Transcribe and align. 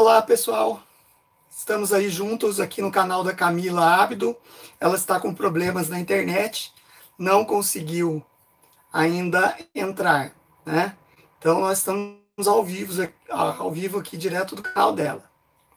Olá, 0.00 0.22
pessoal. 0.22 0.82
Estamos 1.50 1.92
aí 1.92 2.08
juntos 2.08 2.58
aqui 2.58 2.80
no 2.80 2.90
canal 2.90 3.22
da 3.22 3.34
Camila 3.34 4.00
Ábido. 4.00 4.34
Ela 4.80 4.96
está 4.96 5.20
com 5.20 5.34
problemas 5.34 5.90
na 5.90 6.00
internet, 6.00 6.72
não 7.18 7.44
conseguiu 7.44 8.24
ainda 8.90 9.54
entrar, 9.74 10.32
né? 10.64 10.96
Então 11.38 11.60
nós 11.60 11.76
estamos 11.76 12.48
ao 12.48 12.64
vivo, 12.64 12.94
ao 13.28 13.70
vivo 13.70 13.98
aqui 13.98 14.16
direto 14.16 14.56
do 14.56 14.62
canal 14.62 14.94
dela. 14.94 15.30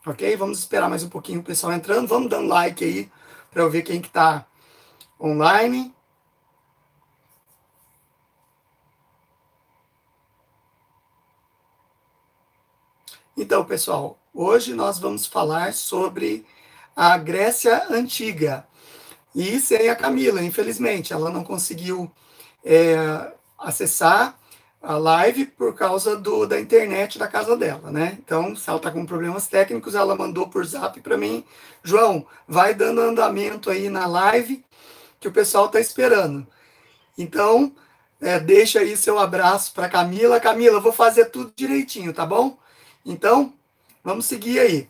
OK? 0.05 0.37
Vamos 0.37 0.59
esperar 0.59 0.89
mais 0.89 1.03
um 1.03 1.09
pouquinho 1.09 1.41
o 1.41 1.43
pessoal 1.43 1.73
entrando. 1.73 2.07
Vamos 2.07 2.29
dando 2.29 2.47
like 2.47 2.81
aí 2.81 3.11
para 3.51 3.61
eu 3.61 3.69
ver 3.69 3.81
quem 3.81 3.99
que 3.99 4.07
está 4.07 4.45
online. 5.19 5.93
Então, 13.35 13.65
pessoal, 13.65 14.17
hoje 14.33 14.73
nós 14.73 14.99
vamos 14.99 15.25
falar 15.25 15.73
sobre 15.73 16.45
a 16.95 17.17
Grécia 17.17 17.87
Antiga. 17.89 18.65
E 19.35 19.59
sem 19.59 19.89
a 19.89 19.95
Camila, 19.95 20.43
infelizmente, 20.43 21.13
ela 21.13 21.29
não 21.29 21.43
conseguiu 21.43 22.11
é, 22.63 23.31
acessar 23.57 24.37
a 24.81 24.97
live 24.97 25.45
por 25.45 25.73
causa 25.73 26.17
do, 26.17 26.45
da 26.45 26.59
internet 26.59 27.17
da 27.17 27.27
casa 27.27 27.55
dela, 27.55 27.89
né? 27.89 28.17
Então, 28.19 28.53
se 28.55 28.69
ela 28.69 28.77
está 28.77 28.91
com 28.91 29.05
problemas 29.05 29.47
técnicos, 29.47 29.95
ela 29.95 30.15
mandou 30.15 30.49
por 30.49 30.65
zap 30.65 30.99
para 30.99 31.17
mim, 31.17 31.43
João, 31.81 32.27
vai 32.45 32.73
dando 32.73 33.01
andamento 33.01 33.69
aí 33.69 33.89
na 33.89 34.05
live 34.05 34.63
que 35.19 35.27
o 35.27 35.31
pessoal 35.31 35.67
está 35.67 35.79
esperando. 35.79 36.45
Então, 37.17 37.73
é, 38.19 38.39
deixa 38.39 38.79
aí 38.79 38.97
seu 38.97 39.17
abraço 39.17 39.73
para 39.73 39.89
Camila. 39.89 40.39
Camila, 40.39 40.79
vou 40.81 40.91
fazer 40.91 41.25
tudo 41.25 41.53
direitinho, 41.55 42.13
tá 42.13 42.25
bom? 42.25 42.57
Então, 43.05 43.53
vamos 44.03 44.25
seguir 44.25 44.59
aí. 44.59 44.89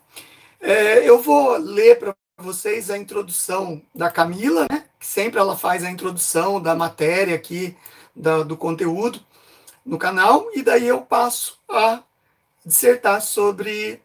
É, 0.60 1.08
eu 1.08 1.22
vou 1.22 1.58
ler 1.58 2.00
para 2.00 2.16
vocês 2.38 2.90
a 2.90 2.98
introdução 2.98 3.82
da 3.94 4.10
Camila, 4.10 4.66
né? 4.72 4.86
Que 5.00 5.06
sempre 5.06 5.40
ela 5.40 5.58
faz 5.58 5.84
a 5.84 5.92
introdução 5.92 6.62
da 6.62 6.76
matéria 6.76 7.36
aqui, 7.36 7.78
da, 8.16 8.44
do 8.44 8.58
conteúdo 8.58 9.20
no 9.86 9.98
canal, 9.98 10.50
e 10.54 10.64
daí 10.64 10.88
eu 10.88 11.02
passo 11.02 11.60
a 11.70 12.02
dissertar 12.66 13.22
sobre 13.22 14.02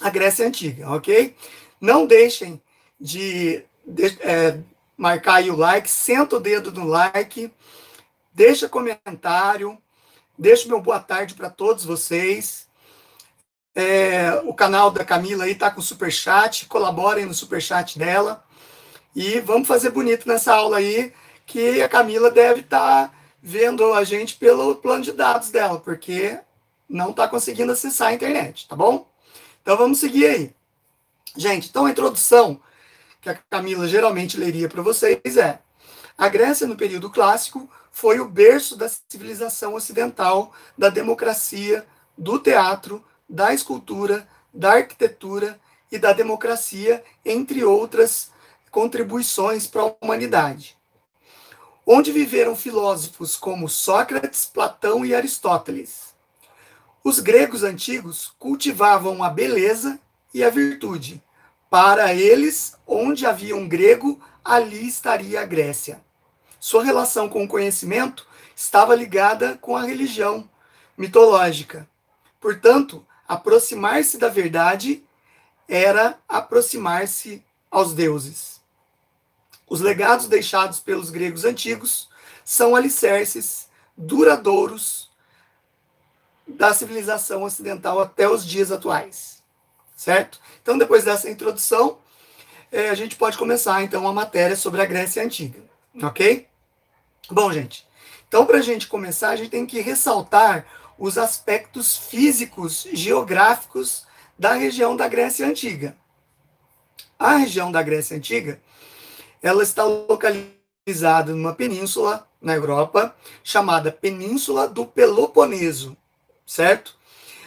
a 0.00 0.10
Grécia 0.10 0.46
Antiga, 0.46 0.90
ok? 0.90 1.36
Não 1.80 2.06
deixem 2.06 2.60
de, 3.00 3.64
de 3.86 4.06
é, 4.20 4.58
marcar 4.96 5.36
aí 5.36 5.50
o 5.50 5.56
like, 5.56 5.88
senta 5.88 6.36
o 6.36 6.40
dedo 6.40 6.72
no 6.72 6.84
like, 6.84 7.52
deixa 8.32 8.68
comentário, 8.68 9.78
deixa 10.36 10.68
meu 10.68 10.80
boa 10.80 10.98
tarde 10.98 11.34
para 11.34 11.50
todos 11.50 11.84
vocês. 11.84 12.65
É, 13.78 14.40
o 14.46 14.54
canal 14.54 14.90
da 14.90 15.04
Camila 15.04 15.44
aí 15.44 15.54
tá 15.54 15.70
com 15.70 15.82
super 15.82 16.10
chat, 16.10 16.64
colaborem 16.64 17.26
no 17.26 17.34
super 17.34 17.60
chat 17.60 17.98
dela. 17.98 18.42
E 19.14 19.38
vamos 19.40 19.68
fazer 19.68 19.90
bonito 19.90 20.26
nessa 20.26 20.54
aula 20.54 20.78
aí, 20.78 21.12
que 21.44 21.82
a 21.82 21.88
Camila 21.88 22.30
deve 22.30 22.60
estar 22.60 23.08
tá 23.08 23.14
vendo 23.42 23.92
a 23.92 24.02
gente 24.02 24.36
pelo 24.36 24.76
plano 24.76 25.04
de 25.04 25.12
dados 25.12 25.50
dela, 25.50 25.78
porque 25.78 26.40
não 26.88 27.10
está 27.10 27.28
conseguindo 27.28 27.70
acessar 27.70 28.08
a 28.08 28.12
internet, 28.14 28.66
tá 28.66 28.74
bom? 28.74 29.06
Então 29.60 29.76
vamos 29.76 30.00
seguir 30.00 30.26
aí. 30.26 30.54
Gente, 31.36 31.68
então 31.68 31.84
a 31.84 31.90
introdução 31.90 32.58
que 33.20 33.28
a 33.28 33.34
Camila 33.50 33.86
geralmente 33.86 34.38
leria 34.38 34.70
para 34.70 34.80
vocês 34.80 35.36
é: 35.36 35.58
a 36.16 36.28
Grécia 36.28 36.66
no 36.66 36.76
período 36.76 37.10
clássico 37.10 37.68
foi 37.92 38.20
o 38.20 38.28
berço 38.28 38.74
da 38.74 38.88
civilização 38.88 39.74
ocidental, 39.74 40.52
da 40.78 40.88
democracia, 40.88 41.86
do 42.16 42.38
teatro, 42.38 43.04
da 43.28 43.52
escultura, 43.52 44.28
da 44.52 44.74
arquitetura 44.74 45.60
e 45.90 45.98
da 45.98 46.12
democracia, 46.12 47.02
entre 47.24 47.64
outras 47.64 48.30
contribuições 48.70 49.66
para 49.66 49.82
a 49.82 49.94
humanidade. 50.00 50.76
Onde 51.86 52.10
viveram 52.12 52.56
filósofos 52.56 53.36
como 53.36 53.68
Sócrates, 53.68 54.44
Platão 54.44 55.04
e 55.04 55.14
Aristóteles. 55.14 56.14
Os 57.02 57.20
gregos 57.20 57.62
antigos 57.62 58.34
cultivavam 58.38 59.22
a 59.22 59.30
beleza 59.30 60.00
e 60.34 60.42
a 60.42 60.50
virtude. 60.50 61.22
Para 61.70 62.12
eles, 62.12 62.76
onde 62.86 63.24
havia 63.24 63.56
um 63.56 63.68
grego, 63.68 64.20
ali 64.44 64.88
estaria 64.88 65.40
a 65.40 65.44
Grécia. 65.44 66.00
Sua 66.58 66.82
relação 66.82 67.28
com 67.28 67.44
o 67.44 67.48
conhecimento 67.48 68.26
estava 68.54 68.94
ligada 68.94 69.56
com 69.60 69.76
a 69.76 69.82
religião 69.82 70.48
mitológica. 70.96 71.88
Portanto, 72.40 73.06
aproximar-se 73.28 74.18
da 74.18 74.28
verdade 74.28 75.02
era 75.68 76.18
aproximar-se 76.28 77.44
aos 77.70 77.92
deuses. 77.92 78.60
Os 79.68 79.80
legados 79.80 80.28
deixados 80.28 80.78
pelos 80.78 81.10
gregos 81.10 81.44
antigos 81.44 82.08
são 82.44 82.76
alicerces 82.76 83.68
duradouros 83.96 85.10
da 86.46 86.72
civilização 86.72 87.42
ocidental 87.42 88.00
até 88.00 88.28
os 88.28 88.46
dias 88.46 88.70
atuais. 88.70 89.42
Certo? 89.96 90.40
Então, 90.62 90.78
depois 90.78 91.04
dessa 91.04 91.28
introdução, 91.28 91.98
é, 92.70 92.90
a 92.90 92.94
gente 92.94 93.16
pode 93.16 93.38
começar 93.38 93.82
então 93.82 94.06
a 94.06 94.12
matéria 94.12 94.54
sobre 94.54 94.80
a 94.82 94.86
Grécia 94.86 95.22
Antiga. 95.22 95.60
Ok? 96.02 96.46
Bom, 97.30 97.50
gente, 97.52 97.86
então 98.28 98.46
para 98.46 98.58
a 98.58 98.62
gente 98.62 98.86
começar, 98.86 99.30
a 99.30 99.36
gente 99.36 99.50
tem 99.50 99.66
que 99.66 99.80
ressaltar 99.80 100.66
os 100.98 101.18
aspectos 101.18 101.96
físicos 101.96 102.86
geográficos 102.92 104.06
da 104.38 104.52
região 104.52 104.96
da 104.96 105.08
Grécia 105.08 105.46
Antiga. 105.46 105.96
A 107.18 107.36
região 107.36 107.72
da 107.72 107.82
Grécia 107.82 108.16
Antiga, 108.16 108.60
ela 109.42 109.62
está 109.62 109.84
localizada 109.84 111.32
numa 111.32 111.54
península 111.54 112.26
na 112.40 112.54
Europa, 112.54 113.14
chamada 113.42 113.90
Península 113.90 114.68
do 114.68 114.86
Peloponeso, 114.86 115.96
certo? 116.46 116.96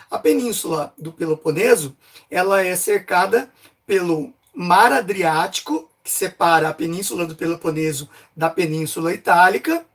A 0.09 0.17
Península 0.17 0.93
do 0.97 1.13
Peloponeso, 1.13 1.95
ela 2.29 2.63
é 2.63 2.75
cercada 2.75 3.49
pelo 3.85 4.33
Mar 4.53 4.91
Adriático, 4.91 5.89
que 6.03 6.11
separa 6.11 6.69
a 6.69 6.73
Península 6.73 7.25
do 7.25 7.35
Peloponeso 7.35 8.09
da 8.35 8.49
Península 8.49 9.13
Itálica, 9.13 9.85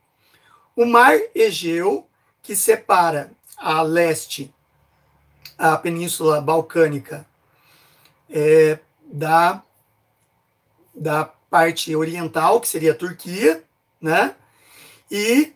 o 0.77 0.85
Mar 0.85 1.19
Egeu, 1.35 2.09
que 2.43 2.55
separa 2.55 3.33
a 3.57 3.83
leste, 3.83 4.53
a 5.57 5.77
Península 5.77 6.41
Balcânica, 6.41 7.27
é, 8.31 8.79
da, 9.05 9.63
da 10.95 11.25
parte 11.25 11.95
oriental, 11.95 12.61
que 12.61 12.69
seria 12.69 12.93
a 12.93 12.97
Turquia, 12.97 13.63
né? 14.01 14.35
E 15.11 15.53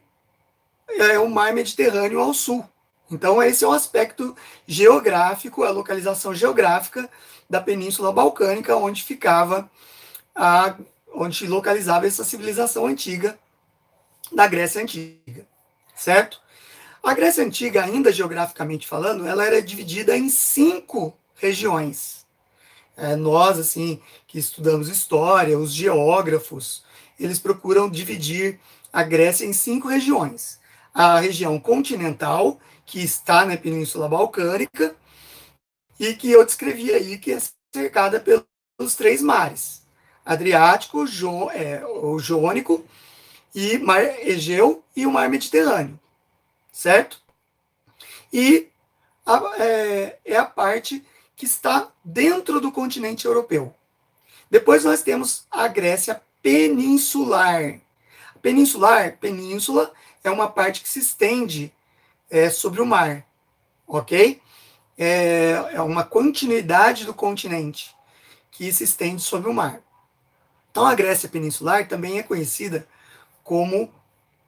é 0.88 1.18
o 1.18 1.28
mar 1.28 1.52
Mediterrâneo 1.52 2.20
ao 2.20 2.32
sul. 2.32 2.64
Então, 3.10 3.42
esse 3.42 3.64
é 3.64 3.68
um 3.68 3.72
aspecto 3.72 4.36
geográfico, 4.66 5.64
a 5.64 5.70
localização 5.70 6.34
geográfica 6.34 7.08
da 7.48 7.60
Península 7.60 8.12
Balcânica, 8.12 8.76
onde 8.76 9.02
ficava 9.02 9.70
a 10.34 10.76
onde 11.14 11.46
localizava 11.46 12.06
essa 12.06 12.22
civilização 12.22 12.86
antiga 12.86 13.38
da 14.30 14.46
Grécia 14.46 14.82
Antiga, 14.82 15.46
certo? 15.94 16.40
A 17.02 17.14
Grécia 17.14 17.44
Antiga, 17.44 17.84
ainda 17.84 18.12
geograficamente 18.12 18.86
falando, 18.86 19.26
ela 19.26 19.44
era 19.44 19.62
dividida 19.62 20.16
em 20.16 20.28
cinco 20.28 21.16
regiões. 21.36 22.26
É, 22.96 23.14
nós, 23.14 23.58
assim, 23.58 24.00
que 24.26 24.38
estudamos 24.38 24.88
história, 24.88 25.58
os 25.58 25.72
geógrafos, 25.72 26.84
eles 27.18 27.38
procuram 27.38 27.88
dividir 27.88 28.58
a 28.92 29.02
Grécia 29.04 29.44
em 29.44 29.52
cinco 29.52 29.86
regiões. 29.86 30.58
A 30.92 31.20
região 31.20 31.58
continental, 31.60 32.58
que 32.84 33.00
está 33.00 33.46
na 33.46 33.56
Península 33.56 34.08
Balcânica, 34.08 34.96
e 36.00 36.14
que 36.14 36.30
eu 36.30 36.44
descrevi 36.44 36.92
aí, 36.92 37.18
que 37.18 37.32
é 37.32 37.38
cercada 37.72 38.18
pelos 38.18 38.94
três 38.96 39.22
mares: 39.22 39.82
Adriático, 40.24 41.06
jo, 41.06 41.48
é, 41.50 41.84
o 41.86 42.18
Jônico, 42.18 42.84
e 43.54 43.78
Mar 43.78 44.02
Egeu 44.02 44.82
e 44.96 45.06
o 45.06 45.12
Mar 45.12 45.28
Mediterrâneo 45.28 45.98
certo? 46.78 47.20
E 48.32 48.68
a, 49.26 49.42
é, 49.58 50.18
é 50.24 50.36
a 50.36 50.44
parte 50.44 51.04
que 51.34 51.44
está 51.44 51.90
dentro 52.04 52.60
do 52.60 52.70
continente 52.70 53.26
europeu. 53.26 53.74
Depois 54.48 54.84
nós 54.84 55.02
temos 55.02 55.44
a 55.50 55.66
Grécia 55.66 56.22
peninsular. 56.40 57.80
Peninsular, 58.40 59.16
península, 59.18 59.92
é 60.22 60.30
uma 60.30 60.48
parte 60.48 60.80
que 60.80 60.88
se 60.88 61.00
estende 61.00 61.72
é, 62.30 62.48
sobre 62.48 62.80
o 62.80 62.86
mar, 62.86 63.26
ok? 63.84 64.40
É, 64.96 65.70
é 65.72 65.82
uma 65.82 66.04
continuidade 66.04 67.04
do 67.04 67.12
continente 67.12 67.92
que 68.52 68.72
se 68.72 68.84
estende 68.84 69.20
sobre 69.20 69.50
o 69.50 69.54
mar. 69.54 69.80
Então 70.70 70.86
a 70.86 70.94
Grécia 70.94 71.28
peninsular 71.28 71.88
também 71.88 72.20
é 72.20 72.22
conhecida 72.22 72.86
como 73.42 73.92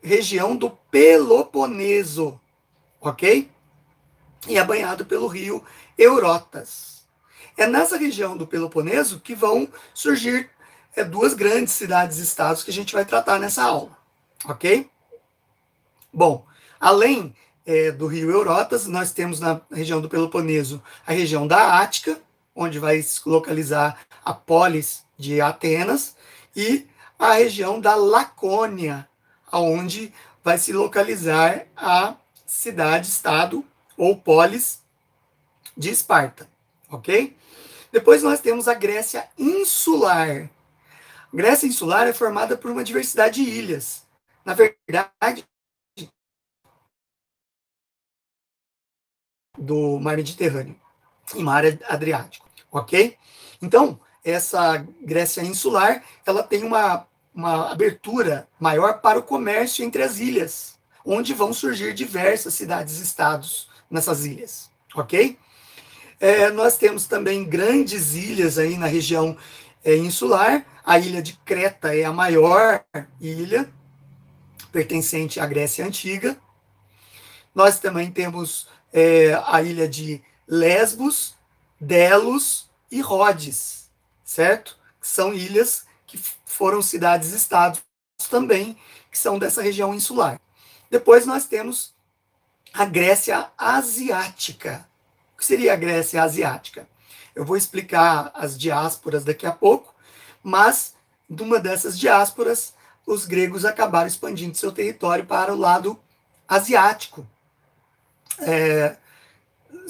região 0.02 0.56
do 0.56 0.70
Peloponeso, 0.70 2.40
ok? 3.00 3.50
E 4.48 4.58
é 4.58 4.64
banhado 4.64 5.04
pelo 5.04 5.26
rio 5.26 5.62
Eurotas, 5.98 6.90
é 7.56 7.66
nessa 7.66 7.98
região 7.98 8.36
do 8.36 8.46
Peloponeso 8.46 9.20
que 9.20 9.34
vão 9.34 9.68
surgir 9.92 10.48
é, 10.96 11.04
duas 11.04 11.34
grandes 11.34 11.74
cidades-estados 11.74 12.64
que 12.64 12.70
a 12.70 12.72
gente 12.72 12.94
vai 12.94 13.04
tratar 13.04 13.38
nessa 13.38 13.62
aula, 13.62 13.98
ok? 14.46 14.88
Bom, 16.10 16.46
além 16.80 17.34
é, 17.66 17.92
do 17.92 18.06
rio 18.06 18.30
Eurotas, 18.30 18.86
nós 18.86 19.12
temos 19.12 19.40
na 19.40 19.60
região 19.70 20.00
do 20.00 20.08
Peloponeso 20.08 20.82
a 21.06 21.12
região 21.12 21.46
da 21.46 21.78
Ática, 21.80 22.18
onde 22.54 22.78
vai 22.78 23.02
se 23.02 23.20
localizar 23.28 24.00
a 24.24 24.32
polis 24.32 25.04
de 25.18 25.40
Atenas, 25.40 26.16
e 26.56 26.86
a 27.18 27.34
região 27.34 27.78
da 27.78 27.94
Lacônia, 27.94 29.06
onde 29.58 30.12
vai 30.42 30.58
se 30.58 30.72
localizar 30.72 31.66
a 31.76 32.16
cidade-estado 32.46 33.64
ou 33.96 34.16
polis 34.16 34.82
de 35.76 35.90
Esparta, 35.90 36.48
ok? 36.90 37.36
Depois 37.92 38.22
nós 38.22 38.40
temos 38.40 38.68
a 38.68 38.74
Grécia 38.74 39.28
insular. 39.38 40.50
A 41.32 41.36
Grécia 41.36 41.66
insular 41.66 42.06
é 42.06 42.12
formada 42.12 42.56
por 42.56 42.70
uma 42.70 42.84
diversidade 42.84 43.44
de 43.44 43.50
ilhas. 43.50 44.06
Na 44.44 44.54
verdade, 44.54 45.44
do 49.58 49.98
mar 50.00 50.16
Mediterrâneo 50.16 50.80
e 51.34 51.42
mar 51.42 51.64
Adriático, 51.88 52.48
ok? 52.70 53.16
Então, 53.60 54.00
essa 54.24 54.78
Grécia 55.02 55.42
insular, 55.42 56.02
ela 56.24 56.42
tem 56.42 56.64
uma, 56.64 57.06
uma 57.34 57.70
abertura 57.70 58.48
maior 58.58 59.00
para 59.00 59.18
o 59.18 59.22
comércio 59.22 59.84
entre 59.84 60.02
as 60.02 60.18
ilhas, 60.18 60.78
onde 61.04 61.32
vão 61.32 61.52
surgir 61.52 61.94
diversas 61.94 62.54
cidades-estados 62.54 63.68
nessas 63.90 64.24
ilhas, 64.24 64.70
ok? 64.94 65.38
É, 66.18 66.50
nós 66.50 66.76
temos 66.76 67.06
também 67.06 67.44
grandes 67.44 68.14
ilhas 68.14 68.58
aí 68.58 68.76
na 68.76 68.86
região 68.86 69.36
é, 69.82 69.96
insular. 69.96 70.66
A 70.84 70.98
ilha 70.98 71.22
de 71.22 71.32
Creta 71.44 71.94
é 71.94 72.04
a 72.04 72.12
maior 72.12 72.84
ilha 73.20 73.70
pertencente 74.70 75.40
à 75.40 75.46
Grécia 75.46 75.84
Antiga. 75.84 76.36
Nós 77.54 77.78
também 77.78 78.10
temos 78.10 78.68
é, 78.92 79.32
a 79.46 79.62
ilha 79.62 79.88
de 79.88 80.22
Lesbos, 80.46 81.34
Delos 81.80 82.68
e 82.90 83.00
Rhodes, 83.00 83.90
certo? 84.24 84.78
São 85.00 85.32
ilhas 85.32 85.86
foram 86.50 86.82
cidades-estados 86.82 87.80
também, 88.28 88.76
que 89.10 89.16
são 89.16 89.38
dessa 89.38 89.62
região 89.62 89.94
insular. 89.94 90.40
Depois 90.90 91.24
nós 91.24 91.46
temos 91.46 91.94
a 92.74 92.84
Grécia 92.84 93.50
Asiática, 93.56 94.86
que 95.38 95.46
seria 95.46 95.72
a 95.72 95.76
Grécia 95.76 96.22
Asiática? 96.22 96.88
Eu 97.34 97.44
vou 97.44 97.56
explicar 97.56 98.30
as 98.34 98.58
diásporas 98.58 99.24
daqui 99.24 99.46
a 99.46 99.52
pouco, 99.52 99.94
mas 100.42 100.94
de 101.28 101.42
uma 101.42 101.60
dessas 101.60 101.98
diásporas, 101.98 102.74
os 103.06 103.24
gregos 103.24 103.64
acabaram 103.64 104.08
expandindo 104.08 104.56
seu 104.56 104.72
território 104.72 105.24
para 105.24 105.54
o 105.54 105.58
lado 105.58 105.98
asiático, 106.48 107.26
é, 108.40 108.96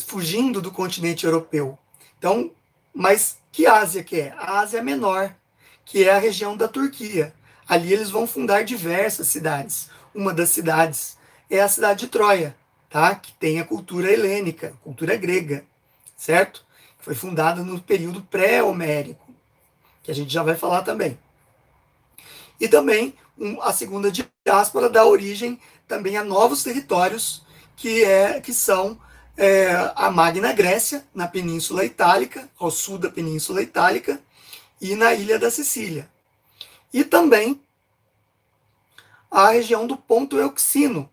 fugindo 0.04 0.60
do 0.60 0.70
continente 0.70 1.24
europeu. 1.24 1.78
Então, 2.18 2.52
mas 2.92 3.38
que 3.50 3.66
Ásia 3.66 4.04
que 4.04 4.20
é? 4.20 4.34
A 4.36 4.60
Ásia 4.60 4.82
menor, 4.82 5.34
que 5.90 6.04
é 6.04 6.12
a 6.12 6.20
região 6.20 6.56
da 6.56 6.68
Turquia. 6.68 7.34
Ali 7.68 7.92
eles 7.92 8.10
vão 8.10 8.24
fundar 8.24 8.62
diversas 8.62 9.26
cidades. 9.26 9.90
Uma 10.14 10.32
das 10.32 10.50
cidades 10.50 11.18
é 11.50 11.60
a 11.60 11.68
cidade 11.68 12.00
de 12.00 12.06
Troia, 12.06 12.54
tá? 12.88 13.12
que 13.16 13.32
tem 13.32 13.58
a 13.58 13.64
cultura 13.64 14.08
helênica, 14.10 14.72
cultura 14.84 15.16
grega, 15.16 15.64
certo? 16.16 16.64
Foi 17.00 17.12
fundada 17.12 17.64
no 17.64 17.80
período 17.80 18.22
pré-homérico, 18.22 19.34
que 20.00 20.12
a 20.12 20.14
gente 20.14 20.32
já 20.32 20.44
vai 20.44 20.54
falar 20.54 20.82
também. 20.82 21.18
E 22.60 22.68
também 22.68 23.12
um, 23.36 23.60
a 23.60 23.72
segunda 23.72 24.12
diáspora 24.12 24.88
dá 24.88 25.04
origem 25.04 25.58
também 25.88 26.16
a 26.16 26.22
novos 26.22 26.62
territórios 26.62 27.44
que, 27.74 28.04
é, 28.04 28.40
que 28.40 28.54
são 28.54 28.96
é, 29.36 29.72
a 29.96 30.08
Magna 30.08 30.52
Grécia, 30.52 31.04
na 31.12 31.26
Península 31.26 31.84
Itálica, 31.84 32.48
ao 32.60 32.70
sul 32.70 32.96
da 32.96 33.10
Península 33.10 33.60
Itálica, 33.60 34.20
e 34.80 34.94
na 34.94 35.14
ilha 35.14 35.38
da 35.38 35.50
Sicília. 35.50 36.08
E 36.92 37.04
também 37.04 37.60
a 39.30 39.50
região 39.50 39.86
do 39.86 39.96
Ponto 39.96 40.36
Euxino, 40.36 41.08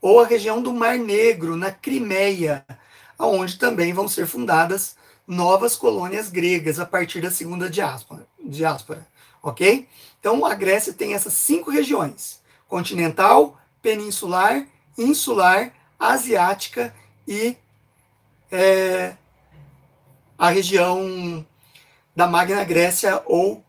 ou 0.00 0.20
a 0.20 0.26
região 0.26 0.62
do 0.62 0.72
Mar 0.72 0.98
Negro, 0.98 1.56
na 1.56 1.72
Crimeia, 1.72 2.64
onde 3.18 3.58
também 3.58 3.92
vão 3.92 4.06
ser 4.06 4.26
fundadas 4.26 4.96
novas 5.26 5.74
colônias 5.74 6.28
gregas 6.28 6.78
a 6.78 6.86
partir 6.86 7.20
da 7.20 7.30
segunda 7.30 7.68
diáspora, 7.68 8.26
diáspora 8.44 9.06
ok? 9.46 9.88
Então, 10.18 10.44
a 10.44 10.54
Grécia 10.54 10.92
tem 10.92 11.14
essas 11.14 11.32
cinco 11.34 11.70
regiões: 11.70 12.42
continental, 12.68 13.58
peninsular, 13.80 14.66
insular, 14.98 15.72
asiática 15.98 16.94
e 17.26 17.56
é, 18.50 19.14
a 20.36 20.50
região 20.50 21.46
da 22.16 22.26
Magna 22.26 22.64
Grécia 22.64 23.22
ou 23.26 23.62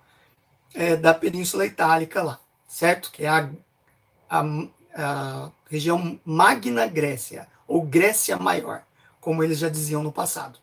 é, 0.74 0.96
da 0.96 1.14
Península 1.14 1.66
Itálica 1.66 2.24
lá, 2.24 2.40
certo? 2.66 3.12
Que 3.12 3.26
é 3.26 3.28
a, 3.28 3.50
a, 4.30 4.46
a 4.96 5.52
região 5.70 6.18
Magna 6.24 6.88
Grécia, 6.88 7.48
ou 7.68 7.82
Grécia 7.82 8.38
Maior, 8.38 8.84
como 9.20 9.44
eles 9.44 9.60
já 9.60 9.68
diziam 9.68 10.02
no 10.02 10.14
passado. 10.14 10.60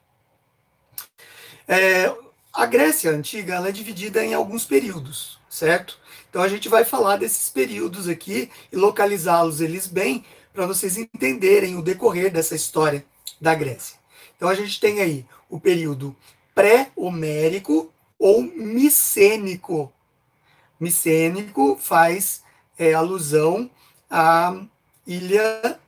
É, 1.68 2.12
a 2.52 2.66
Grécia 2.66 3.10
Antiga 3.10 3.56
é 3.56 3.72
dividida 3.72 4.24
em 4.24 4.32
alguns 4.32 4.64
períodos, 4.64 5.38
certo? 5.48 5.98
Então 6.30 6.42
a 6.42 6.48
gente 6.48 6.68
vai 6.68 6.84
falar 6.84 7.16
desses 7.16 7.48
períodos 7.48 8.08
aqui 8.08 8.50
e 8.72 8.76
localizá-los 8.76 9.60
eles 9.60 9.86
bem 9.86 10.24
para 10.52 10.66
vocês 10.66 10.96
entenderem 10.96 11.76
o 11.76 11.82
decorrer 11.82 12.32
dessa 12.32 12.54
história 12.54 13.04
da 13.40 13.54
Grécia. 13.54 13.98
Então 14.36 14.48
a 14.48 14.54
gente 14.54 14.80
tem 14.80 15.00
aí 15.00 15.26
o 15.48 15.60
período 15.60 16.14
pré-homérico 16.54 17.92
ou 18.18 18.42
micênico. 18.42 19.92
Micênico 20.78 21.76
faz 21.76 22.42
é, 22.78 22.94
alusão 22.94 23.70
à 24.10 24.54
ilha 25.06 25.80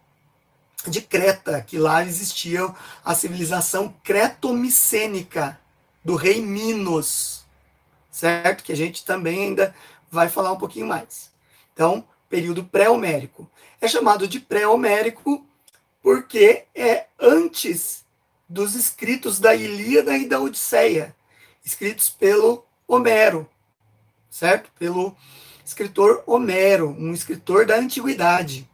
de 0.86 1.00
Creta, 1.00 1.60
que 1.62 1.78
lá 1.78 2.04
existia 2.04 2.72
a 3.04 3.14
civilização 3.14 3.94
cretomicênica 4.04 5.58
do 6.04 6.14
rei 6.14 6.40
Minos, 6.40 7.44
certo? 8.10 8.62
Que 8.62 8.72
a 8.72 8.76
gente 8.76 9.04
também 9.04 9.46
ainda 9.46 9.74
vai 10.10 10.28
falar 10.28 10.52
um 10.52 10.58
pouquinho 10.58 10.86
mais. 10.86 11.30
Então, 11.72 12.06
período 12.28 12.64
pré-homérico. 12.64 13.50
É 13.80 13.88
chamado 13.88 14.26
de 14.28 14.40
pré-homérico 14.40 15.44
porque 16.02 16.64
é 16.74 17.06
antes 17.18 18.05
dos 18.48 18.74
escritos 18.74 19.38
da 19.38 19.54
Ilíada 19.54 20.16
e 20.16 20.26
da 20.26 20.40
Odisseia, 20.40 21.14
escritos 21.64 22.10
pelo 22.10 22.64
Homero, 22.86 23.48
certo? 24.30 24.70
Pelo 24.78 25.16
escritor 25.64 26.22
Homero, 26.26 26.88
um 26.90 27.12
escritor 27.12 27.66
da 27.66 27.76
antiguidade. 27.76 28.68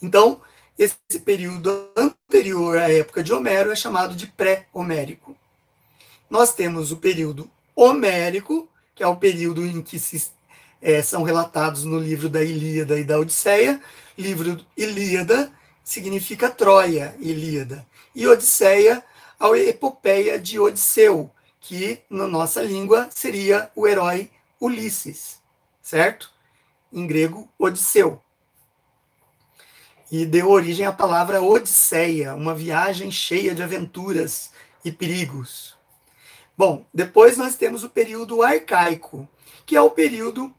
Então, 0.00 0.40
esse 0.76 0.96
período 1.24 1.90
anterior 1.96 2.78
à 2.78 2.90
época 2.90 3.22
de 3.22 3.32
Homero 3.32 3.70
é 3.70 3.76
chamado 3.76 4.16
de 4.16 4.26
pré-homérico. 4.26 5.36
Nós 6.28 6.54
temos 6.54 6.90
o 6.90 6.96
período 6.96 7.48
homérico, 7.76 8.68
que 8.94 9.02
é 9.02 9.06
o 9.06 9.16
período 9.16 9.64
em 9.64 9.82
que 9.82 9.98
se, 9.98 10.30
é, 10.80 11.02
são 11.02 11.22
relatados 11.22 11.84
no 11.84 11.98
livro 11.98 12.28
da 12.28 12.42
Ilíada 12.42 12.98
e 12.98 13.04
da 13.04 13.18
Odisseia. 13.18 13.80
Livro 14.16 14.64
Ilíada 14.76 15.52
significa 15.84 16.50
Troia, 16.50 17.14
Ilíada. 17.20 17.86
E 18.14 18.26
Odisseia, 18.26 19.02
a 19.38 19.48
epopeia 19.58 20.38
de 20.38 20.58
Odisseu, 20.58 21.30
que 21.60 22.00
na 22.08 22.26
nossa 22.26 22.62
língua 22.62 23.08
seria 23.10 23.70
o 23.74 23.86
herói 23.86 24.30
Ulisses, 24.60 25.40
certo? 25.80 26.30
Em 26.92 27.06
grego, 27.06 27.48
Odisseu 27.58 28.22
e 30.12 30.26
deu 30.26 30.50
origem 30.50 30.84
à 30.84 30.92
palavra 30.92 31.40
Odisseia, 31.40 32.34
uma 32.34 32.54
viagem 32.54 33.10
cheia 33.10 33.54
de 33.54 33.62
aventuras 33.62 34.50
e 34.84 34.92
perigos. 34.92 35.74
Bom, 36.54 36.84
depois 36.92 37.38
nós 37.38 37.56
temos 37.56 37.82
o 37.82 37.88
período 37.88 38.42
arcaico, 38.42 39.26
que 39.64 39.74
é 39.74 39.80
o 39.80 39.88
período 39.88 40.54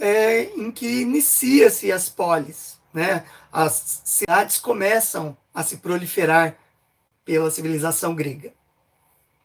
é, 0.00 0.46
em 0.56 0.72
que 0.72 1.02
inicia-se 1.02 1.92
as 1.92 2.08
polis. 2.08 2.76
Né? 2.92 3.24
As 3.52 4.02
cidades 4.04 4.58
começam 4.58 5.36
a 5.54 5.62
se 5.62 5.76
proliferar 5.76 6.56
pela 7.28 7.50
civilização 7.50 8.14
grega. 8.14 8.54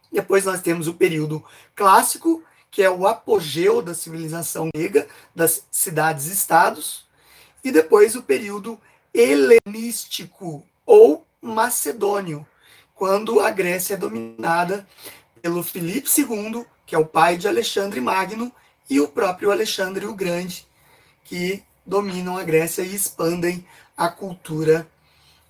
Depois 0.09 0.45
nós 0.45 0.61
temos 0.61 0.87
o 0.87 0.93
período 0.93 1.43
clássico, 1.75 2.41
que 2.71 2.81
é 2.81 2.89
o 2.89 3.05
apogeu 3.05 3.81
da 3.81 3.93
civilização 3.93 4.69
grega, 4.73 5.05
das 5.35 5.65
cidades-estados, 5.69 7.05
e 7.61 7.73
depois 7.73 8.15
o 8.15 8.23
período 8.23 8.79
helenístico 9.13 10.65
ou 10.85 11.27
macedônio, 11.41 12.47
quando 12.95 13.41
a 13.41 13.51
Grécia 13.51 13.95
é 13.95 13.97
dominada 13.97 14.87
pelo 15.41 15.61
Filipe 15.61 16.07
II, 16.17 16.65
que 16.85 16.95
é 16.95 16.97
o 16.97 17.05
pai 17.05 17.35
de 17.35 17.49
Alexandre 17.49 17.99
Magno, 17.99 18.49
e 18.89 19.01
o 19.01 19.09
próprio 19.09 19.51
Alexandre 19.51 20.05
o 20.05 20.13
Grande, 20.13 20.65
que 21.25 21.61
dominam 21.85 22.37
a 22.37 22.43
Grécia 22.43 22.81
e 22.81 22.95
expandem 22.95 23.67
a 23.97 24.07
cultura 24.07 24.87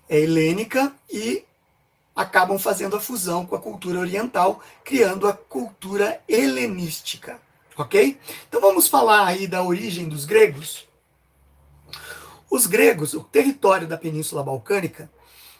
helênica 0.09 0.91
e 1.11 1.45
acabam 2.15 2.59
fazendo 2.59 2.95
a 2.95 2.99
fusão 2.99 3.45
com 3.45 3.55
a 3.55 3.59
cultura 3.59 3.99
oriental, 3.99 4.61
criando 4.83 5.27
a 5.27 5.33
cultura 5.33 6.21
helenística. 6.27 7.39
Ok? 7.75 8.19
Então 8.47 8.61
vamos 8.61 8.87
falar 8.87 9.25
aí 9.25 9.47
da 9.47 9.63
origem 9.63 10.07
dos 10.07 10.25
gregos. 10.25 10.87
Os 12.49 12.67
gregos, 12.67 13.13
o 13.15 13.23
território 13.23 13.87
da 13.87 13.97
Península 13.97 14.43
Balcânica, 14.43 15.09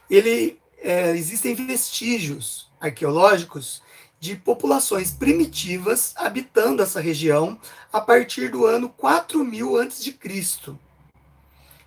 ele 0.10 0.60
é, 0.78 1.10
existem 1.12 1.56
vestígios 1.56 2.70
arqueológicos 2.80 3.82
de 4.20 4.36
populações 4.36 5.12
primitivas 5.12 6.14
habitando 6.16 6.84
essa 6.84 7.02
região 7.02 7.60
a 7.92 8.00
partir 8.00 8.50
do 8.50 8.66
ano 8.66 8.90
4000 8.90 9.82
a.C. 9.82 10.16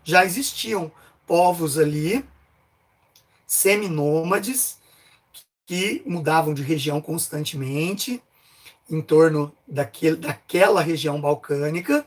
Já 0.02 0.24
existiam 0.24 0.90
povos 1.26 1.78
ali, 1.78 2.24
seminômades, 3.46 4.78
que 5.66 6.02
mudavam 6.06 6.54
de 6.54 6.62
região 6.62 7.00
constantemente, 7.00 8.22
em 8.88 9.00
torno 9.00 9.52
daquele, 9.66 10.16
daquela 10.16 10.80
região 10.80 11.20
balcânica, 11.20 12.06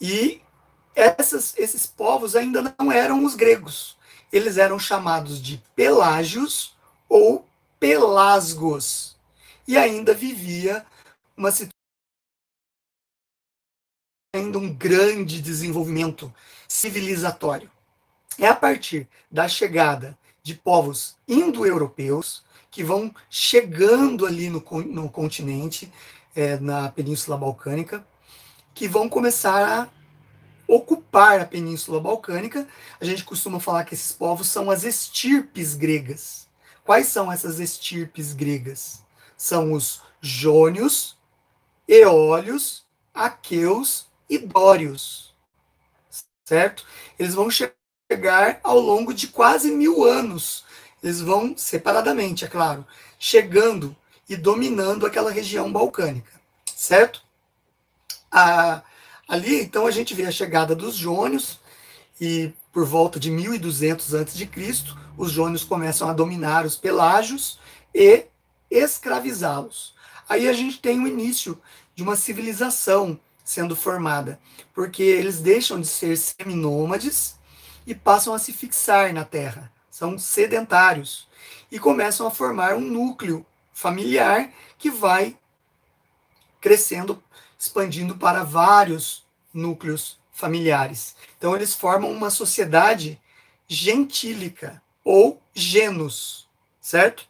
e 0.00 0.40
essas, 0.94 1.56
esses 1.56 1.86
povos 1.86 2.34
ainda 2.36 2.74
não 2.78 2.90
eram 2.90 3.24
os 3.24 3.34
gregos. 3.34 3.96
Eles 4.32 4.56
eram 4.56 4.78
chamados 4.78 5.40
de 5.40 5.62
pelágios 5.74 6.76
ou 7.08 7.46
pelasgos, 7.78 9.16
e 9.66 9.76
ainda 9.76 10.12
vivia 10.12 10.84
uma 11.36 11.50
situação 11.50 11.72
ainda 14.34 14.58
um 14.58 14.72
grande 14.72 15.42
desenvolvimento 15.42 16.32
civilizatório. 16.66 17.70
É 18.38 18.46
a 18.46 18.54
partir 18.54 19.08
da 19.30 19.48
chegada 19.48 20.16
de 20.42 20.54
povos 20.54 21.16
indo-europeus 21.28 22.44
que 22.70 22.82
vão 22.82 23.14
chegando 23.28 24.26
ali 24.26 24.48
no, 24.48 24.64
no 24.86 25.08
continente, 25.08 25.92
é, 26.34 26.58
na 26.58 26.90
Península 26.90 27.36
Balcânica, 27.36 28.04
que 28.74 28.88
vão 28.88 29.08
começar 29.08 29.82
a 29.82 29.88
ocupar 30.66 31.40
a 31.40 31.44
Península 31.44 32.00
Balcânica. 32.00 32.66
A 32.98 33.04
gente 33.04 33.24
costuma 33.24 33.60
falar 33.60 33.84
que 33.84 33.94
esses 33.94 34.12
povos 34.12 34.48
são 34.48 34.70
as 34.70 34.84
estirpes 34.84 35.74
gregas. 35.74 36.48
Quais 36.82 37.08
são 37.08 37.30
essas 37.30 37.60
estirpes 37.60 38.32
gregas? 38.32 39.04
São 39.36 39.72
os 39.72 40.02
jônios, 40.20 41.18
eólios, 41.86 42.86
aqueus 43.12 44.06
e 44.28 44.38
dórios. 44.38 45.34
Certo? 46.44 46.86
Eles 47.18 47.34
vão 47.34 47.50
chegar 47.50 47.81
ao 48.62 48.78
longo 48.78 49.12
de 49.12 49.28
quase 49.28 49.70
mil 49.70 50.04
anos 50.04 50.64
eles 51.02 51.20
vão 51.20 51.54
separadamente, 51.56 52.44
é 52.44 52.48
claro, 52.48 52.86
chegando 53.18 53.96
e 54.28 54.36
dominando 54.36 55.04
aquela 55.04 55.30
região 55.30 55.70
balcânica, 55.72 56.32
certo? 56.76 57.22
Ah, 58.30 58.82
ali, 59.28 59.60
então, 59.60 59.86
a 59.86 59.90
gente 59.90 60.14
vê 60.14 60.24
a 60.24 60.30
chegada 60.30 60.74
dos 60.74 60.94
jônios, 60.94 61.58
e 62.20 62.52
por 62.72 62.86
volta 62.86 63.18
de 63.18 63.30
1200 63.30 64.14
a.C., 64.14 64.48
os 65.18 65.30
jônios 65.30 65.64
começam 65.64 66.08
a 66.08 66.12
dominar 66.12 66.64
os 66.64 66.76
pelágios 66.76 67.58
e 67.94 68.26
escravizá-los. 68.70 69.94
Aí 70.28 70.48
a 70.48 70.52
gente 70.52 70.78
tem 70.78 71.00
o 71.00 71.06
início 71.06 71.60
de 71.94 72.02
uma 72.02 72.16
civilização 72.16 73.18
sendo 73.44 73.76
formada, 73.76 74.38
porque 74.72 75.02
eles 75.02 75.40
deixam 75.40 75.80
de 75.80 75.86
ser 75.86 76.16
seminômades 76.16 77.34
e 77.86 77.94
passam 77.94 78.34
a 78.34 78.38
se 78.38 78.52
fixar 78.52 79.12
na 79.12 79.24
terra 79.24 79.72
são 79.92 80.18
sedentários 80.18 81.28
e 81.70 81.78
começam 81.78 82.26
a 82.26 82.30
formar 82.30 82.74
um 82.74 82.80
núcleo 82.80 83.44
familiar 83.74 84.50
que 84.78 84.90
vai 84.90 85.36
crescendo, 86.60 87.22
expandindo 87.58 88.16
para 88.16 88.42
vários 88.42 89.24
núcleos 89.52 90.18
familiares. 90.32 91.14
Então 91.36 91.54
eles 91.54 91.74
formam 91.74 92.10
uma 92.10 92.30
sociedade 92.30 93.20
gentílica 93.68 94.82
ou 95.04 95.40
genus, 95.54 96.48
certo? 96.80 97.28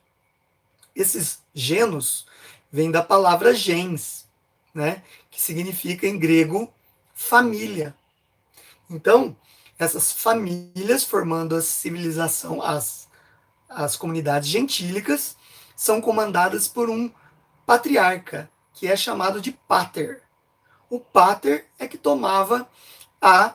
Esses 0.95 1.43
genus 1.53 2.27
vêm 2.71 2.91
da 2.91 3.03
palavra 3.03 3.55
gens, 3.55 4.29
né, 4.73 5.03
que 5.31 5.41
significa 5.41 6.07
em 6.07 6.19
grego 6.19 6.73
família. 7.13 7.95
Então, 8.89 9.37
essas 9.83 10.13
famílias 10.13 11.05
formando 11.05 11.55
a 11.55 11.63
civilização, 11.63 12.63
as, 12.63 13.09
as 13.69 13.97
comunidades 13.97 14.49
gentílicas, 14.49 15.37
são 15.77 16.01
comandadas 16.01 16.69
por 16.69 16.89
um 16.89 17.11
patriarca, 17.67 18.51
que 18.73 18.87
é 18.87 18.97
chamado 18.97 19.41
de 19.41 19.53
pater. 19.53 20.23
O 20.89 21.01
pater 21.01 21.67
é 21.79 21.87
que 21.87 21.99
tomava 21.99 22.69
a 23.21 23.55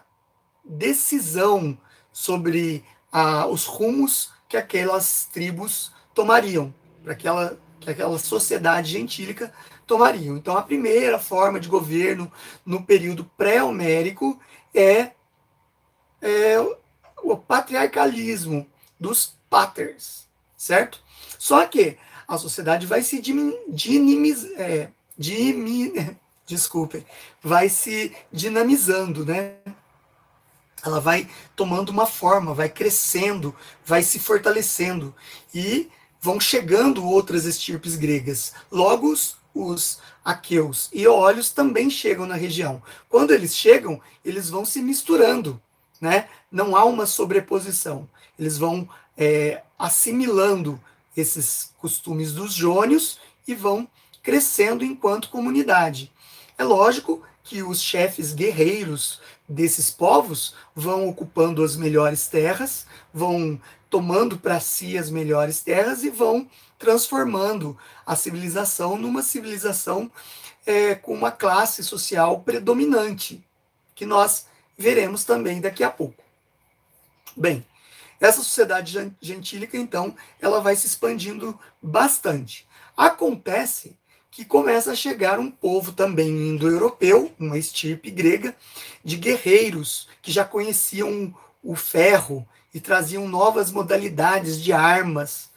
decisão 0.64 1.78
sobre 2.12 2.84
a, 3.12 3.46
os 3.48 3.66
rumos 3.66 4.32
que 4.50 4.58
aquelas 4.58 5.26
tribos 5.32 5.92
tomariam, 6.14 6.74
para 7.04 7.14
aquela, 7.14 7.60
que 7.80 7.90
aquela 7.90 8.18
sociedade 8.18 8.92
gentílica 8.92 9.54
tomariam. 9.86 10.36
Então, 10.36 10.58
a 10.58 10.64
primeira 10.64 11.20
forma 11.20 11.60
de 11.60 11.70
governo 11.70 12.32
no 12.66 12.84
período 12.84 13.24
pré-homérico 13.38 14.40
é 14.74 15.12
é, 16.28 16.60
o 17.24 17.38
patriarcalismo 17.38 18.68
dos 19.00 19.34
paters, 19.50 20.28
certo? 20.58 21.02
Só 21.40 21.66
que 21.66 21.98
a 22.28 22.38
sociedade 22.38 22.86
vai 22.86 23.02
se 23.02 23.22
é, 24.58 24.90
vai 27.42 27.70
se 27.70 28.16
dinamizando, 28.32 29.26
né? 29.26 29.56
Ela 30.86 31.00
vai 31.00 31.30
tomando 31.56 31.90
uma 31.90 32.06
forma, 32.06 32.54
vai 32.54 32.70
crescendo, 32.70 33.56
vai 33.86 34.04
se 34.04 34.20
fortalecendo 34.20 35.16
e 35.54 35.90
vão 36.22 36.40
chegando 36.40 37.06
outras 37.06 37.46
estirpes 37.46 37.96
gregas. 37.96 38.54
Logo, 38.72 39.12
os, 39.54 40.00
aqueus 40.24 40.90
e 40.94 41.04
eólios 41.04 41.50
também 41.50 41.90
chegam 41.90 42.26
na 42.26 42.36
região. 42.36 42.82
Quando 43.10 43.32
eles 43.32 43.56
chegam, 43.56 44.00
eles 44.24 44.50
vão 44.50 44.66
se 44.66 44.82
misturando 44.82 45.62
né? 46.00 46.28
Não 46.52 46.76
há 46.76 46.86
uma 46.86 47.06
sobreposição. 47.06 48.08
Eles 48.38 48.58
vão 48.58 48.88
é, 49.18 49.62
assimilando 49.78 50.80
esses 51.16 51.72
costumes 51.78 52.32
dos 52.32 52.54
jônios 52.54 53.20
e 53.48 53.56
vão 53.56 53.88
crescendo 54.22 54.84
enquanto 54.84 55.30
comunidade. 55.30 56.12
É 56.58 56.64
lógico 56.64 57.24
que 57.44 57.64
os 57.64 57.82
chefes 57.82 58.34
guerreiros 58.34 59.22
desses 59.48 59.90
povos 59.90 60.54
vão 60.76 61.08
ocupando 61.08 61.64
as 61.64 61.78
melhores 61.78 62.28
terras, 62.28 62.86
vão 63.14 63.60
tomando 63.90 64.38
para 64.38 64.60
si 64.60 64.98
as 64.98 65.10
melhores 65.10 65.62
terras 65.62 66.04
e 66.04 66.10
vão 66.10 66.50
transformando 66.78 67.78
a 68.06 68.16
civilização 68.16 68.98
numa 68.98 69.24
civilização 69.24 70.12
é, 70.66 70.94
com 70.94 71.14
uma 71.14 71.32
classe 71.32 71.84
social 71.84 72.42
predominante, 72.42 73.42
que 73.96 74.06
nós 74.06 74.47
veremos 74.78 75.24
também 75.24 75.60
daqui 75.60 75.84
a 75.84 75.90
pouco. 75.90 76.24
Bem, 77.36 77.66
essa 78.20 78.42
sociedade 78.42 79.16
gentílica, 79.22 79.78
então, 79.78 80.16
ela 80.42 80.60
vai 80.60 80.76
se 80.76 80.88
expandindo 80.88 81.58
bastante. 81.82 82.68
Acontece 82.96 83.98
que 84.32 84.46
começa 84.46 84.92
a 84.92 84.96
chegar 84.96 85.40
um 85.40 85.50
povo 85.50 85.92
também 85.92 86.30
indo-europeu, 86.30 87.34
uma 87.40 87.58
estirpe 87.58 88.12
grega, 88.12 88.56
de 89.04 89.16
guerreiros 89.18 90.08
que 90.22 90.32
já 90.32 90.46
conheciam 90.46 91.36
o 91.64 91.76
ferro 91.76 92.48
e 92.74 92.80
traziam 92.80 93.28
novas 93.28 93.72
modalidades 93.72 94.62
de 94.62 94.72
armas 94.72 95.50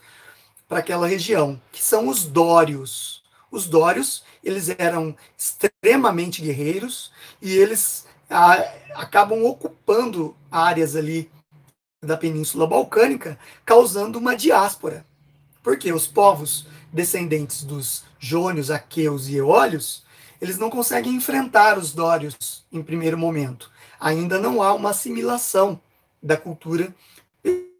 para 0.69 0.79
aquela 0.79 1.07
região, 1.07 1.61
que 1.73 1.83
são 1.83 2.09
os 2.09 2.25
dórios. 2.25 3.23
Os 3.51 3.67
dórios, 3.67 4.23
eles 4.45 4.69
eram 4.79 5.17
extremamente 5.37 6.41
guerreiros 6.41 7.11
e 7.43 7.53
eles 7.53 8.07
a, 8.31 8.53
acabam 8.95 9.45
ocupando 9.45 10.37
áreas 10.51 10.97
ali 10.97 11.31
da 12.03 12.17
Península 12.17 12.67
Balcânica, 12.67 13.39
causando 13.65 14.19
uma 14.19 14.37
diáspora. 14.37 15.05
Porque 15.63 15.93
os 15.93 16.07
povos 16.07 16.67
descendentes 16.93 17.63
dos 17.63 18.05
jônios, 18.19 18.71
aqueus 18.71 19.29
e 19.29 19.37
eólios, 19.37 20.05
eles 20.41 20.57
não 20.57 20.71
conseguem 20.71 21.15
enfrentar 21.15 21.77
os 21.77 21.93
dórios 21.93 22.65
em 22.73 22.83
primeiro 22.83 23.19
momento. 23.19 23.71
Ainda 23.99 24.39
não 24.39 24.63
há 24.63 24.73
uma 24.73 24.91
assimilação 24.91 25.79
da 26.23 26.37
cultura 26.37 26.95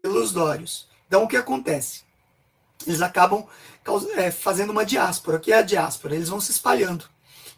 pelos 0.03 0.31
dórios. 0.31 0.87
Então, 1.07 1.23
o 1.23 1.27
que 1.27 1.37
acontece? 1.37 2.03
eles 2.85 3.01
acabam 3.01 3.45
é, 4.15 4.31
fazendo 4.31 4.71
uma 4.71 4.85
diáspora. 4.85 5.37
O 5.37 5.39
que 5.39 5.51
é 5.51 5.57
a 5.57 5.61
diáspora? 5.61 6.15
Eles 6.15 6.29
vão 6.29 6.39
se 6.39 6.51
espalhando. 6.51 7.05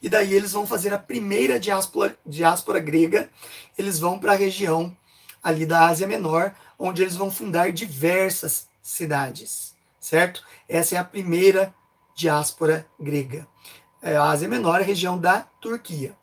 E 0.04 0.10
daí 0.10 0.34
eles 0.34 0.52
vão 0.52 0.68
fazer 0.68 0.94
a 0.94 1.00
primeira 1.00 1.58
diáspora, 1.58 2.20
diáspora 2.26 2.78
grega, 2.78 3.30
eles 3.78 4.00
vão 4.00 4.20
para 4.20 4.34
a 4.34 4.36
região 4.36 4.96
ali 5.42 5.66
da 5.66 5.88
Ásia 5.88 6.06
Menor, 6.06 6.54
onde 6.78 7.02
eles 7.02 7.16
vão 7.16 7.32
fundar 7.32 7.72
diversas 7.72 8.68
cidades, 8.82 9.74
certo? 10.02 10.44
Essa 10.68 10.96
é 10.96 10.98
a 10.98 11.06
primeira 11.06 11.74
diáspora 12.14 12.86
grega. 13.00 13.48
É, 14.02 14.18
a 14.18 14.26
Ásia 14.26 14.50
Menor 14.50 14.82
a 14.82 14.84
região 14.84 15.18
da 15.18 15.48
Turquia. 15.62 16.18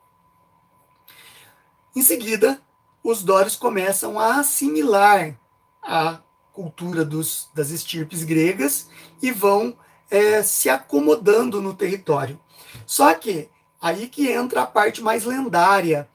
Em 1.97 2.03
seguida, 2.03 2.61
os 3.03 3.23
dórios 3.23 3.57
começam 3.57 4.21
a 4.21 4.41
assimilar 4.41 5.35
a 5.83 6.21
cultura 6.53 7.03
dos, 7.03 7.49
das 7.55 7.71
estirpes 7.71 8.25
gregas 8.25 8.91
e 9.23 9.33
vão 9.33 9.75
é, 10.11 10.43
se 10.43 10.69
acomodando 10.69 11.63
no 11.63 11.73
território. 11.73 12.39
Só 12.85 13.15
que 13.15 13.49
aí 13.81 14.09
que 14.09 14.31
entra 14.31 14.63
a 14.63 14.67
parte 14.67 15.01
mais 15.03 15.25
lendária, 15.25 16.09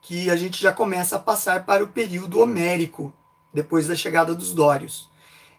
que 0.00 0.30
a 0.30 0.36
gente 0.36 0.60
já 0.60 0.72
começa 0.72 1.16
a 1.16 1.20
passar 1.20 1.64
para 1.64 1.84
o 1.84 1.88
período 1.88 2.40
homérico, 2.40 3.12
depois 3.52 3.86
da 3.86 3.94
chegada 3.94 4.34
dos 4.34 4.52
dórios. 4.52 5.10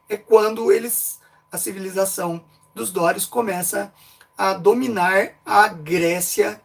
É 0.09 0.17
quando 0.17 0.71
eles, 0.71 1.19
a 1.51 1.57
civilização 1.57 2.43
dos 2.73 2.91
dórios 2.91 3.25
começa 3.25 3.93
a 4.37 4.53
dominar 4.53 5.33
a 5.45 5.67
Grécia 5.67 6.61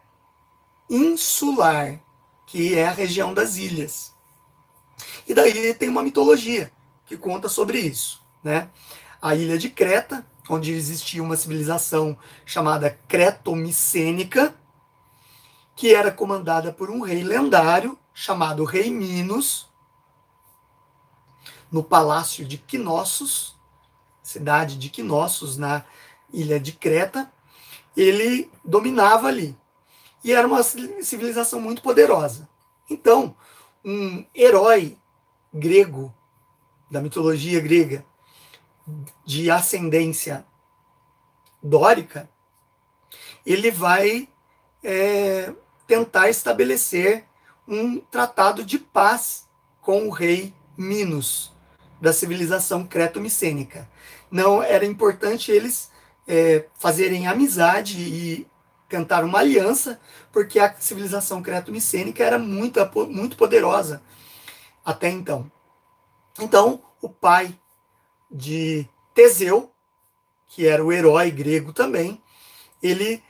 insular, 0.89 2.01
que 2.47 2.75
é 2.75 2.87
a 2.87 2.93
região 2.93 3.35
das 3.35 3.57
ilhas. 3.57 4.15
E 5.29 5.35
daí 5.35 5.75
tem 5.75 5.89
uma 5.89 6.03
mitologia 6.03 6.73
que 7.05 7.17
conta 7.17 7.49
sobre 7.49 7.81
isso, 7.81 8.23
né? 8.43 8.71
A 9.21 9.35
ilha 9.35 9.59
de 9.59 9.69
Creta, 9.69 10.25
onde 10.49 10.73
existia 10.73 11.23
uma 11.23 11.37
civilização 11.37 12.17
chamada 12.45 12.99
Cretomicênica, 13.09 14.55
que 15.77 15.95
era 15.95 16.11
comandada 16.11 16.73
por 16.73 16.91
um 16.91 17.03
rei 17.03 17.23
lendário 17.23 17.99
chamado 18.15 18.65
Rei 18.65 18.91
Minos, 18.91 19.69
no 21.71 21.85
palácio 21.85 22.47
de 22.47 22.57
Knossos, 22.57 23.55
cidade 24.23 24.79
de 24.79 24.89
Knossos, 24.89 25.59
na 25.59 25.85
ilha 26.33 26.59
de 26.59 26.73
Creta. 26.73 27.31
Ele 27.95 28.51
dominava 28.65 29.29
ali. 29.29 29.55
E 30.25 30.33
era 30.33 30.47
uma 30.47 30.63
civilização 30.63 31.61
muito 31.61 31.83
poderosa. 31.83 32.49
Então, 32.89 33.37
um 33.85 34.25
herói 34.35 34.99
grego, 35.53 36.15
da 36.91 37.03
mitologia 37.03 37.61
grega, 37.61 38.05
de 39.25 39.51
ascendência 39.51 40.47
dórica, 41.63 42.31
ele 43.45 43.71
vai 43.71 44.29
é, 44.83 45.53
tentar 45.87 46.29
estabelecer 46.29 47.25
um 47.67 47.99
tratado 47.99 48.65
de 48.65 48.79
paz 48.79 49.47
com 49.81 50.09
o 50.09 50.11
rei 50.11 50.55
Minos, 50.77 51.53
da 52.01 52.13
civilização 52.13 52.87
creto-micênica. 52.87 53.89
Não 54.31 54.63
era 54.63 54.85
importante 54.85 55.51
eles 55.51 55.91
é, 56.27 56.67
fazerem 56.79 57.27
amizade 57.27 57.99
e 57.99 58.47
tentar 58.89 59.25
uma 59.25 59.39
aliança, 59.39 60.01
porque 60.33 60.59
a 60.59 60.75
civilização 60.79 61.43
creto-micênica 61.43 62.23
era 62.23 62.39
muito, 62.39 62.81
muito 63.09 63.37
poderosa 63.37 64.03
até 64.85 65.09
então. 65.09 65.51
Então, 66.39 66.83
o 67.01 67.09
pai 67.09 67.59
de 68.31 68.89
Teseu, 69.15 69.73
que 70.49 70.67
era 70.67 70.85
o 70.85 70.93
herói 70.93 71.31
grego 71.31 71.73
também, 71.73 72.23
ele 72.83 73.23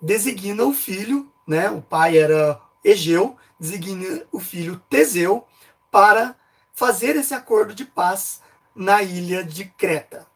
designa 0.00 0.64
o 0.64 0.72
filho, 0.72 1.31
né? 1.46 1.70
O 1.70 1.82
pai 1.82 2.18
era 2.18 2.60
Egeu, 2.84 3.36
designa 3.58 4.24
o 4.32 4.40
filho 4.40 4.80
Teseu 4.90 5.46
para 5.90 6.34
fazer 6.72 7.16
esse 7.16 7.34
acordo 7.34 7.74
de 7.74 7.84
paz 7.84 8.40
na 8.74 9.02
ilha 9.02 9.44
de 9.44 9.66
Creta. 9.66 10.26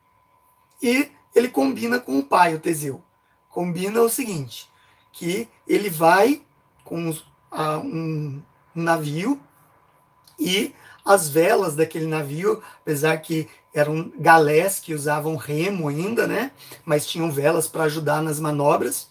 E 0.82 1.10
ele 1.34 1.48
combina 1.48 1.98
com 1.98 2.18
o 2.18 2.24
pai, 2.24 2.54
o 2.54 2.60
Teseu. 2.60 3.02
Combina 3.48 4.00
o 4.02 4.08
seguinte, 4.08 4.68
que 5.12 5.48
ele 5.66 5.88
vai 5.88 6.42
com 6.84 7.14
um, 7.52 8.42
navio 8.74 9.40
e 10.38 10.74
as 11.04 11.28
velas 11.28 11.74
daquele 11.74 12.06
navio, 12.06 12.62
apesar 12.82 13.16
que 13.18 13.48
eram 13.74 14.12
galés 14.18 14.78
que 14.80 14.94
usavam 14.94 15.36
remo 15.36 15.88
ainda, 15.88 16.26
né? 16.26 16.50
Mas 16.84 17.06
tinham 17.06 17.30
velas 17.30 17.66
para 17.68 17.84
ajudar 17.84 18.22
nas 18.22 18.40
manobras. 18.40 19.08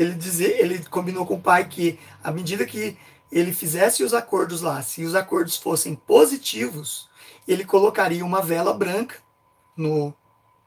Ele 0.00 0.16
ele 0.58 0.84
combinou 0.84 1.26
com 1.26 1.34
o 1.34 1.40
pai 1.40 1.68
que 1.68 1.98
à 2.24 2.32
medida 2.32 2.64
que 2.64 2.96
ele 3.30 3.52
fizesse 3.52 4.02
os 4.02 4.14
acordos 4.14 4.62
lá, 4.62 4.82
se 4.82 5.04
os 5.04 5.14
acordos 5.14 5.56
fossem 5.56 5.94
positivos, 5.94 7.08
ele 7.46 7.64
colocaria 7.64 8.24
uma 8.24 8.40
vela 8.40 8.72
branca 8.72 9.16
no, 9.76 10.14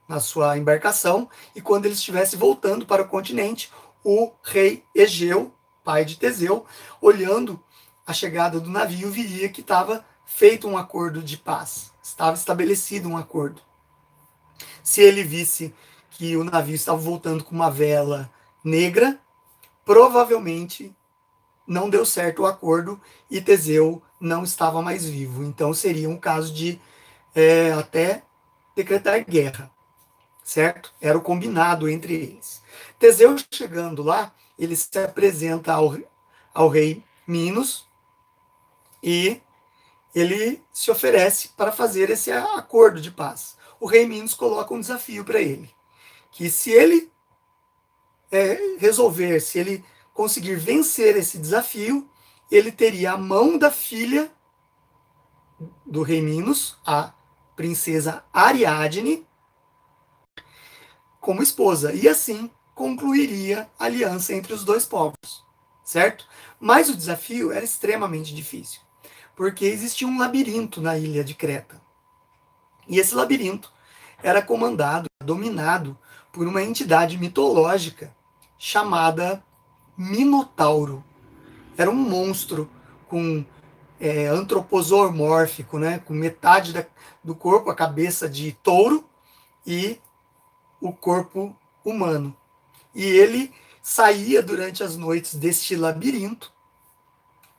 na 0.08 0.20
sua 0.20 0.56
embarcação 0.56 1.28
e 1.54 1.60
quando 1.60 1.86
ele 1.86 1.94
estivesse 1.94 2.36
voltando 2.36 2.86
para 2.86 3.02
o 3.02 3.08
continente, 3.08 3.72
o 4.04 4.32
rei 4.42 4.84
Egeu, 4.94 5.52
pai 5.82 6.04
de 6.04 6.16
Teseu, 6.16 6.64
olhando 7.00 7.62
a 8.06 8.12
chegada 8.12 8.60
do 8.60 8.70
navio, 8.70 9.10
viria 9.10 9.48
que 9.48 9.62
estava 9.62 10.04
feito 10.24 10.68
um 10.68 10.78
acordo 10.78 11.22
de 11.22 11.36
paz, 11.36 11.90
estava 12.02 12.36
estabelecido 12.36 13.08
um 13.08 13.16
acordo. 13.16 13.60
Se 14.82 15.02
ele 15.02 15.24
visse 15.24 15.74
que 16.10 16.36
o 16.36 16.44
navio 16.44 16.74
estava 16.74 16.98
voltando 16.98 17.42
com 17.42 17.54
uma 17.54 17.70
vela 17.70 18.30
negra, 18.62 19.18
provavelmente 19.84 20.94
não 21.66 21.88
deu 21.88 22.04
certo 22.04 22.42
o 22.42 22.46
acordo 22.46 23.00
e 23.30 23.40
Teseu 23.40 24.02
não 24.20 24.44
estava 24.44 24.82
mais 24.82 25.04
vivo. 25.04 25.42
Então 25.42 25.72
seria 25.72 26.08
um 26.08 26.16
caso 26.16 26.52
de 26.52 26.80
é, 27.34 27.72
até 27.72 28.22
decretar 28.76 29.24
guerra, 29.24 29.70
certo? 30.42 30.92
Era 31.00 31.16
o 31.16 31.22
combinado 31.22 31.88
entre 31.88 32.14
eles. 32.14 32.62
Teseu 32.98 33.36
chegando 33.50 34.02
lá, 34.02 34.32
ele 34.58 34.76
se 34.76 34.98
apresenta 34.98 35.72
ao, 35.72 35.96
ao 36.52 36.68
rei 36.68 37.02
Minos 37.26 37.86
e 39.02 39.40
ele 40.14 40.62
se 40.72 40.90
oferece 40.90 41.48
para 41.56 41.72
fazer 41.72 42.10
esse 42.10 42.30
acordo 42.30 43.00
de 43.00 43.10
paz. 43.10 43.56
O 43.80 43.86
rei 43.86 44.06
Minos 44.06 44.34
coloca 44.34 44.72
um 44.72 44.80
desafio 44.80 45.24
para 45.24 45.40
ele, 45.40 45.70
que 46.30 46.48
se 46.48 46.70
ele 46.70 47.10
é, 48.34 48.76
resolver, 48.78 49.40
se 49.40 49.58
ele 49.58 49.84
conseguir 50.12 50.56
vencer 50.56 51.16
esse 51.16 51.38
desafio, 51.38 52.08
ele 52.50 52.70
teria 52.70 53.12
a 53.12 53.18
mão 53.18 53.58
da 53.58 53.70
filha 53.70 54.30
do 55.86 56.02
rei 56.02 56.20
Minos, 56.20 56.76
a 56.86 57.12
princesa 57.56 58.24
Ariadne, 58.32 59.26
como 61.20 61.42
esposa. 61.42 61.92
E 61.92 62.08
assim 62.08 62.50
concluiria 62.74 63.68
a 63.78 63.84
aliança 63.84 64.34
entre 64.34 64.52
os 64.52 64.64
dois 64.64 64.84
povos, 64.84 65.44
certo? 65.84 66.26
Mas 66.60 66.88
o 66.88 66.96
desafio 66.96 67.52
era 67.52 67.64
extremamente 67.64 68.34
difícil 68.34 68.84
porque 69.36 69.64
existia 69.64 70.06
um 70.06 70.18
labirinto 70.18 70.80
na 70.80 70.96
ilha 70.96 71.24
de 71.24 71.34
Creta. 71.34 71.80
E 72.88 72.98
esse 72.98 73.14
labirinto 73.14 73.72
era 74.22 74.40
comandado, 74.40 75.06
dominado 75.22 75.98
por 76.32 76.46
uma 76.46 76.62
entidade 76.62 77.18
mitológica 77.18 78.14
chamada 78.58 79.42
Minotauro. 79.96 81.04
Era 81.76 81.90
um 81.90 81.94
monstro 81.94 82.70
com 83.08 83.44
é, 84.00 84.28
né, 85.78 85.98
com 86.00 86.12
metade 86.12 86.72
da, 86.72 86.84
do 87.22 87.34
corpo, 87.34 87.70
a 87.70 87.74
cabeça 87.74 88.28
de 88.28 88.52
touro 88.52 89.08
e 89.66 89.98
o 90.80 90.92
corpo 90.92 91.56
humano. 91.84 92.36
E 92.94 93.02
ele 93.02 93.52
saía 93.82 94.42
durante 94.42 94.82
as 94.82 94.96
noites 94.96 95.34
deste 95.34 95.76
labirinto 95.76 96.52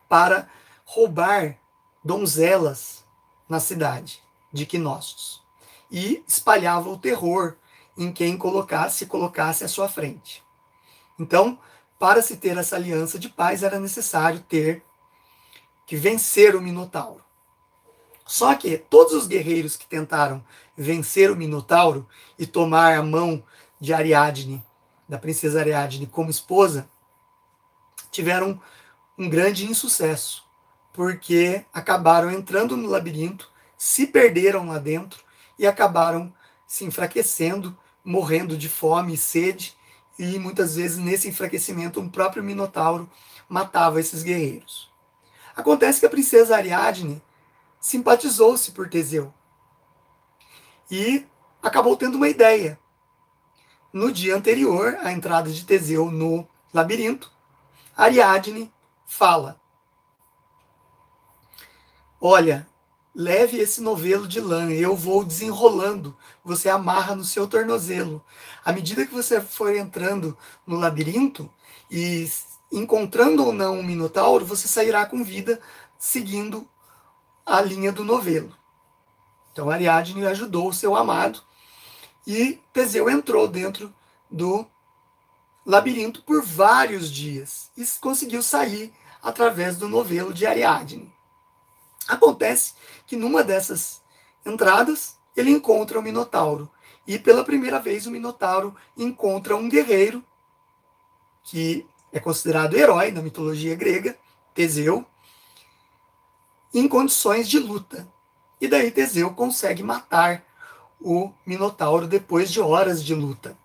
para 0.08 0.47
roubar 0.86 1.58
donzelas 2.03 3.03
na 3.49 3.60
cidade 3.60 4.21
de 4.53 4.65
Quinóssos 4.65 5.43
e 5.89 6.23
espalhava 6.27 6.89
o 6.89 6.97
terror 6.97 7.55
em 7.97 8.12
quem 8.12 8.38
colocasse 8.38 9.05
colocasse 9.08 9.63
à 9.63 9.67
sua 9.67 9.89
frente. 9.89 10.44
Então, 11.19 11.60
para 11.97 12.21
se 12.21 12.38
ter 12.38 12.58
essa 12.58 12.75
aliança 12.75 13.17
de 13.17 13.30
paz 13.30 13.63
era 13.63 13.80
necessário 13.80 14.39
ter 14.41 14.84
que 15.86 15.95
vencer 15.95 16.56
o 16.56 16.62
Minotauro. 16.62 17.23
Só 18.25 18.56
que 18.56 18.78
todos 18.78 19.13
os 19.13 19.28
guerreiros 19.28 19.78
que 19.78 19.88
tentaram 19.88 20.43
vencer 20.75 21.30
o 21.32 21.36
Minotauro 21.36 22.08
e 22.38 22.45
tomar 22.45 22.97
a 22.97 23.04
mão 23.04 23.43
de 23.80 23.93
Ariadne, 23.93 24.63
da 25.08 25.17
princesa 25.17 25.60
Ariadne, 25.60 26.08
como 26.08 26.32
esposa, 26.32 26.89
tiveram 28.12 28.60
um 29.17 29.30
grande 29.30 29.65
insucesso 29.65 30.45
porque 30.95 31.65
acabaram 31.73 32.32
entrando 32.32 32.78
no 32.78 32.88
labirinto, 32.88 33.51
se 33.78 34.08
perderam 34.08 34.67
lá 34.67 34.80
dentro 34.80 35.21
e 35.60 35.67
acabaram 35.67 36.34
se 36.65 36.86
enfraquecendo, 36.86 37.78
morrendo 38.04 38.58
de 38.58 38.69
fome 38.69 39.15
e 39.15 39.17
sede, 39.17 39.75
e 40.17 40.39
muitas 40.39 40.75
vezes 40.75 40.97
nesse 40.97 41.28
enfraquecimento 41.28 41.99
um 41.99 42.10
próprio 42.10 42.43
Minotauro 42.43 43.10
matava 43.47 43.99
esses 43.99 44.23
guerreiros. 44.23 44.91
Acontece 45.56 45.99
que 45.99 46.06
a 46.06 46.10
princesa 46.10 46.56
Ariadne 46.56 47.21
simpatizou-se 47.80 48.71
por 48.71 48.89
Teseu 48.89 49.34
e 50.89 51.25
acabou 51.62 51.95
tendo 51.95 52.15
uma 52.15 52.30
ideia. 52.30 52.80
No 53.91 54.12
dia 54.12 54.36
anterior 54.36 54.97
à 55.01 55.12
entrada 55.12 55.49
de 55.49 55.65
Teseu 55.65 56.12
no 56.12 56.47
labirinto, 56.73 57.32
Ariadne 57.95 58.73
fala: 59.06 59.60
Olha, 62.19 62.67
leve 63.15 63.58
esse 63.58 63.82
novelo 63.82 64.28
de 64.28 64.41
lã, 64.41 64.69
eu 64.71 64.93
vou 64.93 65.23
desenrolando, 65.23 66.15
você 66.43 66.67
amarra 66.67 67.15
no 67.15 67.23
seu 67.23 67.47
tornozelo. 67.47 68.21
À 68.63 68.73
medida 68.73 69.06
que 69.06 69.13
você 69.13 69.39
for 69.39 69.73
entrando 69.73 70.38
no 70.67 70.75
labirinto 70.75 71.49
e 71.89 72.30
encontrando 72.69 73.45
ou 73.45 73.54
não 73.54 73.80
um 73.80 73.84
minotauro, 73.84 74.45
você 74.45 74.67
sairá 74.67 75.06
com 75.06 75.23
vida 75.23 75.62
seguindo 75.97 76.67
a 77.45 77.62
linha 77.62 77.91
do 77.91 78.04
novelo. 78.04 78.54
Então 79.54 79.69
Ariadne 79.69 80.25
ajudou 80.25 80.67
o 80.67 80.73
seu 80.73 80.93
amado 80.93 81.41
e 82.28 82.60
Teseu 82.73 83.10
entrou 83.10 83.47
dentro 83.47 83.93
do 84.30 84.67
labirinto 85.65 86.21
por 86.23 86.43
vários 86.43 87.10
dias 87.10 87.71
e 87.78 87.86
conseguiu 88.01 88.43
sair 88.43 88.93
através 89.23 89.78
do 89.78 89.88
novelo 89.88 90.34
de 90.34 90.45
Ariadne. 90.45 91.14
Acontece 92.08 92.74
que 93.06 93.15
numa 93.15 93.44
dessas 93.44 94.02
entradas 94.46 95.18
ele 95.36 95.52
encontra 95.52 96.00
o 96.00 96.04
Minotauro 96.04 96.70
e 97.08 97.20
pela 97.20 97.44
primeira 97.44 97.80
vez 97.80 98.06
o 98.06 98.12
Minotauro 98.12 98.76
encontra 98.98 99.56
um 99.56 99.70
guerreiro 99.70 100.24
que 101.44 101.86
é 102.12 102.20
considerado 102.20 102.76
herói 102.76 103.12
na 103.12 103.22
mitologia 103.22 103.76
grega, 103.76 104.18
Teseu, 104.54 105.06
em 106.74 106.88
condições 106.88 107.48
de 107.48 107.60
luta. 107.60 108.08
E 108.60 108.68
daí 108.68 108.89
Teseu 108.89 109.34
consegue 109.34 109.84
matar 109.84 110.44
o 111.00 111.32
Minotauro 111.46 112.08
depois 112.08 112.52
de 112.52 112.60
horas 112.60 113.04
de 113.04 113.13
luta. 113.13 113.58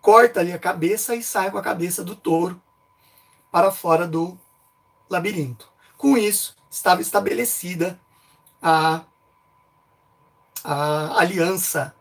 Corta-lhe 0.00 0.52
a 0.52 0.58
cabeça 0.58 1.14
e 1.14 1.22
sai 1.22 1.50
com 1.50 1.58
a 1.58 1.62
cabeça 1.62 2.02
do 2.02 2.16
touro 2.16 2.60
para 3.50 3.70
fora 3.70 4.06
do 4.08 4.36
labirinto. 5.08 5.70
Com 5.96 6.16
isso, 6.16 6.56
estava 6.70 7.02
estabelecida 7.02 7.98
a, 8.62 9.02
a 10.62 11.20
aliança 11.20 11.94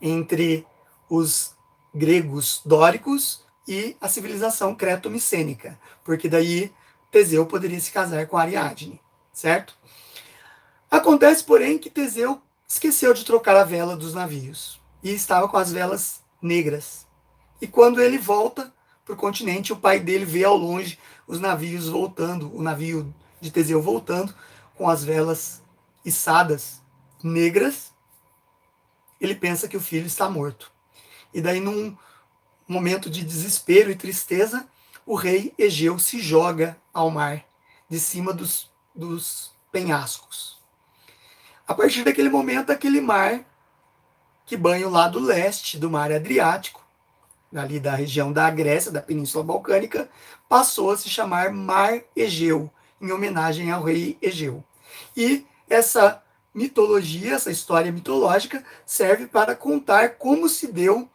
entre 0.00 0.66
os 1.08 1.54
gregos 1.94 2.60
dóricos 2.64 3.44
e 3.66 3.96
a 4.00 4.08
civilização 4.08 4.74
creto-micênica, 4.74 5.78
porque 6.04 6.28
daí 6.28 6.72
Teseu 7.10 7.46
poderia 7.46 7.80
se 7.80 7.92
casar 7.92 8.26
com 8.26 8.36
Ariadne, 8.36 9.00
certo? 9.32 9.76
Acontece, 10.90 11.44
porém, 11.44 11.78
que 11.78 11.88
Teseu 11.88 12.42
esqueceu 12.68 13.14
de 13.14 13.24
trocar 13.24 13.56
a 13.56 13.64
vela 13.64 13.96
dos 13.96 14.12
navios 14.12 14.80
e 15.02 15.12
estava 15.12 15.48
com 15.48 15.56
as 15.56 15.72
velas 15.72 16.22
negras. 16.42 17.06
E 17.60 17.66
quando 17.66 18.00
ele 18.00 18.18
volta 18.18 18.72
para 19.04 19.14
o 19.14 19.16
continente, 19.16 19.72
o 19.72 19.76
pai 19.76 20.00
dele 20.00 20.24
vê 20.24 20.44
ao 20.44 20.56
longe 20.56 20.98
os 21.26 21.40
navios 21.40 21.88
voltando, 21.88 22.54
o 22.54 22.62
navio 22.62 23.14
de 23.44 23.50
Teseu 23.50 23.82
voltando 23.82 24.34
com 24.74 24.88
as 24.88 25.04
velas 25.04 25.62
içadas 26.04 26.82
negras. 27.22 27.92
Ele 29.20 29.34
pensa 29.34 29.68
que 29.68 29.76
o 29.76 29.80
filho 29.80 30.06
está 30.06 30.28
morto. 30.30 30.72
E 31.32 31.40
daí, 31.40 31.60
num 31.60 31.96
momento 32.66 33.10
de 33.10 33.22
desespero 33.22 33.90
e 33.90 33.96
tristeza, 33.96 34.66
o 35.04 35.14
rei 35.14 35.52
Egeu 35.58 35.98
se 35.98 36.18
joga 36.20 36.76
ao 36.92 37.10
mar, 37.10 37.44
de 37.88 38.00
cima 38.00 38.32
dos, 38.32 38.70
dos 38.94 39.52
penhascos. 39.70 40.58
A 41.66 41.74
partir 41.74 42.02
daquele 42.02 42.30
momento, 42.30 42.70
aquele 42.70 43.00
mar 43.00 43.44
que 44.46 44.56
banha 44.56 44.86
o 44.86 44.90
lado 44.90 45.18
leste 45.18 45.78
do 45.78 45.90
mar 45.90 46.10
Adriático, 46.12 46.82
ali 47.54 47.78
da 47.78 47.94
região 47.94 48.32
da 48.32 48.50
Grécia, 48.50 48.90
da 48.90 49.00
Península 49.00 49.44
Balcânica, 49.44 50.08
passou 50.48 50.90
a 50.90 50.96
se 50.96 51.08
chamar 51.08 51.52
Mar 51.52 52.02
Egeu, 52.14 52.70
em 53.04 53.12
homenagem 53.12 53.70
ao 53.70 53.82
rei 53.82 54.16
Egeu. 54.20 54.64
E 55.16 55.46
essa 55.68 56.22
mitologia, 56.54 57.34
essa 57.34 57.50
história 57.50 57.92
mitológica, 57.92 58.64
serve 58.86 59.26
para 59.26 59.54
contar 59.54 60.16
como 60.16 60.48
se 60.48 60.66
deu 60.66 61.08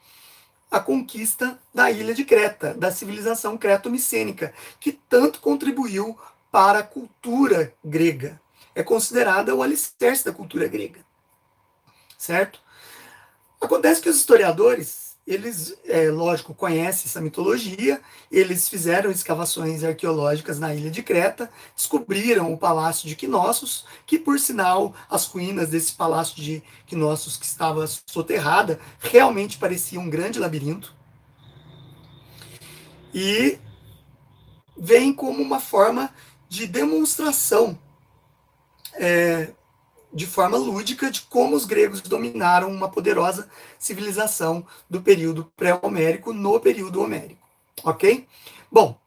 a 0.69 0.79
conquista 0.79 1.59
da 1.73 1.89
ilha 1.89 2.13
de 2.13 2.23
Creta, 2.23 2.75
da 2.75 2.91
civilização 2.91 3.57
creto-micênica, 3.57 4.53
que 4.79 4.91
tanto 4.91 5.39
contribuiu 5.39 6.17
para 6.51 6.79
a 6.79 6.83
cultura 6.83 7.73
grega. 7.83 8.39
É 8.75 8.83
considerada 8.83 9.55
o 9.55 9.63
alicerce 9.63 10.25
da 10.25 10.31
cultura 10.31 10.67
grega. 10.67 10.99
Certo? 12.17 12.61
Acontece 13.59 14.01
que 14.01 14.09
os 14.09 14.17
historiadores, 14.17 15.08
eles, 15.29 15.77
é, 15.85 16.09
lógico, 16.09 16.55
conhecem 16.55 17.03
essa 17.05 17.21
mitologia, 17.21 18.01
eles 18.31 18.67
fizeram 18.67 19.11
escavações 19.11 19.83
arqueológicas 19.83 20.59
na 20.59 20.73
ilha 20.73 20.89
de 20.89 21.03
Creta, 21.03 21.51
descobriram 21.75 22.51
o 22.51 22.57
palácio 22.57 23.07
de 23.07 23.15
Knossos, 23.15 23.85
que, 24.07 24.17
por 24.17 24.39
sinal, 24.39 24.91
as 25.07 25.25
ruínas 25.25 25.69
desse 25.69 25.91
palácio 25.91 26.35
de 26.41 26.63
Knossos 26.89 27.37
que 27.37 27.45
estava 27.45 27.85
soterrada 28.07 28.79
realmente 28.99 29.59
parecia 29.59 29.99
um 29.99 30.09
grande 30.09 30.39
labirinto. 30.39 30.95
E 33.13 33.59
vem 34.75 35.13
como 35.13 35.43
uma 35.43 35.59
forma 35.59 36.11
de 36.49 36.65
demonstração 36.65 37.77
é, 38.95 39.53
de 40.11 40.25
forma 40.25 40.57
lúdica 40.57 41.11
de 41.11 41.21
como 41.21 41.55
os 41.55 41.65
gregos 41.65 42.01
dominaram 42.01 42.71
uma 42.71 42.89
poderosa 42.89 43.49
civilização 43.77 44.65
do 44.89 45.01
período 45.01 45.51
pré-homérico 45.55 46.33
no 46.33 46.59
período 46.59 47.01
homérico, 47.01 47.47
ok? 47.83 48.27
Bom, 48.71 48.99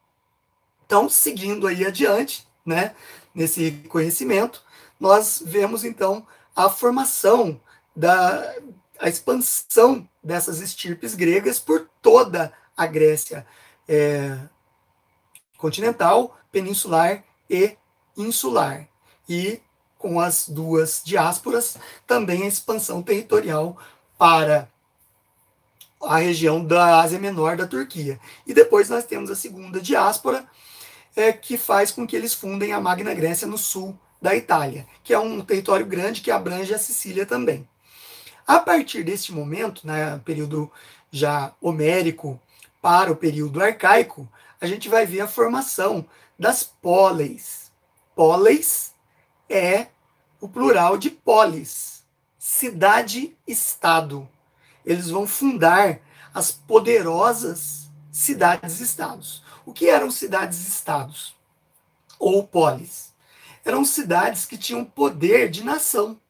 então 0.86 1.08
seguindo 1.08 1.66
aí 1.66 1.84
adiante, 1.84 2.46
né, 2.64 2.94
nesse 3.34 3.72
conhecimento, 3.88 4.62
nós 5.00 5.42
vemos 5.44 5.84
então 5.84 6.26
a 6.54 6.68
formação 6.68 7.60
da 7.94 8.54
a 9.00 9.08
expansão 9.08 10.08
dessas 10.22 10.60
estirpes 10.60 11.16
gregas 11.16 11.58
por 11.58 11.90
toda 12.00 12.52
a 12.76 12.86
Grécia 12.86 13.44
é, 13.88 14.38
continental, 15.58 16.38
peninsular 16.52 17.24
e 17.50 17.76
insular. 18.16 18.88
E 19.28 19.60
com 20.02 20.18
as 20.18 20.48
duas 20.48 21.00
diásporas, 21.04 21.78
também 22.06 22.42
a 22.42 22.48
expansão 22.48 23.00
territorial 23.00 23.78
para 24.18 24.68
a 26.02 26.18
região 26.18 26.62
da 26.62 27.00
Ásia 27.00 27.20
Menor 27.20 27.56
da 27.56 27.68
Turquia. 27.68 28.18
E 28.44 28.52
depois 28.52 28.90
nós 28.90 29.04
temos 29.04 29.30
a 29.30 29.36
segunda 29.36 29.80
diáspora, 29.80 30.44
é, 31.14 31.32
que 31.32 31.56
faz 31.56 31.92
com 31.92 32.04
que 32.04 32.16
eles 32.16 32.34
fundem 32.34 32.72
a 32.72 32.80
Magna 32.80 33.14
Grécia 33.14 33.46
no 33.46 33.56
sul 33.56 33.96
da 34.20 34.34
Itália, 34.34 34.86
que 35.04 35.14
é 35.14 35.18
um 35.18 35.40
território 35.40 35.86
grande 35.86 36.20
que 36.20 36.30
abrange 36.30 36.74
a 36.74 36.78
Sicília 36.78 37.24
também. 37.24 37.68
A 38.46 38.58
partir 38.58 39.04
deste 39.04 39.32
momento, 39.32 39.86
né, 39.86 40.20
período 40.24 40.70
já 41.10 41.52
homérico 41.60 42.40
para 42.80 43.12
o 43.12 43.16
período 43.16 43.62
arcaico, 43.62 44.28
a 44.60 44.66
gente 44.66 44.88
vai 44.88 45.06
ver 45.06 45.20
a 45.20 45.28
formação 45.28 46.04
das 46.38 46.64
póleis. 46.64 47.70
Póleis 48.16 48.91
é 49.52 49.90
o 50.40 50.48
plural 50.48 50.96
de 50.96 51.10
polis, 51.10 52.04
cidade-estado. 52.38 54.28
Eles 54.84 55.10
vão 55.10 55.26
fundar 55.26 56.00
as 56.34 56.50
poderosas 56.50 57.90
cidades-estados. 58.10 59.42
O 59.64 59.72
que 59.72 59.88
eram 59.88 60.10
cidades-estados? 60.10 61.36
Ou 62.18 62.46
polis? 62.46 63.12
Eram 63.64 63.84
cidades 63.84 64.44
que 64.44 64.58
tinham 64.58 64.84
poder 64.84 65.48
de 65.50 65.62
nação. 65.62 66.20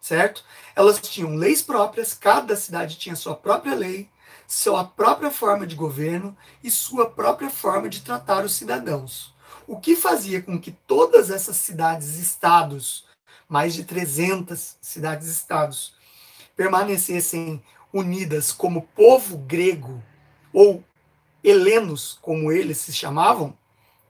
Certo? 0.00 0.42
Elas 0.74 1.00
tinham 1.00 1.34
leis 1.34 1.60
próprias, 1.60 2.14
cada 2.14 2.56
cidade 2.56 2.96
tinha 2.96 3.14
sua 3.14 3.34
própria 3.36 3.74
lei, 3.74 4.08
sua 4.46 4.84
própria 4.84 5.30
forma 5.30 5.66
de 5.66 5.74
governo 5.74 6.34
e 6.64 6.70
sua 6.70 7.10
própria 7.10 7.50
forma 7.50 7.88
de 7.90 8.00
tratar 8.00 8.44
os 8.44 8.54
cidadãos. 8.54 9.34
O 9.68 9.78
que 9.78 9.94
fazia 9.94 10.40
com 10.40 10.58
que 10.58 10.72
todas 10.72 11.30
essas 11.30 11.58
cidades-estados, 11.58 13.04
mais 13.46 13.74
de 13.74 13.84
300 13.84 14.78
cidades-estados, 14.80 15.94
permanecessem 16.56 17.62
unidas 17.92 18.50
como 18.50 18.88
povo 18.96 19.36
grego, 19.36 20.02
ou 20.54 20.82
helenos, 21.44 22.18
como 22.22 22.50
eles 22.50 22.78
se 22.78 22.94
chamavam, 22.94 23.56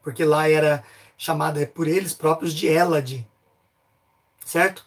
porque 0.01 0.23
lá 0.23 0.49
era 0.49 0.81
chamada 1.17 1.67
por 1.67 1.89
eles 1.89 2.13
próprios 2.13 2.53
de 2.53 2.65
Elade, 2.67 3.27
certo? 4.45 4.85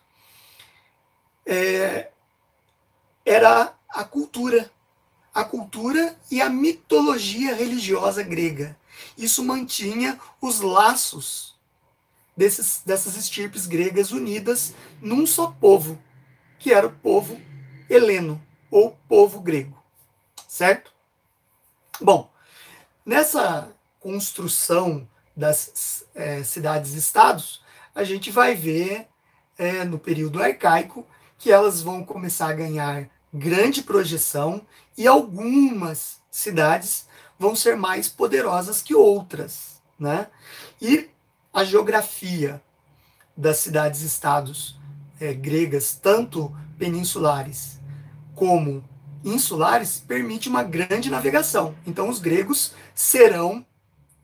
É, 1.44 2.10
era 3.26 3.74
a 3.90 4.04
cultura, 4.04 4.70
a 5.34 5.44
cultura 5.44 6.16
e 6.30 6.40
a 6.40 6.48
mitologia 6.48 7.54
religiosa 7.54 8.22
grega. 8.22 8.74
Isso 9.16 9.44
mantinha 9.44 10.18
os 10.40 10.60
laços 10.60 11.58
desses, 12.36 12.82
dessas 12.84 13.16
estirpes 13.16 13.66
gregas 13.66 14.12
unidas 14.12 14.74
num 15.00 15.26
só 15.26 15.48
povo, 15.48 15.98
que 16.58 16.72
era 16.72 16.86
o 16.86 16.92
povo 16.92 17.40
heleno, 17.88 18.40
ou 18.70 18.96
povo 19.08 19.40
grego. 19.40 19.82
Certo? 20.48 20.92
Bom, 22.00 22.30
nessa 23.04 23.70
construção 24.00 25.08
das 25.36 26.04
é, 26.14 26.42
cidades-estados, 26.42 27.62
a 27.94 28.04
gente 28.04 28.30
vai 28.30 28.54
ver 28.54 29.08
é, 29.58 29.84
no 29.84 29.98
período 29.98 30.42
arcaico 30.42 31.06
que 31.38 31.50
elas 31.50 31.82
vão 31.82 32.04
começar 32.04 32.48
a 32.48 32.54
ganhar 32.54 33.08
grande 33.32 33.82
projeção 33.82 34.66
e 34.96 35.06
algumas 35.06 36.20
cidades 36.30 37.06
vão 37.42 37.56
ser 37.56 37.76
mais 37.76 38.08
poderosas 38.08 38.80
que 38.80 38.94
outras, 38.94 39.82
né? 39.98 40.28
E 40.80 41.10
a 41.52 41.64
geografia 41.64 42.62
das 43.36 43.58
cidades-estados 43.58 44.78
é, 45.20 45.34
gregas, 45.34 45.92
tanto 46.00 46.56
peninsulares 46.78 47.80
como 48.32 48.84
insulares, 49.24 49.98
permite 50.06 50.48
uma 50.48 50.62
grande 50.62 51.10
navegação. 51.10 51.74
Então, 51.84 52.08
os 52.08 52.20
gregos 52.20 52.74
serão 52.94 53.66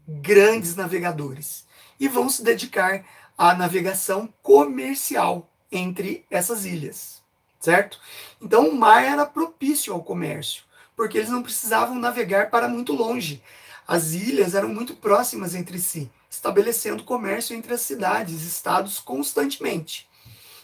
grandes 0.06 0.76
navegadores 0.76 1.66
e 1.98 2.06
vão 2.06 2.30
se 2.30 2.44
dedicar 2.44 3.04
à 3.36 3.52
navegação 3.52 4.32
comercial 4.40 5.50
entre 5.72 6.24
essas 6.30 6.64
ilhas, 6.64 7.20
certo? 7.58 8.00
Então, 8.40 8.68
o 8.68 8.76
mar 8.76 9.02
era 9.02 9.26
propício 9.26 9.92
ao 9.92 10.04
comércio, 10.04 10.67
porque 10.98 11.16
eles 11.16 11.30
não 11.30 11.44
precisavam 11.44 11.94
navegar 11.94 12.50
para 12.50 12.66
muito 12.66 12.92
longe. 12.92 13.40
As 13.86 14.14
ilhas 14.14 14.56
eram 14.56 14.68
muito 14.68 14.96
próximas 14.96 15.54
entre 15.54 15.78
si, 15.78 16.10
estabelecendo 16.28 17.04
comércio 17.04 17.54
entre 17.54 17.72
as 17.72 17.82
cidades, 17.82 18.42
estados 18.42 18.98
constantemente. 18.98 20.10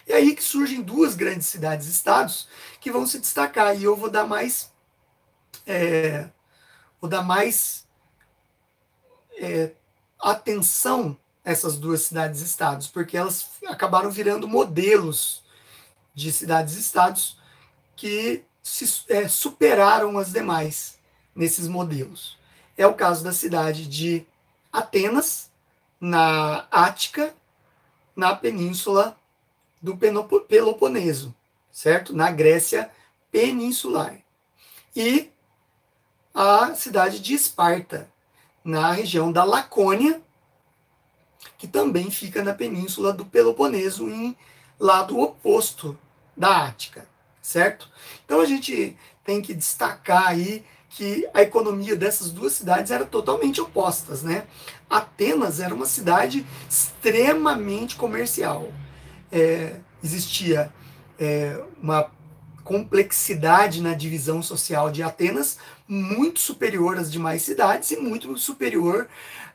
E 0.05 0.13
aí 0.13 0.35
que 0.35 0.43
surgem 0.43 0.83
duas 0.83 1.15
grandes 1.15 1.47
cidades-estados 1.47 2.49
que 2.81 2.91
vão 2.91 3.07
se 3.07 3.21
destacar. 3.21 3.79
E 3.79 3.85
eu 3.85 3.95
vou 3.95 4.11
dar 4.11 4.27
mais. 4.27 4.73
É, 5.65 6.29
vou 7.01 7.09
dar 7.09 7.23
mais 7.23 7.87
é, 9.39 9.71
atenção 10.19 11.17
a 11.45 11.53
essas 11.53 11.79
duas 11.79 12.03
cidades-estados, 12.03 12.89
porque 12.89 13.17
elas 13.17 13.51
acabaram 13.69 14.11
virando 14.11 14.49
modelos 14.49 15.45
de 16.13 16.33
cidades-estados 16.33 17.39
que 17.95 18.45
se, 18.65 19.05
é, 19.13 19.29
superaram 19.29 20.19
as 20.19 20.33
demais 20.33 20.99
nesses 21.37 21.69
modelos. 21.69 22.39
É 22.77 22.87
o 22.87 22.95
caso 22.95 23.23
da 23.23 23.33
cidade 23.33 23.87
de 23.87 24.27
Atenas, 24.73 25.53
na 26.01 26.67
Ática, 26.71 27.35
na 28.17 28.35
península 28.35 29.17
do 29.81 29.97
Peloponeso, 29.97 31.35
certo? 31.71 32.15
Na 32.15 32.31
Grécia 32.31 32.91
peninsular. 33.31 34.19
E 34.97 35.31
a 36.35 36.75
cidade 36.75 37.21
de 37.21 37.35
Esparta, 37.35 38.11
na 38.65 38.93
região 38.93 39.31
da 39.31 39.45
Lacônia, 39.45 40.23
que 41.59 41.69
também 41.69 42.11
fica 42.11 42.43
na 42.43 42.55
península 42.55 43.13
do 43.13 43.27
Peloponeso, 43.27 44.09
em 44.09 44.37
lado 44.81 45.19
oposto 45.19 45.97
da 46.37 46.67
Ática, 46.67 47.07
certo? 47.45 47.89
Então 48.25 48.41
a 48.41 48.47
gente 48.47 48.97
tem 49.23 49.41
que 49.41 49.53
destacar 49.53 50.29
aí 50.29 50.65
que 50.89 51.29
a 51.35 51.43
economia 51.43 51.95
dessas 51.95 52.31
duas 52.31 52.55
cidades 52.55 52.91
era 52.91 53.05
totalmente 53.05 53.61
opostas, 53.61 54.23
né? 54.23 54.45
Atenas 54.89 55.61
era 55.61 55.75
uma 55.75 55.87
cidade 55.87 56.47
extremamente 56.69 57.97
comercial 57.97 58.73
é, 59.35 59.75
existia 60.03 60.73
é, 61.19 61.61
uma 61.83 62.09
complexidade 62.63 63.83
na 63.83 63.93
divisão 63.93 64.41
social 64.41 64.91
de 64.91 65.03
Atenas 65.03 65.59
muito 65.89 66.39
superior 66.39 66.97
às 66.97 67.11
demais 67.11 67.43
cidades 67.43 67.91
e 67.91 67.97
muito 67.97 68.39
superior 68.39 69.09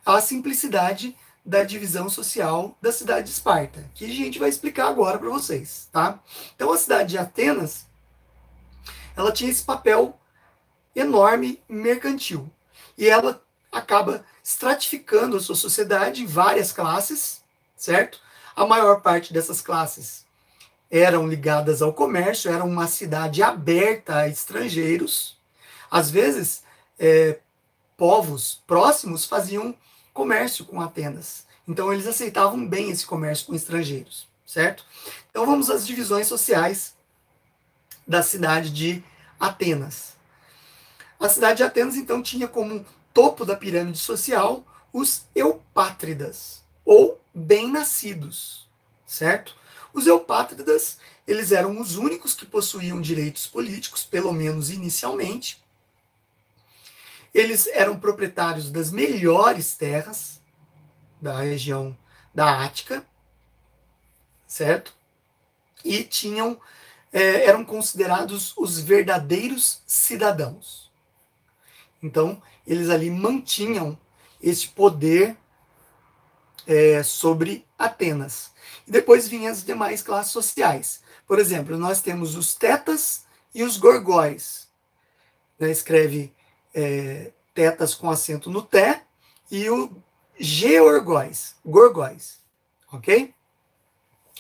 à 0.06 0.20
simplicidade 0.20 1.16
da 1.46 1.64
divisão 1.64 2.10
social 2.10 2.78
da 2.82 2.92
cidade 2.92 3.28
de 3.28 3.34
Esparta, 3.34 3.90
que 3.96 4.06
a 4.06 4.08
gente 4.08 4.40
vai 4.40 4.50
explicar 4.50 4.88
agora 4.88 5.18
para 5.18 5.30
vocês, 5.30 5.90
tá? 5.92 6.20
Então 6.56 6.72
a 6.72 6.78
cidade 6.78 7.10
de 7.10 7.18
Atenas, 7.18 7.88
ela 9.16 9.32
tinha 9.32 9.50
esse 9.50 9.64
papel 9.64 10.20
enorme 10.96 11.62
mercantil 11.68 12.50
e 12.98 13.08
ela 13.08 13.42
acaba 13.72 14.26
estratificando 14.44 15.38
a 15.38 15.40
sua 15.40 15.56
sociedade 15.56 16.24
em 16.24 16.26
várias 16.26 16.72
classes, 16.72 17.42
certo? 17.76 18.20
A 18.56 18.66
maior 18.66 19.02
parte 19.02 19.32
dessas 19.32 19.62
classes 19.62 20.26
eram 20.92 21.28
ligadas 21.28 21.82
ao 21.82 21.94
comércio, 21.94 22.52
era 22.52 22.64
uma 22.64 22.88
cidade 22.88 23.44
aberta 23.44 24.18
a 24.18 24.28
estrangeiros. 24.28 25.38
Às 25.90 26.10
vezes, 26.10 26.64
é, 26.98 27.40
povos 27.96 28.62
próximos 28.66 29.26
faziam 29.26 29.76
comércio 30.14 30.66
com 30.66 30.82
Atenas. 30.82 31.46
Então, 31.68 31.94
eles 31.94 32.08
aceitavam 32.08 32.68
bem 32.68 32.90
esse 32.90 33.06
comércio 33.06 33.46
com 33.46 33.56
estrangeiros, 33.56 34.28
certo? 34.46 34.86
Então, 35.30 35.46
vamos 35.46 35.70
às 35.70 35.86
divisões 35.86 36.28
sociais 36.28 36.96
da 38.08 38.24
cidade 38.24 38.72
de 38.72 39.04
Atenas. 39.40 40.18
A 41.20 41.30
cidade 41.30 41.58
de 41.58 41.64
Atenas, 41.64 41.96
então, 41.96 42.24
tinha 42.24 42.48
como 42.48 42.86
topo 43.14 43.46
da 43.46 43.56
pirâmide 43.56 44.00
social 44.00 44.66
os 44.92 45.26
eupátridas, 45.36 46.64
ou 46.84 47.22
bem-nascidos, 47.34 48.68
certo? 49.06 49.56
Os 49.94 50.08
eupátridas, 50.08 50.98
eles 51.28 51.52
eram 51.52 51.80
os 51.80 51.96
únicos 51.96 52.34
que 52.34 52.46
possuíam 52.46 53.00
direitos 53.02 53.46
políticos, 53.46 54.04
pelo 54.04 54.32
menos 54.32 54.72
inicialmente. 54.72 55.64
Eles 57.34 57.68
eram 57.68 58.00
proprietários 58.00 58.72
das 58.72 58.92
melhores 58.92 59.76
terras 59.76 60.42
da 61.22 61.40
região 61.40 61.98
da 62.34 62.64
Ática, 62.64 63.06
certo? 64.48 64.94
E 65.84 66.04
tinham 66.04 66.60
é, 67.12 67.46
eram 67.46 67.66
considerados 67.66 68.54
os 68.58 68.80
verdadeiros 68.80 69.82
cidadãos. 69.86 70.92
Então, 72.02 72.42
eles 72.66 72.90
ali 72.90 73.10
mantinham 73.10 73.98
esse 74.42 74.68
poder 74.68 75.36
é, 76.66 77.02
sobre 77.04 77.66
Atenas. 77.78 78.52
E 78.88 78.92
depois 78.92 79.28
vinham 79.28 79.52
as 79.52 79.64
demais 79.64 80.02
classes 80.02 80.32
sociais. 80.32 81.02
Por 81.28 81.40
exemplo, 81.40 81.78
nós 81.78 82.02
temos 82.02 82.36
os 82.36 82.54
tetas 82.54 83.24
e 83.54 83.64
os 83.64 83.78
gorgóis. 83.78 84.68
Né? 85.58 85.72
Escreve 85.72 86.34
é, 86.80 87.32
tetas 87.54 87.94
com 87.94 88.10
acento 88.10 88.50
no 88.50 88.62
té 88.62 89.04
e 89.52 89.70
o 89.70 89.92
georgóis, 90.40 91.56
gorgóis, 91.66 92.40
ok? 92.92 93.34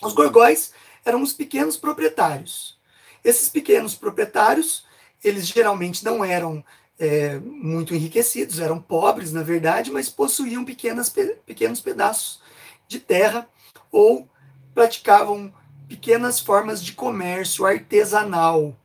Os 0.01 0.13
gorgóis 0.13 0.71
eram 1.03 1.21
os 1.21 1.33
pequenos 1.33 1.75
proprietários. 1.75 2.79
Esses 3.23 3.49
pequenos 3.49 3.95
proprietários, 3.95 4.85
eles 5.21 5.47
geralmente 5.47 6.05
não 6.05 6.23
eram 6.23 6.63
é, 6.97 7.37
muito 7.39 7.93
enriquecidos, 7.93 8.59
eram 8.59 8.81
pobres, 8.81 9.33
na 9.33 9.43
verdade, 9.43 9.91
mas 9.91 10.09
possuíam 10.09 10.63
pequenas, 10.63 11.13
pequenos 11.45 11.81
pedaços 11.81 12.41
de 12.87 12.99
terra 12.99 13.47
ou 13.91 14.27
praticavam 14.73 15.53
pequenas 15.89 16.39
formas 16.39 16.81
de 16.81 16.93
comércio 16.93 17.65
artesanal. 17.65 18.77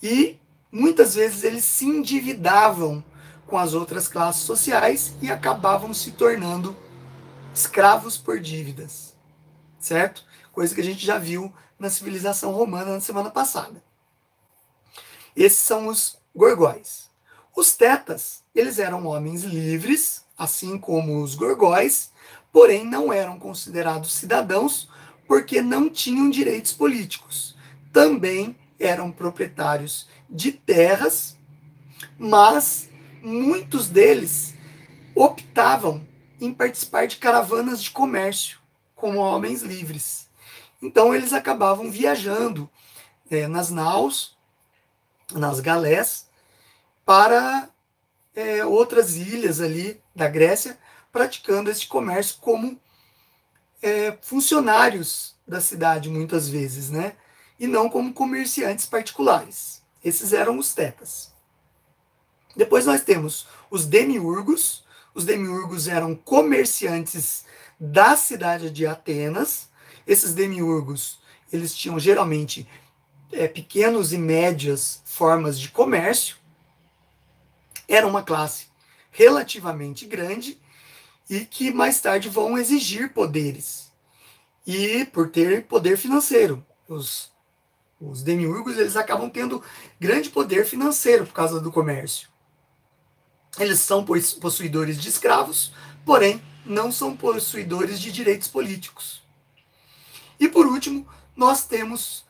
E 0.00 0.38
muitas 0.70 1.14
vezes 1.14 1.44
eles 1.44 1.64
se 1.64 1.84
endividavam 1.84 3.02
com 3.46 3.58
as 3.58 3.74
outras 3.74 4.06
classes 4.06 4.42
sociais 4.42 5.14
e 5.20 5.30
acabavam 5.30 5.92
se 5.92 6.12
tornando 6.12 6.76
escravos 7.54 8.16
por 8.16 8.38
dívidas. 8.38 9.14
Certo? 9.78 10.24
Coisa 10.52 10.74
que 10.74 10.80
a 10.80 10.84
gente 10.84 11.04
já 11.04 11.18
viu 11.18 11.52
na 11.78 11.90
civilização 11.90 12.52
romana 12.52 12.92
na 12.92 13.00
semana 13.00 13.30
passada. 13.30 13.82
Esses 15.34 15.58
são 15.58 15.88
os 15.88 16.18
gorgóis. 16.34 17.08
Os 17.56 17.74
tetas, 17.74 18.44
eles 18.54 18.78
eram 18.78 19.06
homens 19.06 19.42
livres, 19.42 20.24
assim 20.38 20.78
como 20.78 21.22
os 21.22 21.34
gorgóis, 21.34 22.12
porém 22.52 22.84
não 22.84 23.12
eram 23.12 23.38
considerados 23.38 24.12
cidadãos 24.12 24.88
porque 25.26 25.62
não 25.62 25.88
tinham 25.88 26.28
direitos 26.28 26.72
políticos. 26.72 27.56
Também 27.92 28.56
eram 28.80 29.12
proprietários 29.12 30.08
de 30.28 30.50
terras, 30.50 31.36
mas 32.18 32.88
muitos 33.22 33.88
deles 33.88 34.54
optavam 35.14 36.04
em 36.40 36.52
participar 36.52 37.06
de 37.06 37.16
caravanas 37.16 37.82
de 37.82 37.90
comércio 37.90 38.58
como 38.96 39.18
homens 39.18 39.62
livres. 39.62 40.28
Então 40.82 41.14
eles 41.14 41.32
acabavam 41.32 41.90
viajando 41.90 42.68
é, 43.30 43.46
nas 43.46 43.70
naus 43.70 44.38
nas 45.32 45.60
galés, 45.60 46.28
para 47.04 47.68
é, 48.34 48.64
outras 48.64 49.16
ilhas 49.16 49.60
ali 49.60 50.00
da 50.14 50.28
Grécia, 50.28 50.78
praticando 51.12 51.70
este 51.70 51.86
comércio 51.88 52.36
como 52.40 52.80
é, 53.82 54.16
funcionários 54.22 55.36
da 55.46 55.60
cidade, 55.60 56.08
muitas 56.08 56.48
vezes, 56.48 56.90
né? 56.90 57.16
E 57.60 57.66
não 57.66 57.88
como 57.88 58.12
comerciantes 58.12 58.86
particulares. 58.86 59.82
Esses 60.02 60.32
eram 60.32 60.58
os 60.58 60.74
tetas. 60.74 61.30
Depois 62.56 62.86
nós 62.86 63.02
temos 63.02 63.46
os 63.70 63.84
demiurgos. 63.84 64.82
Os 65.14 65.24
demiurgos 65.24 65.86
eram 65.86 66.14
comerciantes 66.14 67.44
da 67.78 68.16
cidade 68.16 68.70
de 68.70 68.86
Atenas. 68.86 69.68
Esses 70.06 70.32
demiurgos, 70.32 71.20
eles 71.52 71.74
tinham 71.74 71.98
geralmente 71.98 72.66
é, 73.30 73.46
pequenos 73.46 74.12
e 74.12 74.18
médias 74.18 75.02
formas 75.04 75.60
de 75.60 75.68
comércio. 75.68 76.36
Era 77.86 78.06
uma 78.06 78.22
classe 78.22 78.68
relativamente 79.10 80.06
grande 80.06 80.58
e 81.28 81.44
que 81.44 81.72
mais 81.72 82.00
tarde 82.00 82.28
vão 82.28 82.56
exigir 82.56 83.12
poderes. 83.12 83.92
E 84.66 85.04
por 85.06 85.30
ter 85.30 85.64
poder 85.66 85.96
financeiro. 85.96 86.64
Os, 86.88 87.30
os 88.00 88.22
demiurgos 88.22 88.78
eles 88.78 88.96
acabam 88.96 89.28
tendo 89.28 89.62
grande 90.00 90.30
poder 90.30 90.64
financeiro 90.64 91.26
por 91.26 91.34
causa 91.34 91.60
do 91.60 91.70
comércio. 91.70 92.28
Eles 93.58 93.80
são 93.80 94.04
possuidores 94.40 94.98
de 94.98 95.08
escravos, 95.08 95.72
porém 96.04 96.42
não 96.64 96.90
são 96.90 97.16
possuidores 97.16 98.00
de 98.00 98.10
direitos 98.10 98.48
políticos. 98.48 99.22
E 100.38 100.48
por 100.48 100.66
último, 100.66 101.06
nós 101.36 101.66
temos, 101.66 102.24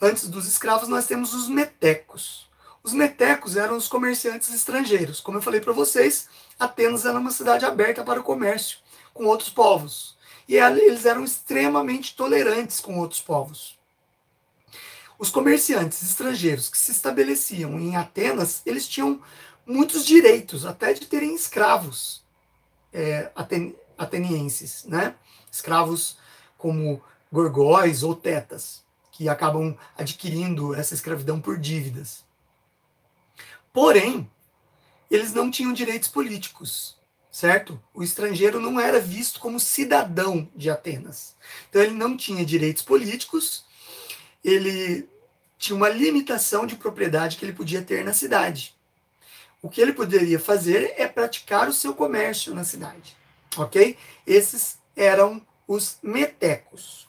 antes 0.00 0.28
dos 0.28 0.46
escravos, 0.46 0.88
nós 0.88 1.06
temos 1.06 1.32
os 1.32 1.48
metecos. 1.48 2.46
Os 2.82 2.92
metecos 2.92 3.56
eram 3.56 3.78
os 3.78 3.88
comerciantes 3.88 4.52
estrangeiros. 4.52 5.20
Como 5.20 5.38
eu 5.38 5.42
falei 5.42 5.60
para 5.60 5.72
vocês, 5.72 6.28
Atenas 6.60 7.06
era 7.06 7.18
uma 7.18 7.30
cidade 7.30 7.64
aberta 7.64 8.04
para 8.04 8.20
o 8.20 8.24
comércio 8.24 8.78
com 9.14 9.24
outros 9.24 9.48
povos. 9.48 10.18
E 10.46 10.56
eles 10.56 11.06
eram 11.06 11.24
extremamente 11.24 12.14
tolerantes 12.14 12.80
com 12.80 12.98
outros 12.98 13.22
povos. 13.22 13.73
Os 15.18 15.30
comerciantes 15.30 16.02
estrangeiros 16.02 16.68
que 16.68 16.78
se 16.78 16.90
estabeleciam 16.90 17.78
em 17.78 17.96
Atenas, 17.96 18.62
eles 18.66 18.88
tinham 18.88 19.22
muitos 19.66 20.04
direitos, 20.04 20.66
até 20.66 20.92
de 20.92 21.06
terem 21.06 21.34
escravos 21.34 22.24
é, 22.92 23.30
aten 23.34 23.74
atenienses, 23.96 24.84
né? 24.84 25.14
Escravos 25.50 26.18
como 26.58 27.02
gorgóis 27.30 28.02
ou 28.02 28.14
tetas, 28.14 28.84
que 29.12 29.28
acabam 29.28 29.76
adquirindo 29.96 30.74
essa 30.74 30.94
escravidão 30.94 31.40
por 31.40 31.58
dívidas. 31.58 32.24
Porém, 33.72 34.28
eles 35.10 35.32
não 35.32 35.50
tinham 35.50 35.72
direitos 35.72 36.08
políticos, 36.08 36.96
certo? 37.30 37.80
O 37.92 38.02
estrangeiro 38.02 38.60
não 38.60 38.80
era 38.80 39.00
visto 39.00 39.38
como 39.38 39.60
cidadão 39.60 40.48
de 40.54 40.70
Atenas. 40.70 41.36
Então 41.68 41.82
ele 41.82 41.94
não 41.94 42.16
tinha 42.16 42.44
direitos 42.44 42.82
políticos, 42.82 43.64
ele 44.44 45.08
tinha 45.56 45.74
uma 45.74 45.88
limitação 45.88 46.66
de 46.66 46.76
propriedade 46.76 47.36
que 47.36 47.44
ele 47.44 47.52
podia 47.54 47.82
ter 47.82 48.04
na 48.04 48.12
cidade. 48.12 48.76
O 49.62 49.70
que 49.70 49.80
ele 49.80 49.94
poderia 49.94 50.38
fazer 50.38 50.92
é 50.98 51.08
praticar 51.08 51.68
o 51.68 51.72
seu 51.72 51.94
comércio 51.94 52.54
na 52.54 52.64
cidade, 52.64 53.16
ok? 53.56 53.96
Esses 54.26 54.78
eram 54.94 55.40
os 55.66 55.96
metecos. 56.02 57.08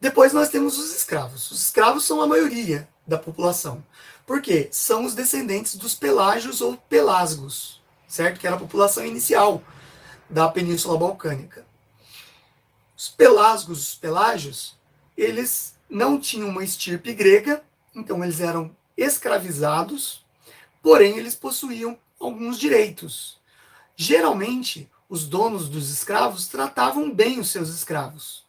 Depois 0.00 0.32
nós 0.32 0.48
temos 0.48 0.78
os 0.78 0.96
escravos. 0.96 1.50
Os 1.50 1.60
escravos 1.66 2.04
são 2.04 2.22
a 2.22 2.26
maioria 2.26 2.88
da 3.06 3.18
população. 3.18 3.84
Por 4.26 4.40
quê? 4.40 4.68
São 4.70 5.04
os 5.04 5.14
descendentes 5.14 5.74
dos 5.76 5.94
pelágios 5.94 6.62
ou 6.62 6.76
pelasgos, 6.76 7.82
certo? 8.08 8.40
Que 8.40 8.46
era 8.46 8.56
a 8.56 8.58
população 8.58 9.04
inicial 9.04 9.62
da 10.30 10.48
Península 10.48 10.98
Balcânica. 10.98 11.65
Os 12.96 13.08
pelasgos, 13.08 13.88
os 13.90 13.94
pelágios, 13.94 14.78
eles 15.16 15.78
não 15.88 16.18
tinham 16.18 16.48
uma 16.48 16.64
estirpe 16.64 17.12
grega, 17.12 17.62
então 17.94 18.24
eles 18.24 18.40
eram 18.40 18.74
escravizados, 18.96 20.24
porém 20.82 21.18
eles 21.18 21.34
possuíam 21.34 21.98
alguns 22.18 22.58
direitos. 22.58 23.38
Geralmente, 23.94 24.90
os 25.08 25.26
donos 25.26 25.68
dos 25.68 25.90
escravos 25.90 26.48
tratavam 26.48 27.10
bem 27.10 27.38
os 27.38 27.50
seus 27.50 27.68
escravos. 27.68 28.44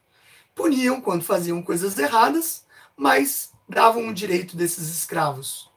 Puniam 0.56 1.02
quando 1.02 1.24
faziam 1.24 1.62
coisas 1.62 1.98
erradas, 1.98 2.66
mas 2.96 3.52
davam 3.68 4.08
o 4.08 4.14
direito 4.14 4.56
desses 4.56 4.90
escravos 4.90 5.70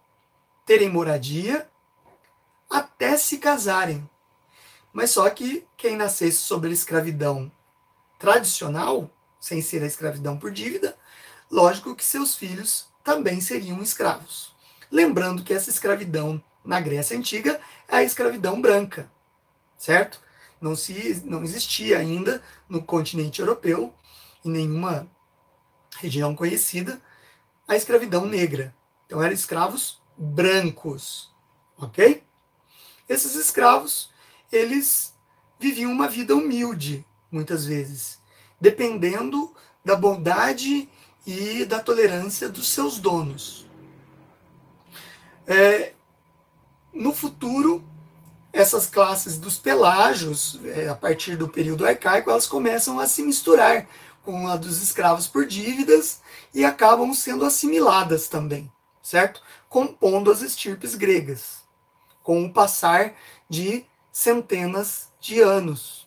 terem 0.70 0.88
moradia 0.88 1.68
até 2.70 3.16
se 3.16 3.38
casarem. 3.38 4.09
Mas 4.92 5.11
só 5.11 5.28
que 5.28 5.66
quem 5.76 5.96
nascesse 5.96 6.38
sob 6.38 6.68
a 6.68 6.70
escravidão 6.70 7.50
tradicional, 8.20 9.11
sem 9.40 9.62
ser 9.62 9.83
a 9.83 9.87
escravidão 9.87 10.37
por 10.38 10.52
dívida, 10.52 10.94
lógico 11.50 11.96
que 11.96 12.04
seus 12.04 12.35
filhos 12.35 12.87
também 13.02 13.40
seriam 13.40 13.83
escravos. 13.83 14.54
Lembrando 14.90 15.42
que 15.42 15.54
essa 15.54 15.70
escravidão 15.70 16.40
na 16.62 16.78
Grécia 16.80 17.16
Antiga 17.16 17.59
é 17.88 17.96
a 17.96 18.02
escravidão 18.02 18.61
branca, 18.61 19.11
certo? 19.78 20.20
Não, 20.61 20.76
se, 20.76 21.22
não 21.24 21.42
existia 21.42 21.98
ainda 21.98 22.42
no 22.68 22.83
continente 22.83 23.40
europeu, 23.40 23.94
em 24.44 24.50
nenhuma 24.50 25.11
região 25.98 26.37
conhecida, 26.37 27.00
a 27.66 27.74
escravidão 27.74 28.26
negra. 28.26 28.74
Então 29.06 29.22
eram 29.22 29.33
escravos 29.33 30.02
brancos, 30.16 31.33
ok? 31.78 32.22
Esses 33.09 33.35
escravos, 33.35 34.11
eles 34.52 35.14
viviam 35.59 35.90
uma 35.90 36.06
vida 36.06 36.35
humilde, 36.37 37.06
muitas 37.30 37.64
vezes, 37.64 38.18
dependendo 38.60 39.54
da 39.84 39.96
bondade 39.96 40.88
e 41.26 41.64
da 41.64 41.80
tolerância 41.80 42.48
dos 42.48 42.68
seus 42.68 42.98
donos. 42.98 43.66
É, 45.46 45.92
no 46.92 47.12
futuro, 47.12 47.84
essas 48.52 48.86
classes 48.86 49.38
dos 49.38 49.58
pelágios, 49.58 50.60
é, 50.64 50.88
a 50.88 50.94
partir 50.94 51.36
do 51.36 51.48
período 51.48 51.86
arcaico, 51.86 52.30
elas 52.30 52.46
começam 52.46 52.98
a 52.98 53.06
se 53.06 53.22
misturar 53.22 53.86
com 54.22 54.48
a 54.48 54.56
dos 54.56 54.82
escravos 54.82 55.26
por 55.26 55.46
dívidas 55.46 56.20
e 56.52 56.64
acabam 56.64 57.14
sendo 57.14 57.44
assimiladas 57.44 58.28
também, 58.28 58.70
certo? 59.02 59.42
Compondo 59.68 60.30
as 60.30 60.42
estirpes 60.42 60.94
gregas, 60.94 61.62
com 62.22 62.44
o 62.44 62.52
passar 62.52 63.14
de 63.48 63.84
centenas 64.12 65.08
de 65.20 65.40
anos 65.40 65.99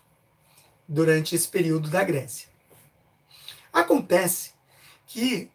durante 0.87 1.35
esse 1.35 1.47
período 1.47 1.89
da 1.89 2.03
Grécia. 2.03 2.47
Acontece 3.71 4.51
que 5.07 5.49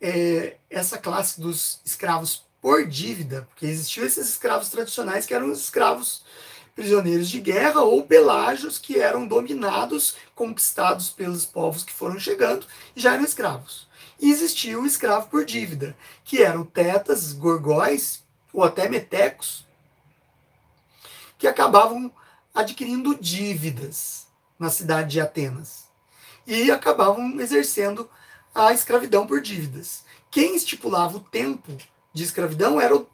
é, 0.00 0.56
essa 0.68 0.98
classe 0.98 1.40
dos 1.40 1.80
escravos 1.84 2.44
por 2.60 2.86
dívida, 2.86 3.46
porque 3.50 3.66
existiam 3.66 4.06
esses 4.06 4.28
escravos 4.28 4.68
tradicionais 4.68 5.26
que 5.26 5.34
eram 5.34 5.50
os 5.50 5.60
escravos 5.60 6.24
prisioneiros 6.74 7.28
de 7.28 7.40
guerra 7.40 7.82
ou 7.82 8.04
pelágios 8.04 8.78
que 8.78 8.98
eram 8.98 9.26
dominados, 9.26 10.16
conquistados 10.34 11.10
pelos 11.10 11.44
povos 11.44 11.84
que 11.84 11.92
foram 11.92 12.18
chegando 12.18 12.66
e 12.96 13.00
já 13.00 13.14
eram 13.14 13.24
escravos. 13.24 13.88
E 14.18 14.30
existia 14.30 14.78
o 14.78 14.86
escravo 14.86 15.28
por 15.28 15.44
dívida, 15.44 15.96
que 16.24 16.42
eram 16.42 16.64
tetas, 16.64 17.32
gorgóis 17.32 18.22
ou 18.52 18.62
até 18.62 18.88
metecos, 18.88 19.66
que 21.38 21.46
acabavam 21.46 22.12
adquirindo 22.54 23.18
dívidas 23.20 24.26
na 24.62 24.70
cidade 24.70 25.10
de 25.10 25.20
Atenas 25.20 25.88
e 26.46 26.70
acabavam 26.70 27.40
exercendo 27.40 28.08
a 28.54 28.72
escravidão 28.72 29.26
por 29.26 29.40
dívidas. 29.40 30.04
Quem 30.30 30.54
estipulava 30.54 31.16
o 31.16 31.20
tempo 31.20 31.76
de 32.12 32.22
escravidão 32.22 32.80
era 32.80 32.96
o, 32.96 33.08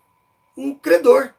o 0.54 0.74
credor, 0.74 1.32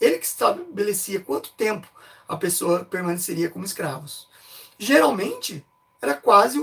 ele 0.00 0.16
que 0.16 0.24
estabelecia 0.24 1.20
quanto 1.20 1.52
tempo 1.52 1.86
a 2.26 2.38
pessoa 2.38 2.86
permaneceria 2.86 3.50
como 3.50 3.66
escravos. 3.66 4.30
Geralmente, 4.78 5.62
era 6.00 6.14
quase 6.14 6.58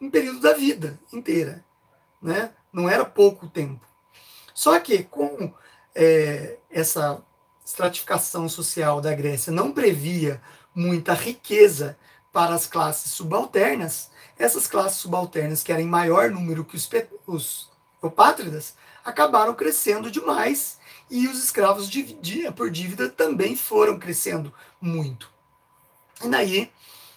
um 0.00 0.08
período 0.08 0.40
da 0.40 0.54
vida 0.54 0.98
inteira. 1.12 1.62
Né? 2.22 2.50
Não 2.72 2.88
era 2.88 3.04
pouco 3.04 3.46
tempo. 3.46 3.86
Só 4.54 4.80
que, 4.80 5.02
como 5.02 5.54
é, 5.94 6.56
essa 6.70 7.22
estratificação 7.62 8.48
social 8.48 9.02
da 9.02 9.14
Grécia 9.14 9.52
não 9.52 9.70
previa 9.70 10.40
muita 10.74 11.14
riqueza 11.14 11.96
para 12.32 12.54
as 12.54 12.66
classes 12.66 13.12
subalternas, 13.12 14.10
essas 14.38 14.66
classes 14.66 14.98
subalternas, 14.98 15.62
que 15.62 15.72
eram 15.72 15.82
em 15.82 15.86
maior 15.86 16.30
número 16.30 16.64
que 16.64 16.76
os, 16.76 16.90
os 17.26 17.70
eupátridas, 18.02 18.74
acabaram 19.04 19.54
crescendo 19.54 20.10
demais 20.10 20.78
e 21.10 21.28
os 21.28 21.42
escravos 21.42 21.88
por 22.56 22.70
dívida 22.70 23.08
também 23.08 23.56
foram 23.56 23.98
crescendo 23.98 24.52
muito. 24.80 25.30
E 26.22 26.28
daí 26.28 26.72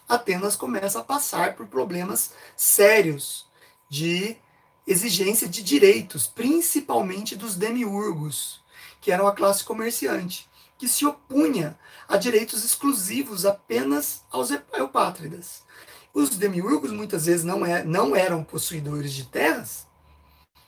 Atenas 0.08 0.55
começa 0.55 0.99
a 0.99 1.03
passar 1.03 1.55
por 1.55 1.68
problemas 1.68 2.34
sérios 2.55 3.47
de 3.89 4.38
exigência 4.86 5.47
de 5.49 5.62
direitos, 5.62 6.28
principalmente 6.28 7.36
dos 7.36 7.55
demiurgos, 7.55 8.62
que 9.01 9.12
eram 9.12 9.28
a 9.28 9.34
classe 9.34 9.64
comerciante, 9.64 10.49
que 10.78 10.88
se 10.88 11.05
opunha 11.05 11.78
a 12.07 12.17
direitos 12.17 12.63
exclusivos 12.63 13.45
apenas 13.45 14.23
aos 14.30 14.49
eupátridas. 14.73 15.63
Os 16.13 16.30
demiurgos 16.30 16.91
muitas 16.91 17.25
vezes 17.25 17.43
não, 17.43 17.65
é, 17.65 17.84
não 17.84 18.15
eram 18.15 18.43
possuidores 18.43 19.13
de 19.13 19.25
terras, 19.25 19.88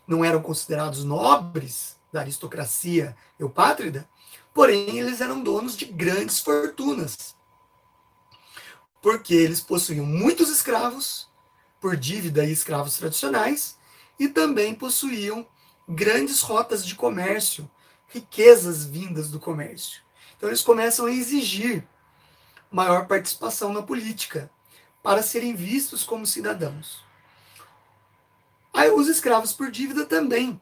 não 0.07 0.23
eram 0.25 0.41
considerados 0.41 1.03
nobres 1.03 1.97
da 2.11 2.21
aristocracia 2.21 3.15
eupátrida, 3.39 4.07
porém 4.53 4.97
eles 4.97 5.21
eram 5.21 5.41
donos 5.41 5.77
de 5.77 5.85
grandes 5.85 6.39
fortunas, 6.39 7.35
porque 9.01 9.33
eles 9.33 9.61
possuíam 9.61 10.05
muitos 10.05 10.49
escravos, 10.49 11.29
por 11.79 11.95
dívida 11.95 12.43
e 12.43 12.51
escravos 12.51 12.97
tradicionais, 12.97 13.77
e 14.19 14.27
também 14.27 14.75
possuíam 14.75 15.47
grandes 15.87 16.41
rotas 16.41 16.85
de 16.85 16.93
comércio, 16.95 17.69
riquezas 18.09 18.85
vindas 18.85 19.29
do 19.29 19.39
comércio. 19.39 20.01
Então 20.35 20.49
eles 20.49 20.61
começam 20.61 21.05
a 21.05 21.11
exigir 21.11 21.87
maior 22.71 23.07
participação 23.07 23.73
na 23.73 23.81
política 23.81 24.49
para 25.01 25.23
serem 25.23 25.55
vistos 25.55 26.03
como 26.03 26.25
cidadãos. 26.25 27.03
Aí 28.73 28.91
os 28.91 29.07
escravos 29.07 29.53
por 29.53 29.71
dívida 29.71 30.05
também 30.05 30.59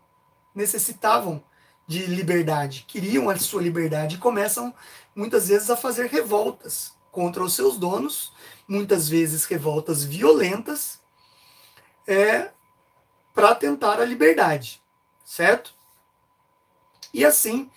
necessitavam 0.55 1.43
de 1.85 2.05
liberdade, 2.05 2.85
queriam 2.87 3.29
a 3.29 3.37
sua 3.37 3.61
liberdade 3.61 4.15
e 4.15 4.19
começam 4.19 4.73
muitas 5.15 5.47
vezes 5.47 5.69
a 5.69 5.77
fazer 5.77 6.07
revoltas 6.07 6.93
contra 7.11 7.43
os 7.43 7.53
seus 7.53 7.77
donos, 7.77 8.33
muitas 8.67 9.07
vezes 9.07 9.45
revoltas 9.45 10.03
violentas, 10.03 10.99
é, 12.05 12.51
para 13.33 13.55
tentar 13.55 13.99
a 13.99 14.05
liberdade, 14.05 14.81
certo? 15.23 15.76
E 17.13 17.25
assim, 17.25 17.69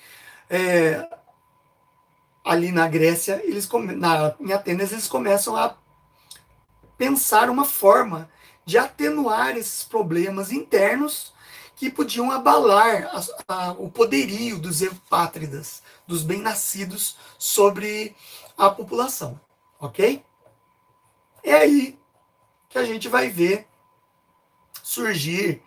é, 0.49 1.09
ali 2.45 2.72
na 2.72 2.89
Grécia, 2.89 3.41
eles 3.45 3.68
na, 3.97 4.35
em 4.41 4.53
Atenas, 4.53 4.93
eles 4.93 5.09
começam 5.09 5.57
a 5.57 5.76
pensar 6.97 7.49
uma 7.49 7.64
forma 7.64 8.31
de 8.64 8.76
atenuar 8.76 9.57
esses 9.57 9.85
problemas 9.85 10.53
internos 10.53 11.33
que 11.76 11.91
podiam 11.91 12.31
abalar 12.31 13.11
a, 13.49 13.55
a, 13.55 13.72
o 13.72 13.91
poderio 13.91 14.59
dos 14.59 14.83
eupátridas, 14.83 15.83
dos 16.07 16.22
bem-nascidos, 16.22 17.16
sobre 17.39 18.14
a 18.57 18.68
população, 18.68 19.41
ok? 19.78 20.22
É 21.43 21.55
aí 21.55 21.99
que 22.68 22.78
a 22.78 22.85
gente 22.85 23.09
vai 23.09 23.31
ver 23.31 23.66
surgir 24.83 25.62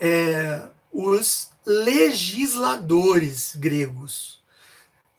é, 0.00 0.66
os 0.90 1.49
legisladores 1.64 3.54
gregos. 3.56 4.40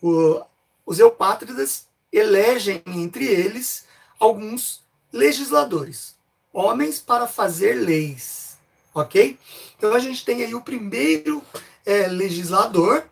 O, 0.02 0.42
os 0.86 1.00
eupátridas 1.00 1.88
elegem 2.12 2.82
entre 2.88 3.26
eles 3.26 3.86
alguns 4.20 4.82
legisladores, 5.12 6.16
homens 6.54 7.00
para 7.00 7.28
fazer 7.28 7.74
leis, 7.74 8.58
ok? 8.94 9.38
Então 9.78 9.94
a 9.94 10.00
gente 10.00 10.24
tem 10.24 10.44
aí 10.44 10.54
o 10.54 10.62
primeiro 10.62 11.44
é, 11.86 12.08
legislador 12.08 13.06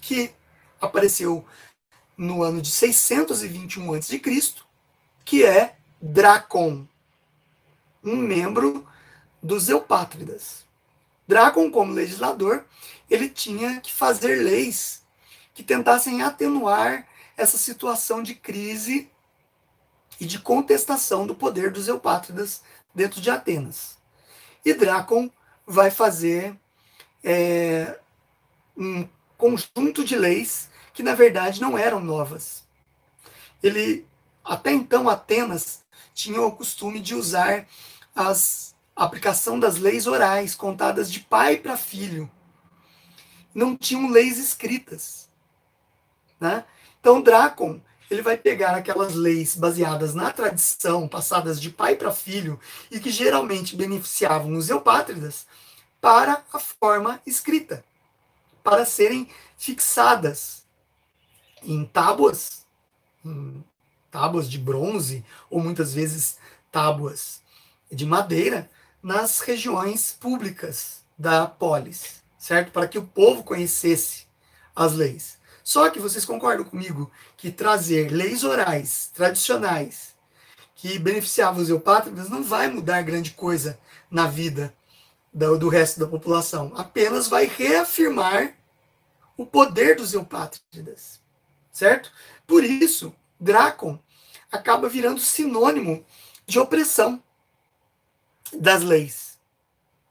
que 0.00 0.30
apareceu 0.80 1.44
no 2.16 2.42
ano 2.42 2.60
de 2.60 2.70
621 2.70 3.94
a.C., 3.94 4.20
que 5.24 5.44
é 5.44 5.76
Dracon, 6.00 6.86
um 8.02 8.16
membro 8.16 8.86
dos 9.42 9.68
Eupátridas. 9.68 10.64
Dracon, 11.26 11.70
como 11.70 11.92
legislador, 11.92 12.64
ele 13.08 13.28
tinha 13.28 13.80
que 13.80 13.92
fazer 13.92 14.36
leis 14.36 15.02
que 15.54 15.62
tentassem 15.62 16.22
atenuar 16.22 17.06
essa 17.36 17.56
situação 17.58 18.22
de 18.22 18.34
crise 18.34 19.10
e 20.20 20.26
de 20.26 20.38
contestação 20.38 21.26
do 21.26 21.34
poder 21.34 21.70
dos 21.70 21.88
Eupátridas 21.88 22.62
dentro 22.94 23.20
de 23.20 23.30
Atenas. 23.30 23.98
E 24.64 24.72
Dracon 24.74 25.30
vai 25.66 25.90
fazer 25.90 26.56
é, 27.24 27.98
um 28.76 29.08
conjunto 29.36 30.04
de 30.04 30.16
leis 30.16 30.70
que, 30.92 31.02
na 31.02 31.14
verdade, 31.14 31.60
não 31.60 31.76
eram 31.76 32.00
novas. 32.00 32.64
Ele, 33.62 34.06
até 34.44 34.72
então, 34.72 35.08
Atenas 35.08 35.84
tinha 36.14 36.40
o 36.40 36.52
costume 36.52 37.00
de 37.00 37.14
usar 37.14 37.66
as 38.14 38.71
aplicação 39.04 39.58
das 39.58 39.78
leis 39.78 40.06
orais, 40.06 40.54
contadas 40.54 41.10
de 41.10 41.20
pai 41.20 41.56
para 41.56 41.76
filho. 41.76 42.30
Não 43.54 43.76
tinham 43.76 44.10
leis 44.10 44.38
escritas. 44.38 45.28
Né? 46.40 46.64
Então, 47.00 47.20
Dracon 47.20 47.80
ele 48.12 48.22
vai 48.22 48.36
pegar 48.36 48.74
aquelas 48.74 49.14
leis 49.14 49.56
baseadas 49.56 50.14
na 50.14 50.30
tradição, 50.30 51.08
passadas 51.08 51.60
de 51.60 51.70
pai 51.70 51.96
para 51.96 52.12
filho, 52.12 52.60
e 52.90 53.00
que 53.00 53.10
geralmente 53.10 53.74
beneficiavam 53.74 54.52
os 54.54 54.68
eupátridas, 54.68 55.46
para 56.00 56.44
a 56.52 56.58
forma 56.58 57.22
escrita, 57.24 57.84
para 58.62 58.84
serem 58.84 59.28
fixadas 59.56 60.64
em 61.62 61.84
tábuas, 61.84 62.66
em 63.24 63.64
tábuas 64.10 64.50
de 64.50 64.58
bronze, 64.58 65.24
ou 65.48 65.60
muitas 65.60 65.94
vezes 65.94 66.38
tábuas 66.70 67.40
de 67.90 68.04
madeira, 68.04 68.70
nas 69.02 69.40
regiões 69.40 70.16
públicas 70.18 71.02
da 71.18 71.46
polis, 71.46 72.22
certo? 72.38 72.70
Para 72.70 72.86
que 72.86 72.98
o 72.98 73.06
povo 73.06 73.42
conhecesse 73.42 74.26
as 74.74 74.92
leis. 74.92 75.38
Só 75.64 75.90
que 75.90 76.00
vocês 76.00 76.24
concordam 76.24 76.64
comigo 76.64 77.10
que 77.36 77.50
trazer 77.50 78.10
leis 78.10 78.44
orais 78.44 79.10
tradicionais 79.14 80.14
que 80.74 80.98
beneficiavam 80.98 81.62
os 81.62 81.68
eupátridas 81.68 82.28
não 82.28 82.42
vai 82.42 82.68
mudar 82.68 83.02
grande 83.02 83.30
coisa 83.30 83.78
na 84.10 84.26
vida 84.26 84.74
do, 85.32 85.56
do 85.56 85.68
resto 85.68 86.00
da 86.00 86.06
população. 86.06 86.72
Apenas 86.76 87.28
vai 87.28 87.46
reafirmar 87.46 88.54
o 89.36 89.46
poder 89.46 89.96
dos 89.96 90.12
eupátridas, 90.12 91.20
certo? 91.70 92.10
Por 92.46 92.64
isso, 92.64 93.14
Dracon 93.38 93.98
acaba 94.50 94.88
virando 94.88 95.20
sinônimo 95.20 96.04
de 96.46 96.58
opressão 96.58 97.22
das 98.52 98.82
leis 98.82 99.38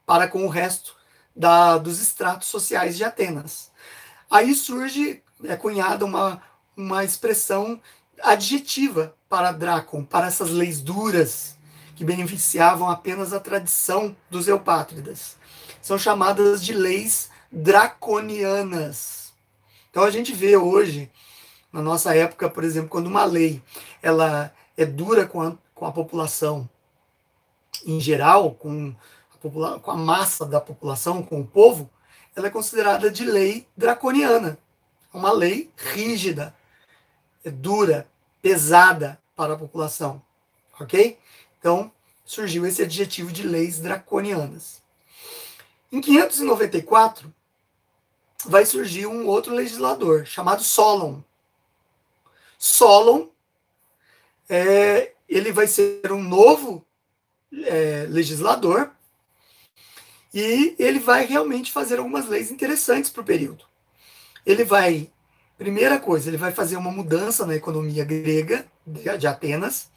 para 0.06 0.28
com 0.28 0.46
o 0.46 0.50
resto 0.50 0.96
da, 1.36 1.78
dos 1.78 2.02
estratos 2.02 2.48
sociais 2.48 2.98
de 2.98 3.04
Atenas. 3.04 3.72
Aí 4.30 4.54
surge, 4.54 5.24
é 5.44 5.56
cunhada 5.56 6.06
uma, 6.06 6.42
uma 6.76 7.04
expressão 7.04 7.80
adjetiva 8.22 9.16
para 9.30 9.52
Dracon, 9.52 10.04
para 10.04 10.28
essas 10.28 10.50
leis 10.50 10.82
duras 10.82 11.58
que 11.96 12.04
beneficiavam 12.04 12.90
apenas 12.90 13.32
a 13.34 13.40
tradição 13.40 14.16
dos 14.30 14.48
eupátridas. 14.48 15.38
São 15.82 15.98
chamadas 15.98 16.64
de 16.64 16.74
leis 16.74 17.30
draconianas. 17.52 19.34
Então 19.90 20.04
a 20.04 20.12
gente 20.12 20.34
vê 20.34 20.56
hoje, 20.56 21.12
na 21.72 21.82
nossa 21.82 22.16
época, 22.16 22.50
por 22.50 22.64
exemplo, 22.64 22.90
quando 22.90 23.08
uma 23.08 23.24
lei 23.24 23.62
ela 24.02 24.54
é 24.78 24.86
dura 24.86 25.26
com 25.26 25.42
a, 25.42 25.54
com 25.74 25.86
a 25.86 25.92
população, 25.92 26.70
em 27.86 28.00
geral, 28.00 28.54
com 28.56 28.96
a, 29.66 29.80
com 29.80 29.92
a 29.92 29.96
massa 29.96 30.46
da 30.46 30.62
população, 30.62 31.24
com 31.24 31.42
o 31.42 31.48
povo, 31.48 31.90
ela 32.36 32.48
é 32.48 32.52
considerada 32.52 33.10
de 33.10 33.26
lei 33.26 33.68
draconiana. 33.76 34.58
É 35.14 35.18
uma 35.18 35.32
lei 35.32 35.72
rígida, 35.76 36.56
é 37.44 37.50
dura, 37.50 38.08
pesada 38.42 39.20
para 39.36 39.54
a 39.54 39.58
população. 39.58 40.22
Ok? 40.80 41.18
Então, 41.60 41.92
surgiu 42.26 42.66
esse 42.66 42.82
adjetivo 42.82 43.32
de 43.32 43.44
leis 43.44 43.80
draconianas. 43.80 44.82
Em 45.92 46.00
594, 46.00 47.34
vai 48.46 48.66
surgir 48.66 49.06
um 49.06 49.28
outro 49.28 49.54
legislador, 49.54 50.26
chamado 50.26 50.64
Solon. 50.64 51.22
Solon, 52.58 53.28
é, 54.48 55.14
ele 55.28 55.52
vai 55.52 55.68
ser 55.68 56.12
um 56.12 56.24
novo 56.24 56.86
é, 57.54 58.06
legislador 58.10 58.92
e 60.34 60.76
ele 60.80 61.00
vai 61.00 61.26
realmente 61.26 61.72
fazer 61.72 62.00
algumas 62.00 62.28
leis 62.28 62.52
interessantes 62.52 63.10
para 63.10 63.22
o 63.22 63.26
período. 63.26 63.66
Ele 64.46 64.64
vai, 64.64 65.12
primeira 65.58 66.00
coisa, 66.00 66.30
ele 66.30 66.38
vai 66.38 66.52
fazer 66.52 66.78
uma 66.78 66.92
mudança 66.92 67.46
na 67.46 67.56
economia 67.56 68.06
grega 68.06 68.66
de 68.86 69.28
Atenas. 69.28 69.90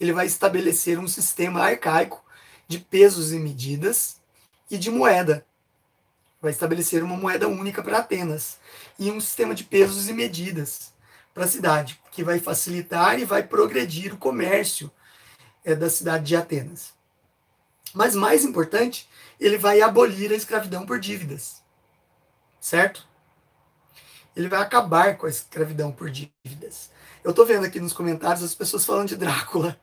Ele 0.00 0.12
vai 0.12 0.26
estabelecer 0.26 0.98
um 0.98 1.06
sistema 1.06 1.60
arcaico 1.60 2.24
de 2.66 2.78
pesos 2.78 3.32
e 3.32 3.38
medidas 3.38 4.16
e 4.70 4.78
de 4.78 4.90
moeda. 4.90 5.44
Vai 6.40 6.50
estabelecer 6.50 7.04
uma 7.04 7.16
moeda 7.16 7.46
única 7.46 7.82
para 7.82 7.98
Atenas 7.98 8.58
e 8.98 9.10
um 9.10 9.20
sistema 9.20 9.54
de 9.54 9.64
pesos 9.64 10.08
e 10.08 10.12
medidas 10.12 10.92
para 11.34 11.44
a 11.44 11.48
cidade, 11.48 12.00
que 12.10 12.24
vai 12.24 12.38
facilitar 12.38 13.18
e 13.18 13.24
vai 13.24 13.42
progredir 13.42 14.12
o 14.12 14.18
comércio 14.18 14.90
é, 15.64 15.74
da 15.74 15.88
cidade 15.88 16.24
de 16.24 16.36
Atenas. 16.36 16.92
Mas 17.94 18.14
mais 18.14 18.44
importante, 18.44 19.08
ele 19.38 19.58
vai 19.58 19.80
abolir 19.80 20.32
a 20.32 20.36
escravidão 20.36 20.86
por 20.86 20.98
dívidas. 20.98 21.62
Certo? 22.60 23.06
Ele 24.34 24.48
vai 24.48 24.60
acabar 24.60 25.16
com 25.16 25.26
a 25.26 25.30
escravidão 25.30 25.92
por 25.92 26.10
dívidas. 26.10 26.90
Eu 27.22 27.30
estou 27.30 27.44
vendo 27.44 27.66
aqui 27.66 27.78
nos 27.78 27.92
comentários 27.92 28.42
as 28.42 28.54
pessoas 28.54 28.84
falando 28.84 29.08
de 29.08 29.16
Drácula. 29.16 29.78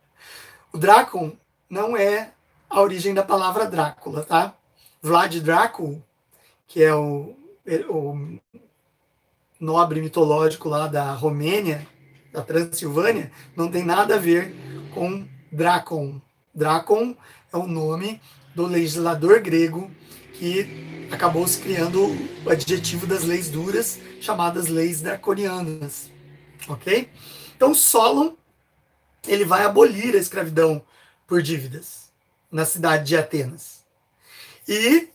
O 0.73 0.77
Drácula 0.77 1.33
não 1.69 1.95
é 1.95 2.31
a 2.69 2.81
origem 2.81 3.13
da 3.13 3.23
palavra 3.23 3.65
Drácula, 3.65 4.23
tá? 4.23 4.55
Vlad 5.01 5.35
Drácula, 5.39 6.03
que 6.67 6.83
é 6.83 6.93
o, 6.93 7.35
o 7.89 8.39
nobre 9.59 10.01
mitológico 10.01 10.69
lá 10.69 10.87
da 10.87 11.11
Romênia, 11.13 11.87
da 12.31 12.43
Transilvânia, 12.43 13.31
não 13.55 13.69
tem 13.69 13.83
nada 13.83 14.15
a 14.15 14.19
ver 14.19 14.53
com 14.93 15.27
Drácon. 15.51 16.21
Drácon 16.53 17.15
é 17.51 17.57
o 17.57 17.67
nome 17.67 18.21
do 18.55 18.65
legislador 18.65 19.39
grego 19.39 19.89
que 20.33 21.07
acabou 21.11 21.47
se 21.47 21.59
criando 21.59 22.07
o 22.45 22.49
adjetivo 22.49 23.07
das 23.07 23.23
leis 23.23 23.49
duras, 23.49 23.99
chamadas 24.21 24.67
leis 24.67 25.01
draconianas. 25.01 26.11
Ok? 26.67 27.09
Então, 27.55 27.73
Solon 27.73 28.33
ele 29.27 29.45
vai 29.45 29.65
abolir 29.65 30.15
a 30.15 30.19
escravidão 30.19 30.83
por 31.27 31.41
dívidas 31.41 32.09
na 32.51 32.65
cidade 32.65 33.05
de 33.05 33.17
Atenas. 33.17 33.85
E, 34.67 35.09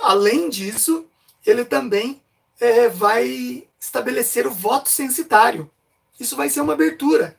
além 0.00 0.48
disso, 0.48 1.06
ele 1.44 1.64
também 1.64 2.22
é, 2.58 2.88
vai 2.88 3.66
estabelecer 3.78 4.46
o 4.46 4.50
voto 4.50 4.88
censitário. 4.88 5.70
Isso 6.18 6.36
vai 6.36 6.48
ser 6.48 6.60
uma 6.60 6.72
abertura 6.72 7.36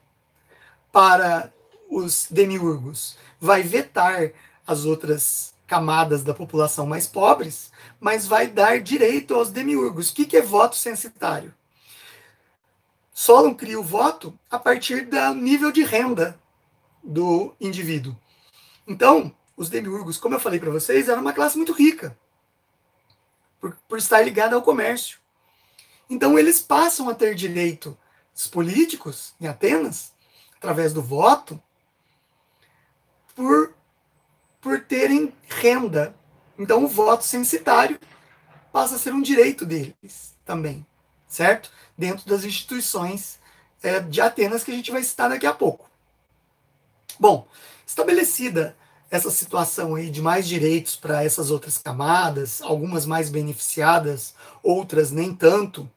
para 0.92 1.52
os 1.90 2.28
demiurgos. 2.30 3.18
Vai 3.44 3.62
vetar 3.62 4.32
as 4.66 4.86
outras 4.86 5.54
camadas 5.68 6.24
da 6.24 6.34
população 6.34 6.86
mais 6.86 7.08
pobres, 7.08 7.74
mas 8.00 8.26
vai 8.26 8.48
dar 8.48 8.80
direito 8.80 9.36
aos 9.36 9.52
demiurgos. 9.52 10.12
O 10.12 10.14
que 10.14 10.38
é 10.38 10.42
voto 10.42 10.78
censitário? 10.78 11.54
Solon 13.14 13.54
cria 13.54 13.78
o 13.78 13.84
voto 13.84 14.40
a 14.50 14.58
partir 14.58 15.08
do 15.08 15.36
nível 15.36 15.74
de 15.74 15.84
renda 15.84 16.40
do 17.04 17.54
indivíduo. 17.60 18.16
Então, 18.88 19.36
os 19.58 19.70
demiurgos, 19.70 20.18
como 20.18 20.36
eu 20.36 20.40
falei 20.40 20.58
para 20.58 20.72
vocês, 20.72 21.10
eram 21.10 21.22
uma 21.22 21.34
classe 21.34 21.58
muito 21.58 21.74
rica, 21.74 22.18
por, 23.60 23.78
por 23.90 23.98
estar 23.98 24.22
ligada 24.22 24.56
ao 24.56 24.62
comércio. 24.62 25.20
Então, 26.10 26.40
eles 26.40 26.62
passam 26.62 27.10
a 27.10 27.14
ter 27.14 27.36
direito, 27.36 27.98
os 28.34 28.48
políticos 28.48 29.36
em 29.42 29.48
Atenas, 29.48 30.14
através 30.56 30.94
do 30.94 31.02
voto, 31.02 31.62
por, 33.36 33.74
por 34.62 34.80
terem 34.82 35.34
renda. 35.48 36.16
Então, 36.58 36.84
o 36.84 36.88
voto 36.88 37.24
censitário 37.24 38.00
passa 38.72 38.96
a 38.96 39.00
ser 39.00 39.14
um 39.14 39.22
direito 39.22 39.66
deles 39.66 40.36
também, 40.46 40.86
certo? 41.28 41.72
Dentro 41.98 42.28
das 42.28 42.44
instituições 42.44 43.40
é, 43.82 44.00
de 44.00 44.22
Atenas 44.22 44.64
que 44.64 44.72
a 44.72 44.76
gente 44.76 44.92
vai 44.92 45.04
citar 45.04 45.30
daqui 45.30 45.46
a 45.46 45.54
pouco. 45.54 45.90
Bom, 47.20 47.48
estabelecida 47.86 48.76
essa 49.12 49.30
situação 49.30 49.94
aí 49.94 50.10
de 50.10 50.24
mais 50.24 50.48
direitos 50.48 50.96
para 50.96 51.24
essas 51.24 51.52
outras 51.52 51.78
camadas, 51.78 52.64
algumas 52.64 53.06
mais 53.06 53.30
beneficiadas, 53.30 54.34
outras 54.64 55.12
nem 55.12 55.36
tanto, 55.36 55.88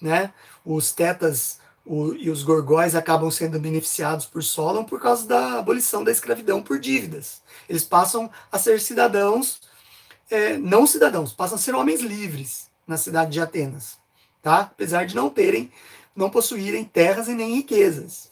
né? 0.00 0.30
Os 0.62 0.92
tetas 0.92 1.58
o, 1.86 2.12
e 2.14 2.28
os 2.28 2.42
gorgóis 2.42 2.94
acabam 2.94 3.30
sendo 3.30 3.60
beneficiados 3.60 4.26
por 4.26 4.42
Solon 4.42 4.84
por 4.84 5.00
causa 5.00 5.26
da 5.26 5.58
abolição 5.58 6.02
da 6.02 6.10
escravidão 6.10 6.60
por 6.60 6.78
dívidas. 6.78 7.40
Eles 7.68 7.84
passam 7.84 8.28
a 8.50 8.58
ser 8.58 8.80
cidadãos, 8.80 9.60
é, 10.28 10.56
não 10.56 10.86
cidadãos, 10.86 11.32
passam 11.32 11.56
a 11.56 11.60
ser 11.60 11.74
homens 11.74 12.00
livres 12.00 12.68
na 12.86 12.96
cidade 12.96 13.30
de 13.30 13.40
Atenas, 13.40 13.98
tá? 14.42 14.60
Apesar 14.62 15.06
de 15.06 15.14
não 15.14 15.30
terem, 15.30 15.70
não 16.14 16.28
possuírem 16.28 16.84
terras 16.84 17.28
e 17.28 17.34
nem 17.34 17.54
riquezas. 17.54 18.30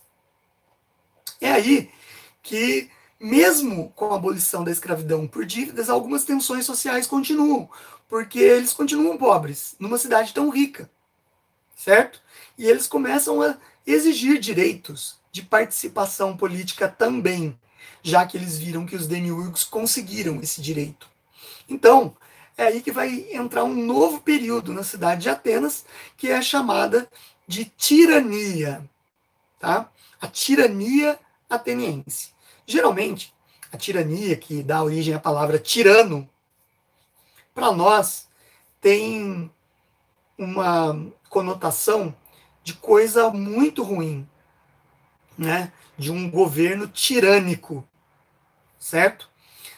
É 1.40 1.52
aí 1.52 1.90
que 2.42 2.90
mesmo 3.20 3.90
com 3.94 4.12
a 4.12 4.16
abolição 4.16 4.64
da 4.64 4.70
escravidão 4.70 5.26
por 5.26 5.46
dívidas, 5.46 5.88
algumas 5.88 6.24
tensões 6.24 6.66
sociais 6.66 7.06
continuam, 7.06 7.70
porque 8.08 8.38
eles 8.38 8.72
continuam 8.72 9.16
pobres 9.16 9.74
numa 9.78 9.96
cidade 9.96 10.34
tão 10.34 10.50
rica, 10.50 10.90
certo? 11.74 12.20
E 12.56 12.66
eles 12.66 12.86
começam 12.86 13.42
a 13.42 13.56
exigir 13.86 14.38
direitos 14.38 15.16
de 15.30 15.42
participação 15.42 16.36
política 16.36 16.88
também, 16.88 17.58
já 18.02 18.24
que 18.26 18.36
eles 18.36 18.58
viram 18.58 18.86
que 18.86 18.96
os 18.96 19.06
demiurgos 19.06 19.64
conseguiram 19.64 20.40
esse 20.40 20.60
direito. 20.60 21.08
Então, 21.68 22.16
é 22.56 22.64
aí 22.64 22.80
que 22.80 22.92
vai 22.92 23.26
entrar 23.32 23.64
um 23.64 23.74
novo 23.74 24.20
período 24.20 24.72
na 24.72 24.84
cidade 24.84 25.22
de 25.22 25.30
Atenas, 25.30 25.84
que 26.16 26.30
é 26.30 26.40
chamada 26.40 27.08
de 27.46 27.64
tirania, 27.64 28.88
tá? 29.58 29.90
A 30.20 30.28
tirania 30.28 31.18
ateniense. 31.50 32.32
Geralmente, 32.66 33.34
a 33.72 33.76
tirania, 33.76 34.36
que 34.36 34.62
dá 34.62 34.82
origem 34.82 35.14
à 35.14 35.18
palavra 35.18 35.58
tirano, 35.58 36.28
para 37.52 37.72
nós 37.72 38.28
tem 38.80 39.50
uma 40.38 40.96
conotação 41.34 42.14
de 42.62 42.74
coisa 42.74 43.28
muito 43.28 43.82
ruim, 43.82 44.24
né? 45.36 45.72
De 45.98 46.12
um 46.12 46.30
governo 46.30 46.86
tirânico, 46.86 47.84
certo? 48.78 49.28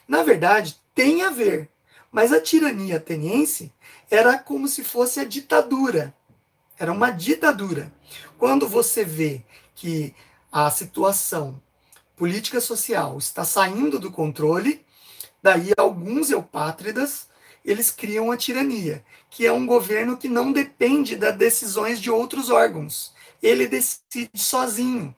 Na 0.07 0.23
verdade, 0.23 0.79
tem 0.95 1.23
a 1.23 1.31
ver, 1.31 1.71
mas 2.13 2.31
a 2.31 2.43
tirania 2.43 2.99
ateniense 2.99 3.73
era 4.11 4.39
como 4.39 4.69
se 4.69 4.85
fosse 4.85 5.19
a 5.19 5.25
ditadura. 5.25 6.15
Era 6.79 6.93
uma 6.93 7.11
ditadura. 7.11 7.91
Quando 8.37 8.69
você 8.69 9.03
vê 9.03 9.43
que 9.75 10.15
a 10.53 10.71
situação 10.71 11.61
política 12.17 12.61
social 12.61 13.17
está 13.17 13.47
saindo 13.47 13.99
do 13.99 14.13
controle, 14.13 14.85
daí 15.43 15.73
alguns 15.79 16.29
eupátridas 16.29 17.31
eles 17.67 17.91
criam 17.91 18.31
a 18.31 18.37
tirania, 18.37 19.05
que 19.29 19.45
é 19.45 19.53
um 19.53 19.67
governo 19.67 20.17
que 20.17 20.29
não 20.29 20.53
depende 20.53 21.17
das 21.17 21.37
decisões 21.37 22.01
de 22.01 22.11
outros 22.11 22.49
órgãos. 22.49 23.13
Ele 23.43 23.67
decide 23.67 24.31
sozinho. 24.35 25.15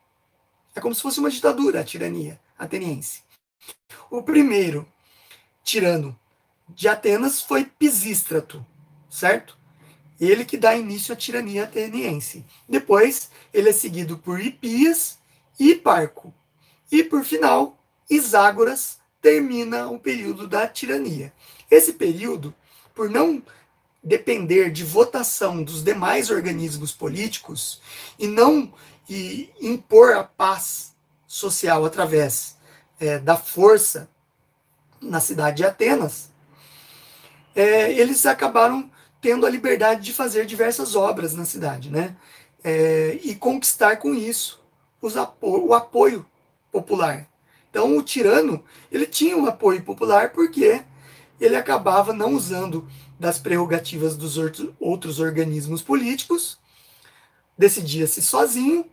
É 0.74 0.80
como 0.80 0.94
se 0.94 1.02
fosse 1.02 1.20
uma 1.20 1.30
ditadura, 1.30 1.80
a 1.80 1.84
tirania 1.84 2.40
ateniense. 2.58 3.22
O 4.10 4.22
primeiro 4.22 4.88
tirano 5.62 6.18
de 6.68 6.88
Atenas 6.88 7.42
foi 7.42 7.66
Pisístrato, 7.66 8.64
certo? 9.10 9.58
Ele 10.18 10.44
que 10.44 10.56
dá 10.56 10.74
início 10.74 11.12
à 11.12 11.16
tirania 11.16 11.64
ateniense. 11.64 12.44
Depois, 12.68 13.30
ele 13.52 13.68
é 13.68 13.72
seguido 13.72 14.18
por 14.18 14.40
Hipias 14.40 15.18
e 15.60 15.74
Parco. 15.74 16.34
E, 16.90 17.04
por 17.04 17.24
final, 17.24 17.78
Iságoras 18.10 18.98
termina 19.20 19.88
o 19.88 19.98
período 19.98 20.48
da 20.48 20.66
tirania. 20.66 21.32
Esse 21.70 21.92
período, 21.92 22.54
por 22.94 23.10
não 23.10 23.42
depender 24.02 24.70
de 24.70 24.84
votação 24.84 25.62
dos 25.62 25.82
demais 25.82 26.30
organismos 26.30 26.92
políticos 26.92 27.80
e 28.18 28.26
não 28.26 28.72
e 29.08 29.50
impor 29.60 30.12
a 30.12 30.22
paz 30.22 30.94
social 31.26 31.84
através 31.84 32.56
é, 33.00 33.18
da 33.18 33.36
força 33.36 34.08
na 35.00 35.20
cidade 35.20 35.58
de 35.58 35.64
Atenas, 35.64 36.30
é, 37.54 37.92
eles 37.92 38.26
acabaram 38.26 38.90
tendo 39.20 39.46
a 39.46 39.50
liberdade 39.50 40.02
de 40.02 40.12
fazer 40.12 40.46
diversas 40.46 40.94
obras 40.94 41.34
na 41.34 41.44
cidade, 41.44 41.90
né? 41.90 42.16
É, 42.62 43.18
e 43.22 43.34
conquistar 43.34 43.96
com 43.96 44.14
isso 44.14 44.60
apo 45.16 45.66
o 45.66 45.74
apoio 45.74 46.26
popular. 46.72 47.26
Então, 47.70 47.96
o 47.96 48.02
tirano 48.02 48.64
ele 48.90 49.06
tinha 49.06 49.36
um 49.36 49.46
apoio 49.46 49.82
popular 49.82 50.30
porque 50.30 50.82
ele 51.40 51.56
acabava 51.56 52.12
não 52.12 52.34
usando 52.34 52.88
das 53.18 53.38
prerrogativas 53.38 54.16
dos 54.16 54.36
outros 54.78 55.20
organismos 55.20 55.82
políticos, 55.82 56.58
decidia-se 57.56 58.22
sozinho, 58.22 58.84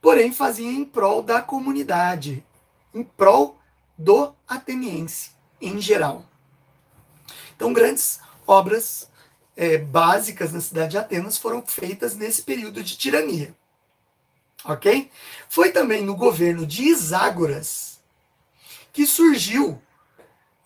porém 0.00 0.32
fazia 0.32 0.70
em 0.70 0.84
prol 0.84 1.22
da 1.22 1.42
comunidade, 1.42 2.44
em 2.94 3.02
prol 3.02 3.58
do 3.96 4.34
ateniense 4.46 5.30
em 5.60 5.80
geral. 5.80 6.24
Então, 7.56 7.72
grandes 7.72 8.20
obras 8.46 9.08
é, 9.56 9.78
básicas 9.78 10.52
na 10.52 10.60
cidade 10.60 10.92
de 10.92 10.98
Atenas 10.98 11.38
foram 11.38 11.64
feitas 11.64 12.14
nesse 12.14 12.42
período 12.42 12.82
de 12.82 12.96
tirania. 12.96 13.54
Ok? 14.64 15.10
Foi 15.48 15.70
também 15.70 16.02
no 16.02 16.16
governo 16.16 16.66
de 16.66 16.84
Iságoras 16.84 18.00
que 18.92 19.06
surgiu 19.06 19.80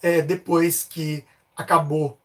é, 0.03 0.22
depois 0.22 0.84
que 0.84 1.24
acabou, 1.57 2.18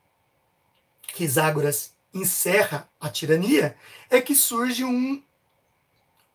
que 1.01 1.23
Iságoras 1.23 1.93
encerra 2.13 2.89
a 2.99 3.09
tirania, 3.09 3.75
é 4.09 4.21
que 4.21 4.35
surge 4.35 4.83
um 4.83 5.21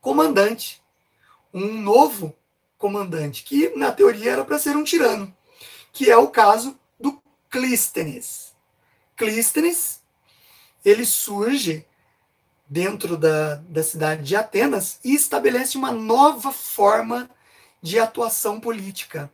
comandante, 0.00 0.82
um 1.52 1.80
novo 1.80 2.34
comandante, 2.76 3.42
que 3.42 3.70
na 3.76 3.92
teoria 3.92 4.32
era 4.32 4.44
para 4.44 4.58
ser 4.58 4.76
um 4.76 4.84
tirano, 4.84 5.34
que 5.92 6.10
é 6.10 6.16
o 6.16 6.28
caso 6.28 6.78
do 6.98 7.20
Clístenes. 7.50 8.54
Clístenes, 9.16 10.00
ele 10.84 11.04
surge 11.04 11.84
dentro 12.68 13.16
da, 13.16 13.56
da 13.56 13.82
cidade 13.82 14.22
de 14.22 14.36
Atenas 14.36 15.00
e 15.02 15.14
estabelece 15.14 15.76
uma 15.76 15.90
nova 15.90 16.52
forma 16.52 17.28
de 17.82 17.98
atuação 17.98 18.60
política. 18.60 19.32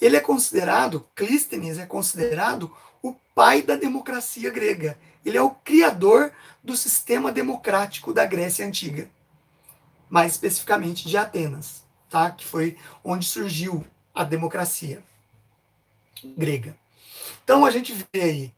Ele 0.00 0.16
é 0.16 0.20
considerado, 0.20 1.06
Clístenes 1.14 1.78
é 1.78 1.86
considerado 1.86 2.74
o 3.02 3.14
pai 3.34 3.62
da 3.62 3.76
democracia 3.76 4.50
grega. 4.50 4.98
Ele 5.24 5.36
é 5.36 5.42
o 5.42 5.50
criador 5.50 6.32
do 6.62 6.76
sistema 6.76 7.32
democrático 7.32 8.12
da 8.12 8.24
Grécia 8.24 8.66
Antiga, 8.66 9.10
mais 10.08 10.32
especificamente 10.32 11.08
de 11.08 11.16
Atenas, 11.16 11.82
tá? 12.08 12.30
que 12.30 12.44
foi 12.44 12.76
onde 13.02 13.26
surgiu 13.26 13.84
a 14.14 14.24
democracia 14.24 15.02
grega. 16.36 16.76
Então 17.44 17.64
a 17.64 17.70
gente 17.70 17.92
vê 18.12 18.22
aí 18.22 18.54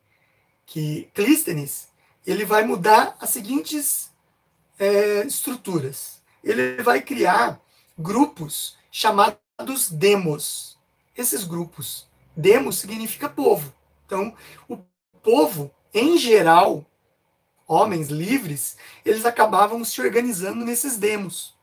que 0.66 1.08
Clístenes 1.14 1.88
ele 2.26 2.44
vai 2.44 2.64
mudar 2.64 3.16
as 3.20 3.30
seguintes 3.30 4.10
é, 4.78 5.26
estruturas. 5.26 6.22
Ele 6.44 6.82
vai 6.82 7.00
criar 7.00 7.60
grupos 7.98 8.76
chamados 8.90 9.90
demos. 9.90 10.77
Esses 11.18 11.42
grupos, 11.42 12.08
demos 12.36 12.78
significa 12.78 13.28
povo. 13.28 13.74
Então, 14.06 14.36
o 14.68 14.76
povo, 15.20 15.68
em 15.92 16.16
geral, 16.16 16.86
homens 17.66 18.08
livres, 18.08 18.76
eles 19.04 19.26
acabavam 19.26 19.84
se 19.84 20.00
organizando 20.00 20.64
nesses 20.64 20.96
demos, 20.96 21.58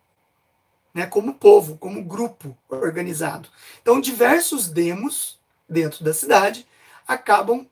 né, 0.94 1.06
como 1.06 1.36
povo, 1.36 1.78
como 1.78 2.04
grupo 2.04 2.58
organizado. 2.68 3.48
Então, 3.82 4.02
diversos 4.02 4.68
demos 4.68 5.40
dentro 5.70 6.04
da 6.04 6.14
cidade 6.14 6.68
acabam 7.08 7.66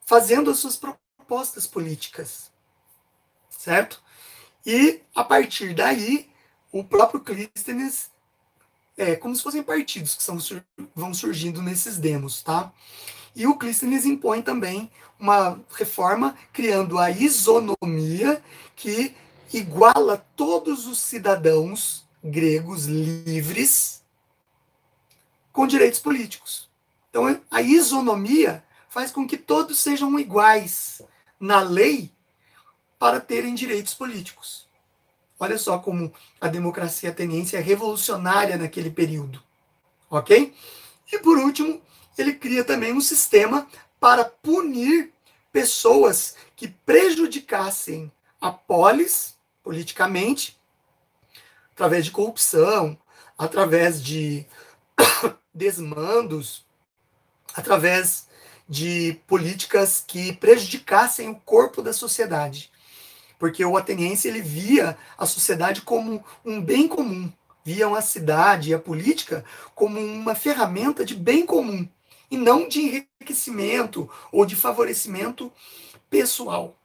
fazendo 0.00 0.50
as 0.50 0.58
suas 0.58 0.76
propostas 0.76 1.68
políticas, 1.68 2.50
certo? 3.48 4.02
E 4.66 5.02
a 5.14 5.22
partir 5.22 5.72
daí, 5.72 6.28
o 6.72 6.82
próprio 6.82 7.20
Clístenes 7.20 8.11
é 8.96 9.16
como 9.16 9.34
se 9.34 9.42
fossem 9.42 9.62
partidos 9.62 10.14
que 10.14 10.22
são, 10.22 10.38
vão 10.94 11.14
surgindo 11.14 11.62
nesses 11.62 11.98
demos, 11.98 12.42
tá? 12.42 12.72
E 13.34 13.46
o 13.46 13.56
Clístenes 13.56 14.04
impõe 14.04 14.42
também 14.42 14.90
uma 15.18 15.60
reforma 15.74 16.36
criando 16.52 16.98
a 16.98 17.10
isonomia 17.10 18.42
que 18.76 19.14
iguala 19.52 20.18
todos 20.36 20.86
os 20.86 20.98
cidadãos 20.98 22.06
gregos 22.22 22.86
livres 22.86 24.02
com 25.52 25.66
direitos 25.66 26.00
políticos. 26.00 26.68
Então, 27.08 27.40
a 27.50 27.62
isonomia 27.62 28.64
faz 28.88 29.10
com 29.10 29.26
que 29.26 29.36
todos 29.36 29.78
sejam 29.78 30.18
iguais 30.18 31.02
na 31.38 31.60
lei 31.60 32.10
para 32.98 33.20
terem 33.20 33.54
direitos 33.54 33.94
políticos. 33.94 34.66
Olha 35.42 35.58
só 35.58 35.76
como 35.76 36.14
a 36.40 36.46
democracia 36.46 37.10
ateniense 37.10 37.56
é 37.56 37.58
revolucionária 37.58 38.56
naquele 38.56 38.92
período. 38.92 39.42
Ok? 40.08 40.54
E 41.12 41.18
por 41.18 41.36
último, 41.36 41.82
ele 42.16 42.34
cria 42.34 42.62
também 42.62 42.92
um 42.92 43.00
sistema 43.00 43.66
para 43.98 44.24
punir 44.24 45.12
pessoas 45.52 46.36
que 46.54 46.68
prejudicassem 46.68 48.12
a 48.40 48.52
polis 48.52 49.36
politicamente, 49.64 50.56
através 51.72 52.04
de 52.04 52.12
corrupção, 52.12 52.96
através 53.36 54.00
de 54.00 54.46
desmandos, 55.52 56.64
através 57.52 58.28
de 58.68 59.20
políticas 59.26 60.04
que 60.06 60.34
prejudicassem 60.34 61.28
o 61.30 61.34
corpo 61.34 61.82
da 61.82 61.92
sociedade. 61.92 62.71
Porque 63.42 63.64
o 63.64 63.76
ateniense 63.76 64.28
ele 64.28 64.40
via 64.40 64.96
a 65.18 65.26
sociedade 65.26 65.80
como 65.82 66.24
um 66.44 66.62
bem 66.62 66.86
comum, 66.86 67.28
via 67.64 67.88
a 67.88 68.00
cidade 68.00 68.70
e 68.70 68.74
a 68.74 68.78
política 68.78 69.44
como 69.74 69.98
uma 69.98 70.36
ferramenta 70.36 71.04
de 71.04 71.16
bem 71.16 71.44
comum 71.44 71.88
e 72.30 72.36
não 72.36 72.68
de 72.68 72.78
enriquecimento 72.78 74.08
ou 74.30 74.46
de 74.46 74.54
favorecimento 74.54 75.52
pessoal. 76.08 76.78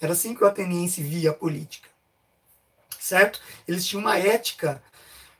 Era 0.00 0.14
assim 0.14 0.34
que 0.34 0.42
o 0.42 0.46
ateniense 0.46 1.02
via 1.02 1.28
a 1.28 1.34
política. 1.34 1.90
Certo? 2.98 3.38
Eles 3.68 3.84
tinham 3.84 4.00
uma 4.00 4.16
ética 4.16 4.82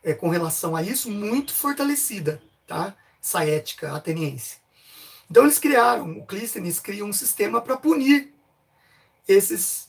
é, 0.05 0.13
com 0.13 0.29
relação 0.29 0.77
a 0.77 0.83
isso 0.83 1.11
muito 1.11 1.55
fortalecida, 1.55 2.43
tá? 2.67 2.95
Essa 3.25 3.43
ética 3.43 3.95
ateniense. 3.95 4.59
Então 5.31 5.45
eles 5.45 5.59
criaram, 5.59 6.19
o 6.19 6.27
Clístenes 6.27 6.79
cria 6.79 7.07
um 7.07 7.13
sistema 7.15 7.59
para 7.59 7.79
punir 7.79 8.35
esses 9.27 9.88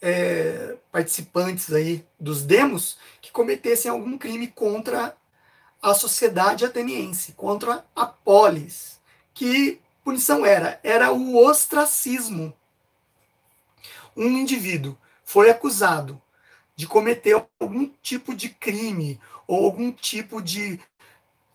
é, 0.00 0.76
participantes 0.92 1.72
aí 1.72 2.04
dos 2.18 2.42
demos 2.42 2.98
que 3.20 3.30
cometessem 3.30 3.90
algum 3.90 4.18
crime 4.18 4.48
contra 4.48 5.16
a 5.82 5.94
sociedade 5.94 6.64
ateniense, 6.64 7.32
contra 7.32 7.84
a 7.94 8.06
polis, 8.06 9.00
que 9.32 9.80
punição 10.02 10.44
era? 10.44 10.80
Era 10.82 11.12
o 11.12 11.36
ostracismo. 11.36 12.52
Um 14.16 14.28
indivíduo 14.28 14.96
foi 15.24 15.50
acusado 15.50 16.20
de 16.74 16.86
cometer 16.86 17.46
algum 17.60 17.88
tipo 18.02 18.34
de 18.34 18.48
crime 18.48 19.20
ou 19.46 19.64
algum 19.64 19.92
tipo 19.92 20.42
de 20.42 20.80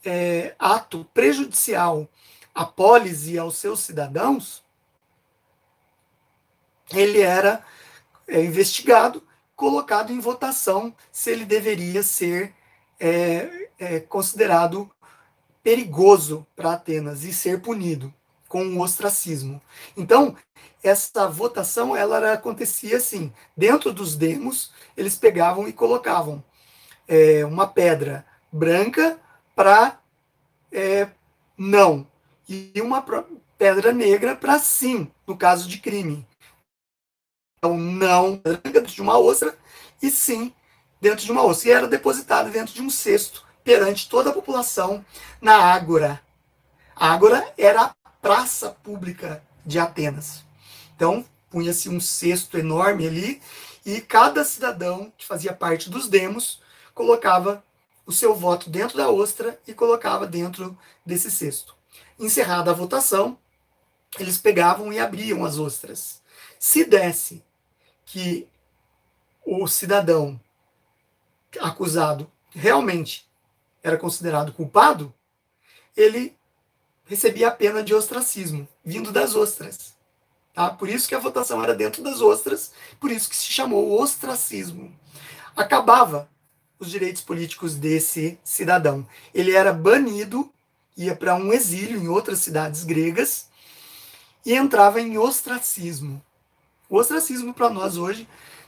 é, 0.03 0.55
ato 0.57 1.05
prejudicial 1.13 2.07
à 2.53 2.65
polis 2.65 3.27
e 3.27 3.37
aos 3.37 3.57
seus 3.57 3.79
cidadãos, 3.81 4.63
ele 6.91 7.21
era 7.21 7.63
é, 8.31 8.41
investigado, 8.43 9.21
colocado 9.55 10.11
em 10.11 10.19
votação 10.19 10.95
se 11.11 11.29
ele 11.29 11.45
deveria 11.45 12.01
ser 12.01 12.53
é, 12.99 13.67
é 13.77 13.99
considerado 13.99 14.89
perigoso 15.61 16.47
para 16.55 16.73
Atenas 16.73 17.23
e 17.23 17.33
ser 17.33 17.61
punido 17.61 18.11
com 18.47 18.65
o 18.65 18.81
ostracismo. 18.81 19.61
Então, 19.95 20.35
essa 20.83 21.27
votação 21.27 21.95
ela 21.95 22.33
acontecia 22.33 22.97
assim, 22.97 23.31
dentro 23.55 23.93
dos 23.93 24.15
demos, 24.15 24.71
eles 24.97 25.15
pegavam 25.15 25.67
e 25.67 25.73
colocavam 25.73 26.43
é, 27.07 27.45
uma 27.45 27.67
pedra 27.67 28.25
branca 28.51 29.19
para 29.55 29.99
é, 30.71 31.07
não, 31.57 32.07
e 32.47 32.81
uma 32.81 33.05
pedra 33.57 33.91
negra 33.91 34.35
para 34.35 34.57
sim, 34.57 35.11
no 35.27 35.37
caso 35.37 35.67
de 35.67 35.77
crime. 35.77 36.25
Então, 37.63 37.77
não 37.77 38.41
dentro 38.73 38.91
de 38.91 38.99
uma 39.03 39.19
ostra 39.19 39.55
e 40.01 40.09
sim 40.09 40.51
dentro 40.99 41.23
de 41.23 41.31
uma 41.31 41.45
ostra. 41.45 41.69
E 41.69 41.71
era 41.71 41.87
depositada 41.87 42.49
dentro 42.49 42.73
de 42.73 42.81
um 42.81 42.89
cesto 42.89 43.45
perante 43.63 44.09
toda 44.09 44.31
a 44.31 44.33
população 44.33 45.05
na 45.39 45.57
Ágora. 45.57 46.19
A 46.95 47.13
Ágora 47.13 47.53
era 47.55 47.83
a 47.83 48.09
praça 48.19 48.71
pública 48.71 49.43
de 49.63 49.77
Atenas. 49.77 50.43
Então, 50.95 51.23
punha-se 51.51 51.87
um 51.87 51.99
cesto 51.99 52.57
enorme 52.57 53.05
ali 53.05 53.39
e 53.85 54.01
cada 54.01 54.43
cidadão 54.43 55.13
que 55.15 55.27
fazia 55.27 55.53
parte 55.53 55.87
dos 55.87 56.07
demos 56.07 56.63
colocava 56.95 57.63
o 58.07 58.11
seu 58.11 58.33
voto 58.33 58.71
dentro 58.71 58.97
da 58.97 59.11
ostra 59.11 59.61
e 59.67 59.73
colocava 59.75 60.25
dentro 60.25 60.75
desse 61.05 61.29
cesto. 61.29 61.75
Encerrada 62.17 62.71
a 62.71 62.73
votação, 62.73 63.37
eles 64.17 64.39
pegavam 64.39 64.91
e 64.91 64.99
abriam 64.99 65.45
as 65.45 65.59
ostras. 65.59 66.23
Se 66.57 66.83
desse 66.83 67.43
que 68.11 68.45
o 69.45 69.65
cidadão 69.67 70.37
acusado 71.61 72.29
realmente 72.49 73.25
era 73.81 73.97
considerado 73.97 74.51
culpado, 74.51 75.13
ele 75.95 76.35
recebia 77.05 77.47
a 77.47 77.51
pena 77.51 77.81
de 77.81 77.93
ostracismo, 77.93 78.67
vindo 78.83 79.13
das 79.13 79.33
ostras. 79.33 79.95
Tá? 80.53 80.71
Por 80.71 80.89
isso 80.89 81.07
que 81.07 81.15
a 81.15 81.19
votação 81.19 81.63
era 81.63 81.73
dentro 81.73 82.03
das 82.03 82.19
ostras, 82.19 82.73
por 82.99 83.09
isso 83.09 83.29
que 83.29 83.35
se 83.35 83.45
chamou 83.45 84.01
ostracismo. 84.01 84.93
Acabava 85.55 86.29
os 86.77 86.91
direitos 86.91 87.21
políticos 87.21 87.75
desse 87.75 88.37
cidadão. 88.43 89.07
Ele 89.33 89.55
era 89.55 89.71
banido, 89.71 90.51
ia 90.97 91.15
para 91.15 91.35
um 91.35 91.53
exílio 91.53 91.97
em 91.97 92.09
outras 92.09 92.39
cidades 92.39 92.83
gregas 92.83 93.47
e 94.45 94.53
entrava 94.53 94.99
em 94.99 95.17
ostracismo. 95.17 96.21
O 96.91 96.97
ostracismo 96.97 97.55
para 97.55 97.71
nós 97.71 97.97
hoje 97.97 98.27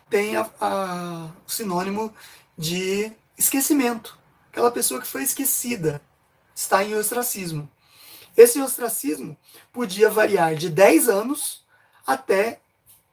tem 0.09 0.35
a, 0.35 0.49
a, 0.59 1.29
o 1.45 1.51
sinônimo 1.51 2.11
de 2.57 3.11
esquecimento 3.37 4.17
aquela 4.53 4.71
pessoa 4.71 5.01
que 5.01 5.07
foi 5.07 5.23
esquecida, 5.23 5.99
está 6.53 6.83
em 6.83 6.93
ostracismo. 6.93 7.67
Esse 8.37 8.61
ostracismo 8.61 9.35
podia 9.71 10.11
variar 10.11 10.55
de 10.55 10.69
10 10.69 11.09
anos 11.09 11.65
até 12.05 12.59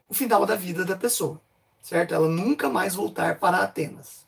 o 0.07 0.13
final 0.13 0.45
da 0.45 0.55
vida 0.55 0.85
da 0.85 0.95
pessoa, 0.95 1.41
certo? 1.81 2.15
Ela 2.15 2.29
nunca 2.29 2.69
mais 2.69 2.95
voltar 2.95 3.39
para 3.39 3.63
Atenas. 3.63 4.27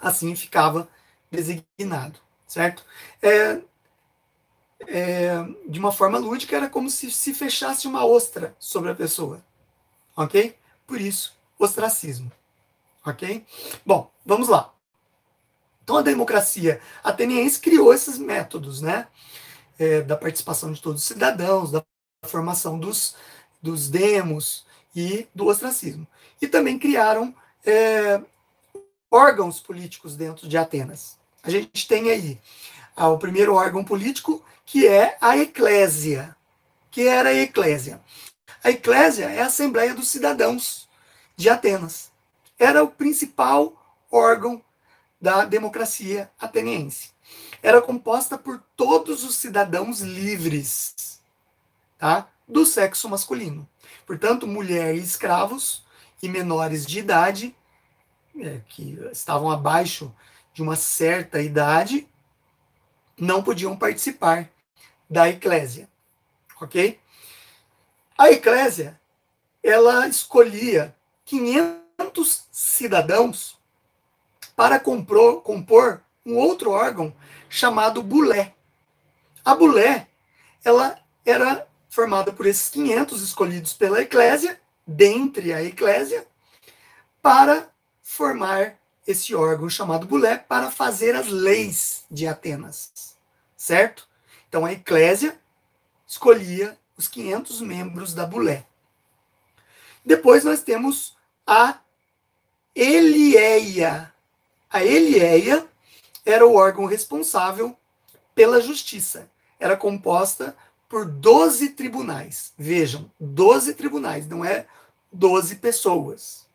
Assim 0.00 0.34
ficava 0.34 0.88
designado, 1.30 2.18
certo? 2.46 2.82
É, 3.20 3.60
é, 4.86 5.44
de 5.68 5.78
uma 5.78 5.92
forma 5.92 6.16
lúdica, 6.16 6.56
era 6.56 6.68
como 6.70 6.88
se 6.88 7.10
se 7.10 7.34
fechasse 7.34 7.86
uma 7.86 8.06
ostra 8.06 8.56
sobre 8.58 8.90
a 8.90 8.94
pessoa. 8.94 9.44
Ok? 10.20 10.54
Por 10.86 11.00
isso, 11.00 11.34
ostracismo. 11.58 12.30
Ok? 13.06 13.42
Bom, 13.86 14.10
vamos 14.24 14.48
lá. 14.48 14.70
Então, 15.82 15.96
a 15.96 16.02
democracia 16.02 16.78
ateniense 17.02 17.58
criou 17.58 17.94
esses 17.94 18.18
métodos, 18.18 18.82
né? 18.82 19.08
É, 19.78 20.02
da 20.02 20.18
participação 20.18 20.72
de 20.72 20.82
todos 20.82 21.00
os 21.00 21.08
cidadãos, 21.08 21.70
da 21.70 21.82
formação 22.26 22.78
dos, 22.78 23.16
dos 23.62 23.88
demos 23.88 24.66
e 24.94 25.26
do 25.34 25.46
ostracismo. 25.46 26.06
E 26.42 26.46
também 26.46 26.78
criaram 26.78 27.34
é, 27.64 28.20
órgãos 29.10 29.58
políticos 29.58 30.16
dentro 30.16 30.46
de 30.46 30.58
Atenas. 30.58 31.18
A 31.42 31.48
gente 31.48 31.88
tem 31.88 32.10
aí 32.10 32.38
ah, 32.94 33.08
o 33.08 33.18
primeiro 33.18 33.54
órgão 33.54 33.82
político, 33.82 34.44
que 34.66 34.86
é 34.86 35.16
a 35.18 35.38
eclésia. 35.38 36.36
Que 36.90 37.08
era 37.08 37.30
a 37.30 37.34
eclésia? 37.34 38.02
A 38.62 38.70
eclésia 38.70 39.24
é 39.24 39.40
a 39.40 39.46
Assembleia 39.46 39.94
dos 39.94 40.08
Cidadãos 40.08 40.88
de 41.34 41.48
Atenas. 41.48 42.12
Era 42.58 42.84
o 42.84 42.90
principal 42.90 43.74
órgão 44.10 44.62
da 45.18 45.46
democracia 45.46 46.30
ateniense. 46.38 47.10
Era 47.62 47.80
composta 47.80 48.36
por 48.36 48.62
todos 48.76 49.24
os 49.24 49.36
cidadãos 49.36 50.00
livres, 50.00 51.20
tá? 51.98 52.28
Do 52.46 52.66
sexo 52.66 53.08
masculino. 53.08 53.68
Portanto, 54.06 54.46
mulher 54.46 54.94
e 54.94 54.98
escravos 54.98 55.84
e 56.22 56.28
menores 56.28 56.84
de 56.84 56.98
idade, 56.98 57.56
é, 58.38 58.60
que 58.68 58.98
estavam 59.10 59.50
abaixo 59.50 60.14
de 60.52 60.62
uma 60.62 60.76
certa 60.76 61.40
idade, 61.40 62.06
não 63.16 63.42
podiam 63.42 63.76
participar 63.76 64.50
da 65.08 65.28
eclésia, 65.28 65.88
ok? 66.60 66.98
A 68.20 68.30
eclésia, 68.30 69.00
ela 69.62 70.06
escolhia 70.06 70.94
500 71.24 72.48
cidadãos 72.52 73.58
para 74.54 74.78
compor, 74.78 75.40
compor 75.40 76.02
um 76.26 76.36
outro 76.36 76.70
órgão 76.70 77.16
chamado 77.48 78.02
bulé. 78.02 78.52
A 79.42 79.54
bulé, 79.54 80.06
ela 80.62 81.02
era 81.24 81.66
formada 81.88 82.30
por 82.30 82.44
esses 82.44 82.68
500 82.68 83.22
escolhidos 83.22 83.72
pela 83.72 84.02
eclésia, 84.02 84.60
dentre 84.86 85.54
a 85.54 85.62
eclésia, 85.62 86.26
para 87.22 87.70
formar 88.02 88.76
esse 89.06 89.34
órgão 89.34 89.70
chamado 89.70 90.06
bulé 90.06 90.36
para 90.36 90.70
fazer 90.70 91.16
as 91.16 91.28
leis 91.28 92.04
de 92.10 92.26
Atenas, 92.26 93.16
certo? 93.56 94.06
Então 94.46 94.66
a 94.66 94.72
eclésia 94.74 95.40
escolhia 96.06 96.78
os 97.00 97.08
500 97.08 97.62
membros 97.62 98.12
da 98.12 98.26
bulé. 98.26 98.66
Depois 100.04 100.44
nós 100.44 100.62
temos 100.62 101.16
a 101.46 101.78
Elieia. 102.74 104.12
A 104.68 104.84
Elieia 104.84 105.66
era 106.26 106.46
o 106.46 106.54
órgão 106.54 106.84
responsável 106.84 107.74
pela 108.34 108.60
justiça. 108.60 109.30
Era 109.58 109.78
composta 109.78 110.54
por 110.90 111.06
12 111.06 111.70
tribunais. 111.70 112.52
Vejam, 112.58 113.10
12 113.18 113.72
tribunais, 113.74 114.28
não 114.28 114.44
é 114.44 114.66
12 115.10 115.56
pessoas. 115.56 116.46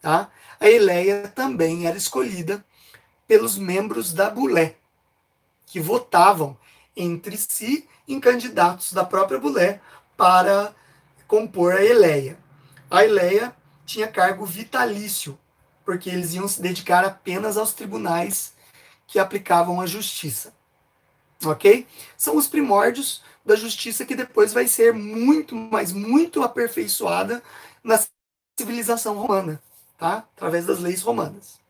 Tá? 0.00 0.32
A 0.58 0.68
Eleia 0.68 1.28
também 1.28 1.86
era 1.86 1.96
escolhida 1.96 2.64
pelos 3.28 3.56
membros 3.56 4.12
da 4.12 4.28
Bulé, 4.28 4.74
que 5.64 5.78
votavam 5.78 6.58
entre 6.96 7.36
si 7.36 7.88
em 8.06 8.20
candidatos 8.20 8.92
da 8.92 9.04
própria 9.04 9.38
Bulé 9.38 9.80
para 10.16 10.74
compor 11.26 11.74
a 11.74 11.84
Eleia. 11.84 12.38
A 12.90 13.04
Eleia 13.04 13.54
tinha 13.86 14.08
cargo 14.08 14.44
vitalício, 14.44 15.38
porque 15.84 16.10
eles 16.10 16.34
iam 16.34 16.46
se 16.46 16.60
dedicar 16.60 17.04
apenas 17.04 17.56
aos 17.56 17.72
tribunais 17.72 18.52
que 19.06 19.18
aplicavam 19.18 19.80
a 19.80 19.86
justiça. 19.86 20.52
Ok? 21.44 21.86
São 22.16 22.36
os 22.36 22.46
primórdios 22.46 23.22
da 23.44 23.56
justiça 23.56 24.04
que 24.04 24.14
depois 24.14 24.52
vai 24.52 24.68
ser 24.68 24.92
muito, 24.92 25.54
mas 25.56 25.92
muito 25.92 26.42
aperfeiçoada 26.42 27.42
na 27.82 27.98
civilização 28.58 29.16
romana, 29.16 29.60
tá? 29.98 30.18
Através 30.36 30.66
das 30.66 30.78
leis 30.78 31.02
romanas. 31.02 31.60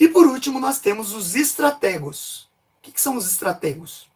E 0.00 0.08
por 0.08 0.26
último, 0.26 0.60
nós 0.60 0.78
temos 0.78 1.12
os 1.12 1.34
estrategos. 1.34 2.48
O 2.78 2.82
que, 2.82 2.92
que 2.92 3.00
são 3.00 3.16
os 3.16 3.30
estrategos? 3.30 4.08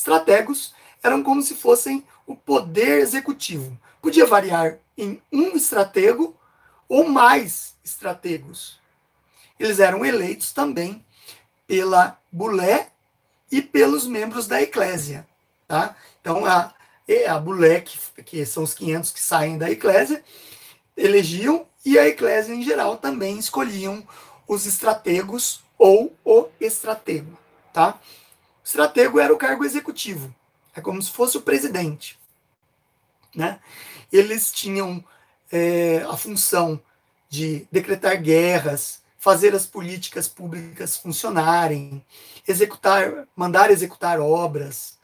Estrategos 0.00 0.72
eram 1.02 1.22
como 1.22 1.42
se 1.42 1.54
fossem 1.54 2.02
o 2.26 2.34
poder 2.34 3.00
executivo. 3.00 3.78
Podia 4.00 4.24
variar 4.24 4.78
em 4.96 5.20
um 5.30 5.54
estratego 5.54 6.34
ou 6.88 7.06
mais 7.06 7.74
estrategos. 7.84 8.80
Eles 9.58 9.78
eram 9.78 10.02
eleitos 10.02 10.52
também 10.52 11.04
pela 11.66 12.18
Bulé 12.32 12.88
e 13.52 13.60
pelos 13.60 14.06
membros 14.06 14.46
da 14.46 14.62
Eclésia. 14.62 15.28
Tá? 15.68 15.94
Então, 16.22 16.46
a, 16.46 16.72
a 17.28 17.38
Bulé, 17.38 17.82
que, 17.82 17.98
que 18.22 18.46
são 18.46 18.62
os 18.62 18.72
500 18.72 19.10
que 19.10 19.20
saem 19.20 19.58
da 19.58 19.70
Eclésia, 19.70 20.24
elegiam 20.96 21.66
e 21.84 21.98
a 21.98 22.08
Eclésia 22.08 22.54
em 22.54 22.62
geral 22.62 22.96
também 22.96 23.38
escolhiam 23.38 24.02
os 24.48 24.64
estrategos 24.64 25.62
ou 25.76 26.16
o 26.24 26.48
estratego. 26.58 27.38
Tá? 27.70 28.00
O 28.62 28.66
estratego 28.66 29.18
era 29.18 29.32
o 29.32 29.38
cargo 29.38 29.64
executivo, 29.64 30.34
é 30.74 30.80
como 30.80 31.02
se 31.02 31.10
fosse 31.10 31.36
o 31.36 31.42
presidente. 31.42 32.18
Né? 33.34 33.60
Eles 34.12 34.52
tinham 34.52 35.04
é, 35.50 36.04
a 36.08 36.16
função 36.16 36.80
de 37.28 37.66
decretar 37.70 38.20
guerras, 38.20 39.00
fazer 39.18 39.54
as 39.54 39.66
políticas 39.66 40.28
públicas 40.28 40.96
funcionarem, 40.96 42.04
executar, 42.46 43.26
mandar 43.34 43.70
executar 43.70 44.20
obras 44.20 44.98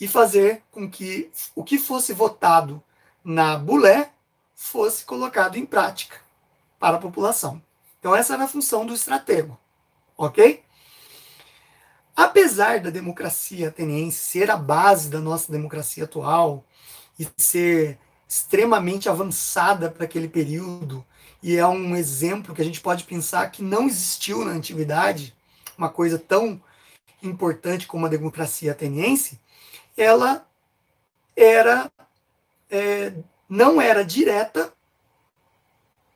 e 0.00 0.08
fazer 0.08 0.62
com 0.70 0.88
que 0.88 1.30
o 1.54 1.64
que 1.64 1.78
fosse 1.78 2.12
votado 2.12 2.82
na 3.24 3.56
bulé 3.56 4.10
fosse 4.54 5.04
colocado 5.04 5.56
em 5.56 5.66
prática 5.66 6.16
para 6.78 6.96
a 6.96 7.00
população. 7.00 7.62
Então 7.98 8.14
essa 8.14 8.34
era 8.34 8.44
a 8.44 8.48
função 8.48 8.84
do 8.84 8.94
estratego, 8.94 9.58
ok? 10.16 10.63
Apesar 12.16 12.80
da 12.80 12.90
democracia 12.90 13.68
ateniense 13.68 14.18
ser 14.18 14.50
a 14.50 14.56
base 14.56 15.10
da 15.10 15.20
nossa 15.20 15.50
democracia 15.50 16.04
atual 16.04 16.64
e 17.18 17.26
ser 17.36 17.98
extremamente 18.28 19.08
avançada 19.08 19.90
para 19.90 20.04
aquele 20.04 20.28
período, 20.28 21.04
e 21.42 21.56
é 21.56 21.66
um 21.66 21.96
exemplo 21.96 22.54
que 22.54 22.62
a 22.62 22.64
gente 22.64 22.80
pode 22.80 23.04
pensar 23.04 23.50
que 23.50 23.62
não 23.62 23.86
existiu 23.86 24.44
na 24.44 24.52
antiguidade, 24.52 25.34
uma 25.76 25.88
coisa 25.88 26.18
tão 26.18 26.62
importante 27.22 27.86
como 27.86 28.06
a 28.06 28.08
democracia 28.08 28.72
ateniense, 28.72 29.40
ela 29.96 30.46
era 31.36 31.90
é, 32.70 33.12
não 33.48 33.80
era 33.80 34.04
direta, 34.04 34.72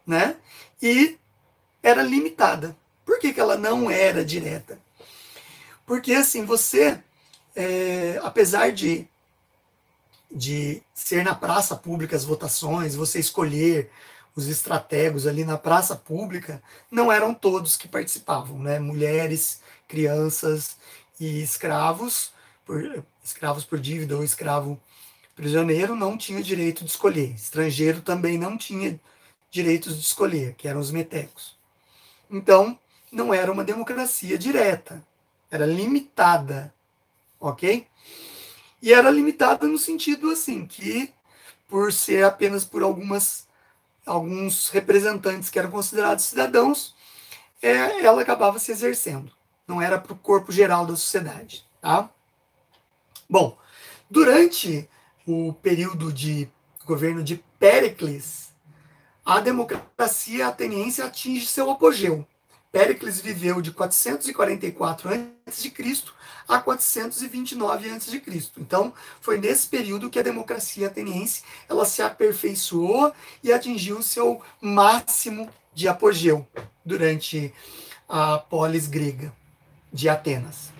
né? 0.07 0.36
E 0.80 1.18
era 1.82 2.03
limitada. 2.03 2.76
Por 3.05 3.18
que, 3.18 3.32
que 3.32 3.40
ela 3.40 3.57
não 3.57 3.90
era 3.90 4.24
direta? 4.24 4.78
Porque 5.89 6.12
assim, 6.12 6.45
você, 6.45 7.03
é, 7.57 8.20
apesar 8.22 8.70
de, 8.72 9.09
de 10.30 10.82
ser 10.93 11.24
na 11.24 11.34
praça 11.34 11.74
pública 11.74 12.14
as 12.14 12.24
votações, 12.24 12.95
você 12.95 13.18
escolher 13.18 13.91
os 14.36 14.49
estrategos 14.49 15.26
ali 15.26 15.47
na 15.47 15.57
praça 15.57 15.97
pública, 15.97 16.62
não 16.91 17.11
eram 17.11 17.32
todos 17.32 17.74
que 17.74 17.89
participavam, 17.89 18.59
né? 18.59 18.78
Mulheres, 18.78 19.62
crianças 19.89 20.76
e 21.18 21.41
escravos, 21.41 22.32
por, 22.66 23.03
escravos 23.24 23.64
por 23.64 23.80
dívida 23.80 24.14
ou 24.14 24.22
escravo 24.22 24.78
prisioneiro, 25.34 25.97
não 25.97 26.18
tinham 26.18 26.43
direito 26.43 26.84
de 26.84 26.91
escolher. 26.91 27.34
Estrangeiro 27.34 28.03
também 28.03 28.36
não 28.36 28.59
tinha 28.59 29.01
direitos 29.51 29.97
de 29.97 30.03
escolher, 30.03 30.55
que 30.55 30.68
eram 30.68 30.80
os 30.80 30.91
metecos. 30.91 31.57
Então, 32.30 32.78
não 33.11 33.32
era 33.32 33.51
uma 33.51 33.64
democracia 33.64 34.36
direta, 34.36 35.03
era 35.51 35.66
limitada, 35.66 36.74
ok? 37.40 37.86
E 38.80 38.92
era 38.92 39.11
limitada 39.11 39.66
no 39.66 39.78
sentido 39.78 40.30
assim, 40.30 40.66
que 40.66 41.12
por 41.68 41.92
ser 41.92 42.24
apenas 42.24 42.64
por 42.64 42.82
algumas 42.82 43.46
alguns 44.07 44.70
representantes 44.70 45.51
que 45.51 45.59
eram 45.59 45.70
considerados 45.70 46.24
cidadãos, 46.24 46.94
é, 47.61 48.05
ela 48.05 48.22
acabava 48.22 48.59
se 48.59 48.72
exercendo. 48.72 49.30
Não 49.66 49.82
era 49.82 49.99
para 49.99 50.14
o 50.14 50.18
corpo 50.18 50.51
geral 50.51 50.86
da 50.86 50.96
sociedade. 50.96 51.62
Tá? 51.80 52.09
Bom, 53.28 53.59
durante 54.09 54.88
o 55.26 55.53
período 55.53 56.11
de 56.11 56.49
governo 56.86 57.22
de 57.22 57.44
Péricles, 57.59 58.55
a 59.24 59.40
democracia 59.40 60.49
ateniense 60.49 61.03
atinge 61.03 61.46
seu 61.46 61.70
apogeu. 61.70 62.26
Péricles 62.70 63.20
viveu 63.20 63.62
de 63.62 63.72
444 63.72 65.08
a.C. 65.10 65.72
a 66.46 66.58
429 66.58 67.90
a.C. 67.90 68.22
Então, 68.58 68.92
foi 69.20 69.38
nesse 69.38 69.66
período 69.68 70.10
que 70.10 70.18
a 70.18 70.22
democracia 70.22 70.86
ateniense 70.86 71.42
ela 71.68 71.86
se 71.86 72.02
aperfeiçoou 72.02 73.12
e 73.42 73.52
atingiu 73.52 74.02
seu 74.02 74.42
máximo 74.60 75.48
de 75.74 75.88
apogeu 75.88 76.46
durante 76.84 77.52
a 78.08 78.38
polis 78.38 78.86
grega 78.86 79.32
de 79.92 80.08
Atenas. 80.08 80.70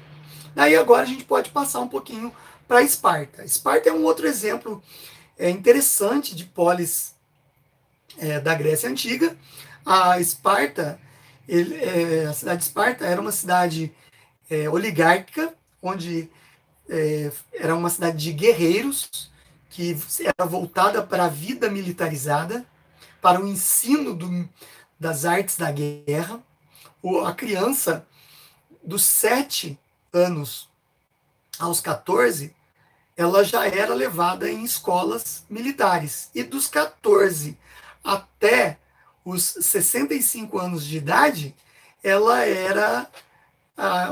Daí 0.55 0.76
agora 0.76 1.03
a 1.03 1.07
gente 1.07 1.24
pode 1.24 1.51
passar 1.51 1.80
um 1.80 1.89
pouquinho 1.89 2.32
para 2.66 2.82
Esparta. 2.82 3.45
Esparta 3.45 3.89
é 3.89 3.93
um 3.93 4.05
outro 4.05 4.26
exemplo 4.26 4.82
é, 5.39 5.49
interessante 5.49 6.34
de 6.34 6.45
polis 6.45 7.14
é, 8.18 8.41
da 8.41 8.55
Grécia 8.55 8.89
Antiga. 8.89 9.36
A 9.86 10.20
Esparta, 10.20 11.01
ele, 11.49 11.76
é, 11.76 12.26
a 12.26 12.32
cidade 12.32 12.59
de 12.59 12.64
Esparta 12.64 13.07
era 13.07 13.20
uma 13.20 13.32
cidade 13.32 13.92
é, 14.51 14.68
oligárquica, 14.68 15.55
onde 15.82 16.30
é, 16.88 17.32
era 17.55 17.74
uma 17.74 17.88
cidade 17.88 18.18
de 18.18 18.32
guerreiros, 18.32 19.30
que 19.70 19.96
era 20.22 20.46
voltada 20.46 21.03
para 21.03 21.24
a 21.24 21.28
vida 21.28 21.70
militarizada, 21.70 22.66
para 23.20 23.40
o 23.40 23.46
ensino 23.49 24.14
do, 24.14 24.49
das 25.01 25.24
artes 25.24 25.57
da 25.57 25.70
guerra. 25.70 26.40
O, 27.03 27.20
a 27.20 27.34
criança, 27.34 28.07
dos 28.82 29.05
sete 29.05 29.78
anos 30.12 30.68
aos 31.59 31.80
14, 31.80 32.55
ela 33.16 33.42
já 33.42 33.66
era 33.66 33.94
levada 33.94 34.51
em 34.51 34.64
escolas 34.64 35.44
militares. 35.49 36.30
E 36.34 36.42
dos 36.42 36.68
14 36.68 37.59
até 38.03 38.78
os 39.29 39.43
65 39.61 40.59
anos 40.59 40.87
de 40.87 40.97
idade, 40.97 41.55
ela 42.03 42.47
era 42.47 43.07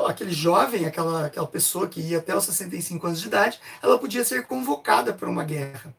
aquele 0.06 0.32
jovem, 0.32 0.84
aquela, 0.84 1.26
aquela 1.26 1.46
pessoa 1.46 1.88
que 1.88 2.00
ia 2.00 2.18
até 2.18 2.36
os 2.36 2.44
65 2.44 3.06
anos 3.06 3.20
de 3.20 3.26
idade, 3.26 3.58
ela 3.82 3.98
podia 3.98 4.24
ser 4.24 4.46
convocada 4.46 5.14
para 5.14 5.28
uma 5.28 5.42
guerra. 5.42 5.94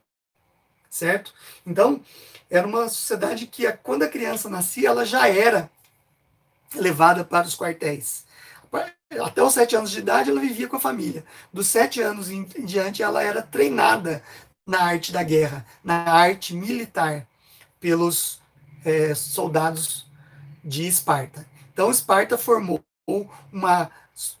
Certo? 0.88 1.34
Então, 1.66 2.00
era 2.48 2.66
uma 2.66 2.88
sociedade 2.88 3.46
que, 3.48 3.70
quando 3.82 4.04
a 4.04 4.08
criança 4.08 4.48
nascia, 4.48 4.88
ela 4.88 5.04
já 5.04 5.28
era 5.28 5.68
levada 6.76 7.24
para 7.24 7.46
os 7.46 7.56
quartéis. 7.56 8.24
Até 9.20 9.42
os 9.42 9.54
sete 9.54 9.74
anos 9.74 9.90
de 9.90 9.98
idade, 9.98 10.30
ela 10.30 10.40
vivia 10.40 10.68
com 10.68 10.76
a 10.76 10.80
família. 10.80 11.24
Dos 11.52 11.66
sete 11.66 12.00
anos 12.00 12.30
em 12.30 12.44
diante, 12.44 13.02
ela 13.02 13.22
era 13.22 13.42
treinada 13.42 14.22
na 14.64 14.82
arte 14.82 15.12
da 15.12 15.22
guerra, 15.24 15.66
na 15.82 16.04
arte 16.12 16.54
militar, 16.54 17.26
pelos 17.80 18.38
é, 18.88 19.14
soldados 19.14 20.06
de 20.64 20.86
Esparta. 20.86 21.46
Então, 21.72 21.90
Esparta 21.90 22.38
formou 22.38 22.82
uma, 23.52 23.90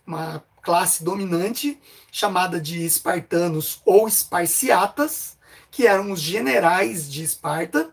uma 0.06 0.42
classe 0.62 1.04
dominante 1.04 1.80
chamada 2.10 2.60
de 2.60 2.84
espartanos 2.84 3.80
ou 3.84 4.08
esparciatas, 4.08 5.36
que 5.70 5.86
eram 5.86 6.10
os 6.10 6.20
generais 6.20 7.10
de 7.10 7.22
Esparta. 7.22 7.92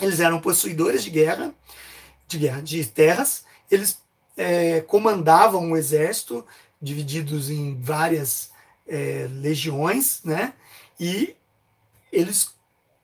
Eles 0.00 0.18
eram 0.18 0.40
possuidores 0.40 1.04
de 1.04 1.10
guerra, 1.10 1.54
de 2.26 2.38
guerra, 2.38 2.62
de 2.62 2.84
terras. 2.86 3.44
Eles 3.70 4.00
é, 4.36 4.80
comandavam 4.80 5.70
o 5.70 5.76
exército, 5.76 6.44
divididos 6.80 7.50
em 7.50 7.78
várias 7.80 8.50
é, 8.88 9.28
legiões, 9.30 10.20
né? 10.24 10.54
E 10.98 11.36
eles 12.10 12.54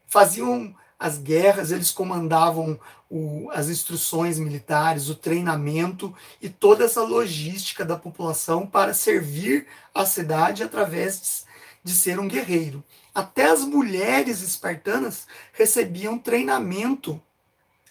faziam 0.08 0.74
as 0.98 1.18
guerras, 1.18 1.70
eles 1.70 1.90
comandavam 1.90 2.78
o, 3.10 3.50
as 3.52 3.68
instruções 3.68 4.38
militares, 4.38 5.08
o 5.08 5.14
treinamento 5.14 6.14
e 6.40 6.48
toda 6.48 6.84
essa 6.84 7.02
logística 7.02 7.84
da 7.84 7.96
população 7.96 8.66
para 8.66 8.94
servir 8.94 9.66
a 9.94 10.06
cidade 10.06 10.62
através 10.62 11.46
de, 11.84 11.90
de 11.92 11.96
ser 11.96 12.18
um 12.18 12.28
guerreiro. 12.28 12.82
Até 13.14 13.50
as 13.50 13.60
mulheres 13.60 14.42
espartanas 14.42 15.26
recebiam 15.52 16.18
treinamento 16.18 17.20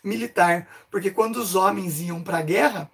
militar, 0.03 0.67
porque 0.91 1.11
quando 1.11 1.37
os 1.37 1.55
homens 1.55 1.99
iam 1.99 2.21
para 2.21 2.39
a 2.39 2.43
guerra, 2.43 2.91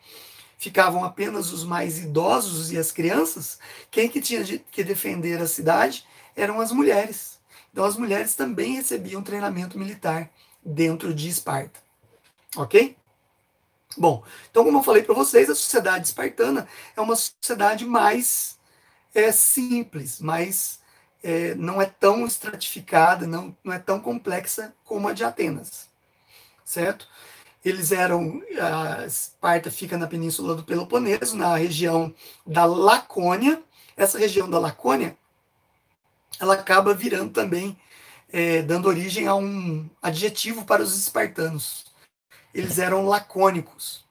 ficavam 0.57 1.03
apenas 1.03 1.51
os 1.51 1.64
mais 1.64 1.97
idosos 1.97 2.72
e 2.72 2.78
as 2.78 2.91
crianças, 2.91 3.59
quem 3.89 4.07
que 4.07 4.22
tinha 4.22 4.43
que 4.45 4.84
defender 4.84 5.41
a 5.41 5.47
cidade 5.47 6.05
eram 6.36 6.62
as 6.62 6.72
mulheres. 6.72 7.41
Então 7.72 7.86
as 7.86 7.97
mulheres 7.97 8.36
também 8.36 8.76
recebiam 8.76 9.22
treinamento 9.22 9.78
militar 9.78 10.30
dentro 10.63 11.13
de 11.13 11.30
Esparta. 11.30 11.80
Ok? 12.55 12.97
Bom, 13.97 14.24
então 14.49 14.63
como 14.63 14.80
eu 14.80 14.84
falei 14.84 15.03
para 15.03 15.15
vocês, 15.15 15.49
a 15.49 15.55
sociedade 15.55 16.07
espartana 16.07 16.67
é 16.95 17.01
uma 17.01 17.15
sociedade 17.15 17.86
mais 17.86 18.57
é, 19.13 19.32
simples, 19.32 20.19
mais 20.22 20.80
é, 21.24 21.55
não 21.55 21.82
é 21.82 21.86
tão 21.86 22.26
estratificada, 22.26 23.28
não, 23.28 23.55
não 23.63 23.74
é 23.74 23.80
tão 23.80 23.99
complexa 23.99 24.74
como 24.86 25.07
a 25.07 25.13
de 25.13 25.24
Atenas, 25.24 25.89
certo? 26.63 27.07
Eles 27.63 27.91
eram, 27.91 28.41
a 28.59 29.05
Esparta 29.05 29.69
fica 29.69 29.97
na 29.97 30.07
península 30.07 30.55
do 30.55 30.63
Peloponeso, 30.63 31.38
na 31.38 31.55
região 31.55 32.13
da 32.45 32.65
Lacônia. 32.65 33.61
Essa 33.95 34.17
região 34.17 34.49
da 34.49 34.57
Lacônia, 34.57 35.15
ela 36.42 36.56
acaba 36.56 36.94
virando 36.94 37.32
também, 37.32 37.78
é, 38.32 38.62
dando 38.62 38.88
origem 38.88 39.28
a 39.28 39.36
um 39.36 39.89
adjetivo 40.02 40.66
para 40.66 40.82
os 40.82 40.98
espartanos. 40.98 41.86
Eles 42.54 42.80
eram 42.80 43.06
lacônicos. 43.06 44.04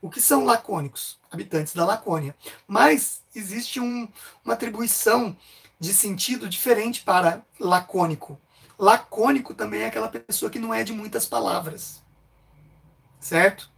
O 0.00 0.08
que 0.08 0.20
são 0.20 0.44
lacônicos? 0.44 1.18
Habitantes 1.30 1.74
da 1.74 1.84
Lacônia. 1.84 2.36
Mas 2.66 3.22
existe 3.34 3.80
um, 3.80 4.08
uma 4.44 4.54
atribuição 4.54 5.36
de 5.80 5.92
sentido 5.92 6.48
diferente 6.48 7.02
para 7.02 7.42
lacônico. 7.58 8.40
Lacônico 8.78 9.54
também 9.54 9.82
é 9.82 9.86
aquela 9.86 10.08
pessoa 10.08 10.50
que 10.50 10.58
não 10.58 10.72
é 10.72 10.84
de 10.84 10.92
muitas 10.92 11.26
palavras 11.26 12.00
certo? 13.20 13.70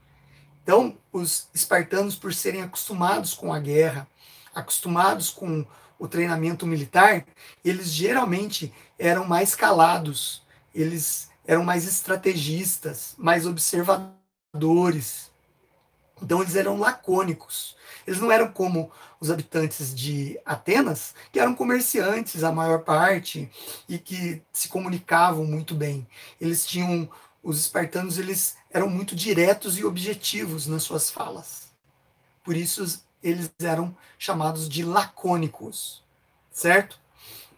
Então, 0.62 0.96
os 1.12 1.48
espartanos, 1.54 2.16
por 2.16 2.32
serem 2.32 2.62
acostumados 2.62 3.34
com 3.34 3.52
a 3.52 3.58
guerra, 3.58 4.06
acostumados 4.54 5.30
com 5.30 5.66
o 6.00 6.08
treinamento 6.08 6.66
militar, 6.66 7.26
eles 7.62 7.92
geralmente 7.92 8.72
eram 8.98 9.26
mais 9.26 9.54
calados, 9.54 10.42
eles 10.74 11.30
eram 11.46 11.62
mais 11.62 11.86
estrategistas, 11.86 13.14
mais 13.18 13.46
observadores. 13.46 15.30
Então, 16.22 16.40
eles 16.40 16.56
eram 16.56 16.78
lacônicos. 16.78 17.76
Eles 18.06 18.18
não 18.18 18.32
eram 18.32 18.50
como 18.50 18.90
os 19.20 19.30
habitantes 19.30 19.94
de 19.94 20.40
Atenas, 20.44 21.14
que 21.30 21.38
eram 21.38 21.54
comerciantes, 21.54 22.42
a 22.42 22.50
maior 22.50 22.82
parte, 22.82 23.50
e 23.86 23.98
que 23.98 24.42
se 24.52 24.68
comunicavam 24.68 25.44
muito 25.44 25.74
bem. 25.74 26.06
Eles 26.40 26.66
tinham 26.66 27.08
os 27.42 27.58
espartanos 27.58 28.18
eles 28.18 28.56
eram 28.70 28.88
muito 28.88 29.16
diretos 29.16 29.78
e 29.78 29.84
objetivos 29.84 30.66
nas 30.66 30.82
suas 30.82 31.10
falas. 31.10 31.70
Por 32.44 32.56
isso 32.56 33.02
eles 33.22 33.50
eram 33.60 33.96
chamados 34.18 34.68
de 34.68 34.84
lacônicos, 34.84 36.02
certo? 36.50 36.98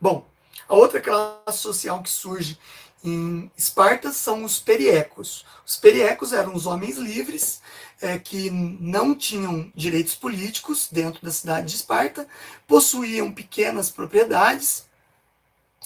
Bom, 0.01 0.27
a 0.69 0.75
outra 0.75 1.01
classe 1.01 1.59
social 1.59 2.03
que 2.03 2.11
surge 2.11 2.59
em 3.05 3.51
Esparta 3.57 4.13
são 4.13 4.45
os 4.45 4.59
periecos. 4.61 5.45
Os 5.67 5.77
periecos 5.77 6.33
eram 6.33 6.55
os 6.55 6.67
homens 6.67 6.97
livres 6.97 7.61
é, 8.01 8.19
que 8.19 8.51
não 8.51 9.15
tinham 9.15 9.73
direitos 9.75 10.15
políticos 10.15 10.89
dentro 10.91 11.25
da 11.25 11.31
cidade 11.31 11.69
de 11.69 11.77
Esparta, 11.77 12.27
possuíam 12.67 13.33
pequenas 13.33 13.91
propriedades 13.91 14.87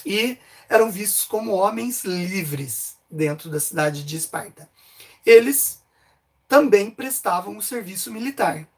e 0.04 0.38
eram 0.68 0.90
vistos 0.90 1.24
como 1.24 1.52
homens 1.52 2.04
livres 2.04 2.96
dentro 3.10 3.48
da 3.48 3.60
cidade 3.60 4.04
de 4.04 4.16
Esparta. 4.16 4.68
Eles 5.24 5.82
também 6.48 6.90
prestavam 6.90 7.56
o 7.56 7.62
serviço 7.62 8.12
militar, 8.12 8.68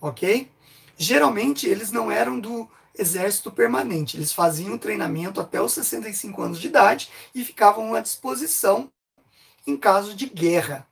ok? 0.00 0.50
Geralmente 0.96 1.66
eles 1.66 1.90
não 1.90 2.10
eram 2.10 2.38
do 2.40 2.68
exército 2.94 3.50
permanente, 3.50 4.16
eles 4.16 4.32
faziam 4.32 4.76
treinamento 4.76 5.40
até 5.40 5.62
os 5.62 5.72
65 5.72 6.42
anos 6.42 6.60
de 6.60 6.66
idade 6.66 7.08
e 7.34 7.44
ficavam 7.44 7.94
à 7.94 8.00
disposição 8.00 8.90
em 9.66 9.76
caso 9.76 10.14
de 10.14 10.26
guerra. 10.26 10.86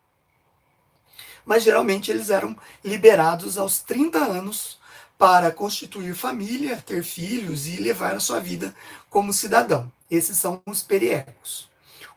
Mas 1.45 1.63
geralmente 1.63 2.11
eles 2.11 2.31
eram 2.31 2.57
liberados 2.85 3.59
aos 3.59 3.81
30 3.81 4.19
anos 4.19 4.79
para 5.19 5.51
constituir 5.51 6.15
família, 6.15 6.83
ter 6.85 7.03
filhos 7.03 7.67
e 7.67 7.77
levar 7.77 8.15
a 8.15 8.21
sua 8.21 8.39
vida 8.39 8.75
como 9.09 9.33
cidadão. 9.33 9.91
Esses 10.11 10.39
são 10.39 10.63
os 10.67 10.83
periecos. 10.83 11.69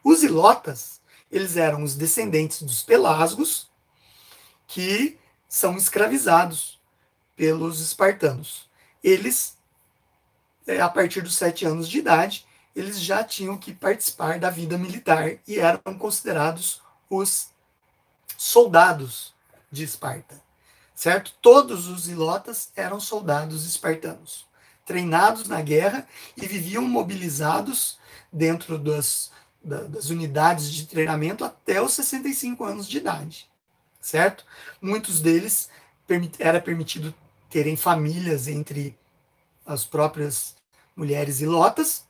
Os 0.04 0.22
ilotas, 0.24 1.00
eles 1.32 1.58
eram 1.58 1.84
os 1.84 1.96
descendentes 1.96 2.62
dos 2.62 2.84
pelasgos, 2.84 3.70
que 4.68 5.18
são 5.48 5.78
escravizados 5.78 6.79
pelos 7.40 7.80
espartanos. 7.80 8.70
Eles, 9.02 9.58
é, 10.68 10.82
a 10.82 10.90
partir 10.90 11.22
dos 11.22 11.38
sete 11.38 11.66
anos 11.66 11.88
de 11.88 12.00
idade, 12.00 12.46
eles 12.76 13.00
já 13.00 13.24
tinham 13.24 13.58
que 13.58 13.72
participar 13.74 14.38
da 14.38 14.50
vida 14.50 14.78
militar 14.78 15.38
e 15.48 15.58
eram 15.58 15.98
considerados 15.98 16.82
os 17.10 17.48
soldados 18.38 19.34
de 19.72 19.86
Esparta, 19.86 20.36
certo? 20.94 21.32
Todos 21.42 21.88
os 21.88 22.10
ilotas 22.10 22.74
eram 22.76 23.00
soldados 23.00 23.66
espartanos, 23.66 24.46
treinados 24.86 25.48
na 25.48 25.62
guerra 25.62 26.06
e 26.36 26.46
viviam 26.46 26.84
mobilizados 26.84 27.98
dentro 28.34 28.78
das, 28.78 29.32
das 29.64 30.10
unidades 30.10 30.70
de 30.74 30.86
treinamento 30.86 31.46
até 31.46 31.82
os 31.82 31.94
65 31.94 32.66
anos 32.66 32.86
de 32.86 32.98
idade, 32.98 33.50
certo? 34.02 34.46
Muitos 34.82 35.22
deles 35.22 35.70
era 36.38 36.60
permitido 36.60 37.16
terem 37.50 37.76
famílias 37.76 38.48
entre 38.48 38.98
as 39.66 39.86
próprias 39.86 40.56
mulheres 40.96 41.42
ilotas, 41.42 42.08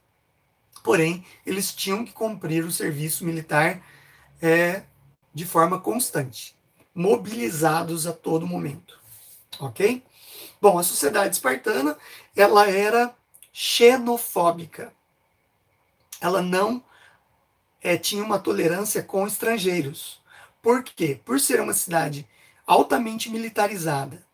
porém 0.84 1.26
eles 1.46 1.74
tinham 1.74 2.06
que 2.06 2.12
cumprir 2.12 2.64
o 2.66 2.72
serviço 2.72 3.26
militar 3.26 3.82
é, 4.42 4.84
de 5.34 5.46
forma 5.46 5.80
constante, 5.80 6.56
mobilizados 6.94 8.08
a 8.08 8.14
todo 8.14 8.48
momento, 8.48 9.00
ok? 9.60 10.04
Bom, 10.62 10.78
a 10.78 10.84
sociedade 10.84 11.36
espartana 11.36 11.98
ela 12.36 12.70
era 12.70 13.16
xenofóbica, 13.52 14.94
ela 16.22 16.42
não 16.42 16.84
é, 17.82 17.98
tinha 17.98 18.24
uma 18.24 18.40
tolerância 18.40 19.02
com 19.02 19.26
estrangeiros. 19.26 20.22
Por 20.62 20.84
quê? 20.84 21.20
Por 21.24 21.40
ser 21.40 21.62
uma 21.62 21.74
cidade 21.74 22.28
altamente 22.68 23.30
militarizada, 23.30 24.26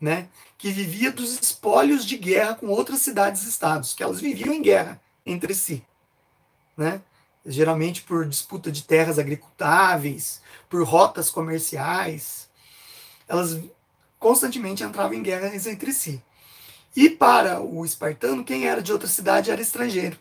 né, 0.00 0.28
que 0.58 0.70
vivia 0.70 1.10
dos 1.10 1.40
espólios 1.40 2.04
de 2.04 2.16
guerra 2.16 2.54
com 2.54 2.66
outras 2.68 3.00
cidades-estados, 3.00 3.94
que 3.94 4.02
elas 4.02 4.20
viviam 4.20 4.52
em 4.52 4.62
guerra 4.62 5.00
entre 5.24 5.54
si, 5.54 5.84
né? 6.76 7.02
geralmente 7.46 8.02
por 8.02 8.26
disputa 8.26 8.72
de 8.72 8.82
terras 8.82 9.18
agricultáveis, 9.18 10.40
por 10.68 10.82
rotas 10.84 11.30
comerciais. 11.30 12.48
Elas 13.28 13.60
constantemente 14.18 14.82
entravam 14.82 15.14
em 15.14 15.22
guerras 15.22 15.66
entre 15.66 15.92
si. 15.92 16.22
E 16.96 17.10
para 17.10 17.60
o 17.60 17.84
espartano, 17.84 18.44
quem 18.44 18.66
era 18.66 18.80
de 18.80 18.92
outra 18.92 19.08
cidade 19.08 19.50
era 19.50 19.60
estrangeiro. 19.60 20.18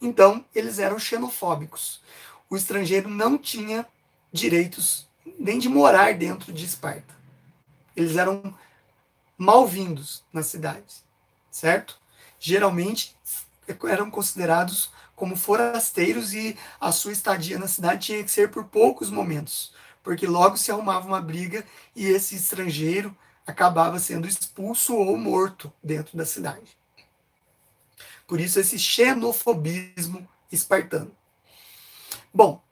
Então, 0.00 0.44
eles 0.54 0.78
eram 0.78 0.98
xenofóbicos. 0.98 2.00
O 2.48 2.56
estrangeiro 2.56 3.08
não 3.08 3.36
tinha 3.36 3.86
direitos 4.32 5.08
nem 5.38 5.58
de 5.58 5.68
morar 5.68 6.14
dentro 6.14 6.52
de 6.52 6.64
Esparta. 6.64 7.14
Eles 7.96 8.16
eram 8.16 8.54
mal-vindos 9.36 10.24
nas 10.32 10.46
cidades, 10.46 11.04
certo? 11.50 11.98
Geralmente 12.38 13.16
eram 13.88 14.10
considerados 14.10 14.90
como 15.14 15.36
forasteiros 15.36 16.34
e 16.34 16.56
a 16.80 16.90
sua 16.90 17.12
estadia 17.12 17.58
na 17.58 17.68
cidade 17.68 18.06
tinha 18.06 18.24
que 18.24 18.30
ser 18.30 18.50
por 18.50 18.64
poucos 18.64 19.10
momentos, 19.10 19.72
porque 20.02 20.26
logo 20.26 20.56
se 20.56 20.70
arrumava 20.72 21.06
uma 21.06 21.20
briga 21.20 21.64
e 21.94 22.06
esse 22.06 22.34
estrangeiro 22.34 23.16
acabava 23.46 23.98
sendo 23.98 24.26
expulso 24.26 24.94
ou 24.96 25.16
morto 25.16 25.72
dentro 25.82 26.16
da 26.16 26.26
cidade. 26.26 26.76
Por 28.26 28.40
isso 28.40 28.58
esse 28.58 28.78
xenofobismo 28.78 30.26
espartano. 30.50 31.14
Bom, 32.32 32.62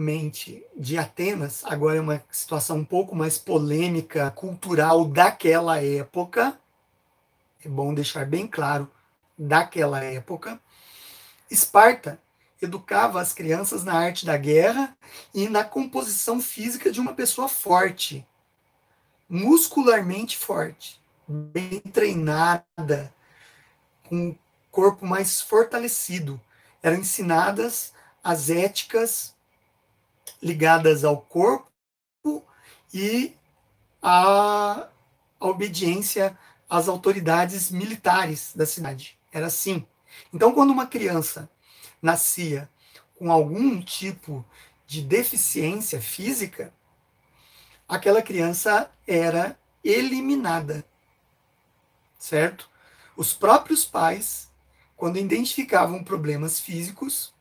diferentemente 0.00 0.64
de 0.74 0.96
Atenas, 0.96 1.62
agora 1.64 1.98
é 1.98 2.00
uma 2.00 2.24
situação 2.30 2.78
um 2.78 2.84
pouco 2.84 3.14
mais 3.14 3.36
polêmica, 3.36 4.30
cultural 4.30 5.04
daquela 5.04 5.82
época, 5.82 6.58
é 7.62 7.68
bom 7.68 7.92
deixar 7.92 8.24
bem 8.24 8.46
claro, 8.46 8.90
daquela 9.38 10.02
época, 10.02 10.58
Esparta 11.50 12.18
educava 12.62 13.20
as 13.20 13.32
crianças 13.32 13.84
na 13.84 13.94
arte 13.94 14.24
da 14.24 14.36
guerra 14.36 14.96
e 15.34 15.48
na 15.48 15.64
composição 15.64 16.40
física 16.40 16.90
de 16.90 17.00
uma 17.00 17.12
pessoa 17.12 17.48
forte, 17.48 18.26
muscularmente 19.28 20.36
forte, 20.36 21.00
bem 21.26 21.80
treinada, 21.80 23.12
com 24.08 24.16
um 24.16 24.38
corpo 24.70 25.06
mais 25.06 25.40
fortalecido. 25.40 26.40
Eram 26.82 26.98
ensinadas 26.98 27.92
as 28.22 28.50
éticas 28.50 29.34
ligadas 30.42 31.04
ao 31.04 31.20
corpo 31.20 31.70
e 32.92 33.36
à 34.02 34.88
obediência 35.38 36.36
às 36.68 36.88
autoridades 36.88 37.70
militares 37.70 38.52
da 38.54 38.64
cidade. 38.64 39.18
Era 39.32 39.46
assim. 39.46 39.86
Então, 40.32 40.52
quando 40.52 40.70
uma 40.70 40.86
criança 40.86 41.50
nascia 42.00 42.70
com 43.18 43.30
algum 43.30 43.80
tipo 43.80 44.44
de 44.86 45.02
deficiência 45.02 46.00
física, 46.00 46.72
aquela 47.88 48.22
criança 48.22 48.90
era 49.06 49.58
eliminada. 49.84 50.84
Certo? 52.18 52.68
Os 53.16 53.32
próprios 53.32 53.84
pais, 53.84 54.50
quando 54.96 55.18
identificavam 55.18 56.02
problemas 56.04 56.60
físicos, 56.60 57.34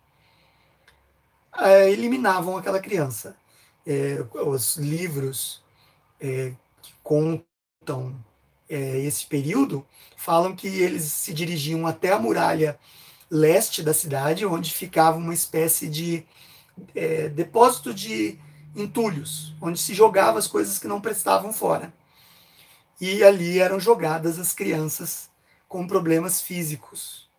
eh, 1.57 1.91
eliminavam 1.91 2.57
aquela 2.57 2.79
criança. 2.79 3.35
É, 3.85 4.23
os 4.45 4.77
livros 4.77 5.63
é, 6.19 6.53
que 6.81 6.93
contam 7.01 8.15
é, 8.69 8.99
esse 8.99 9.25
período 9.25 9.85
falam 10.15 10.55
que 10.55 10.67
eles 10.67 11.03
se 11.05 11.33
dirigiam 11.33 11.87
até 11.87 12.11
a 12.13 12.19
muralha 12.19 12.79
leste 13.31 13.81
da 13.81 13.93
cidade, 13.93 14.45
onde 14.45 14.71
ficava 14.71 15.17
uma 15.17 15.33
espécie 15.33 15.87
de 15.87 16.25
é, 16.95 17.29
depósito 17.29 17.93
de 17.93 18.39
entulhos, 18.75 19.55
onde 19.61 19.79
se 19.79 19.93
jogava 19.93 20.39
as 20.39 20.47
coisas 20.47 20.77
que 20.77 20.87
não 20.87 21.01
prestavam 21.01 21.51
fora. 21.51 21.93
E 23.01 23.23
ali 23.23 23.59
eram 23.59 23.79
jogadas 23.79 24.37
as 24.39 24.53
crianças 24.53 25.29
com 25.67 25.87
problemas 25.87 26.41
físicos. 26.41 27.29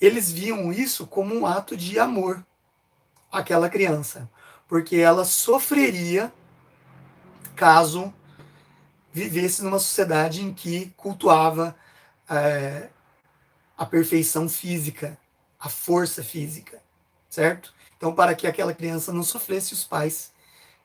Eles 0.00 0.30
viam 0.30 0.72
isso 0.72 1.06
como 1.06 1.34
um 1.34 1.46
ato 1.46 1.76
de 1.76 1.98
amor 1.98 2.44
àquela 3.34 3.68
criança, 3.68 4.30
porque 4.68 4.96
ela 4.96 5.24
sofreria 5.24 6.32
caso 7.56 8.14
vivesse 9.12 9.62
numa 9.62 9.78
sociedade 9.78 10.42
em 10.42 10.52
que 10.52 10.92
cultuava 10.96 11.76
é, 12.28 12.88
a 13.76 13.84
perfeição 13.84 14.48
física, 14.48 15.18
a 15.58 15.68
força 15.68 16.22
física, 16.22 16.80
certo? 17.28 17.74
Então, 17.96 18.14
para 18.14 18.34
que 18.34 18.46
aquela 18.46 18.74
criança 18.74 19.12
não 19.12 19.22
sofresse, 19.22 19.72
os 19.72 19.84
pais 19.84 20.32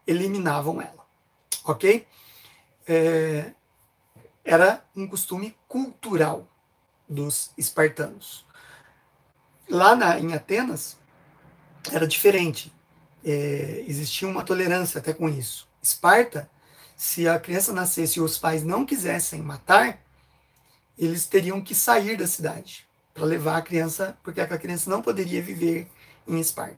eliminavam 0.06 0.82
ela, 0.82 1.06
ok? 1.64 2.08
É, 2.88 3.52
era 4.44 4.84
um 4.96 5.08
costume 5.08 5.56
cultural 5.68 6.48
dos 7.08 7.52
espartanos. 7.58 8.46
Lá 9.68 9.96
na, 9.96 10.20
em 10.20 10.34
Atenas, 10.34 10.99
era 11.92 12.08
diferente. 12.08 12.74
É, 13.24 13.84
existia 13.88 14.28
uma 14.28 14.44
tolerância 14.44 15.00
até 15.00 15.14
com 15.14 15.28
isso. 15.30 15.68
Esparta, 15.82 16.50
se 16.96 17.28
a 17.28 17.40
criança 17.40 17.72
nascesse 17.72 18.20
e 18.20 18.22
os 18.22 18.38
pais 18.38 18.64
não 18.64 18.86
quisessem 18.86 19.42
matar, 19.42 20.02
eles 20.98 21.26
teriam 21.26 21.62
que 21.62 21.74
sair 21.74 22.18
da 22.18 22.28
cidade 22.28 22.86
para 23.14 23.24
levar 23.24 23.58
a 23.58 23.62
criança, 23.62 24.18
porque 24.22 24.42
aquela 24.42 24.60
criança 24.60 24.90
não 24.90 25.02
poderia 25.02 25.42
viver 25.42 25.90
em 26.28 26.40
Esparta. 26.40 26.78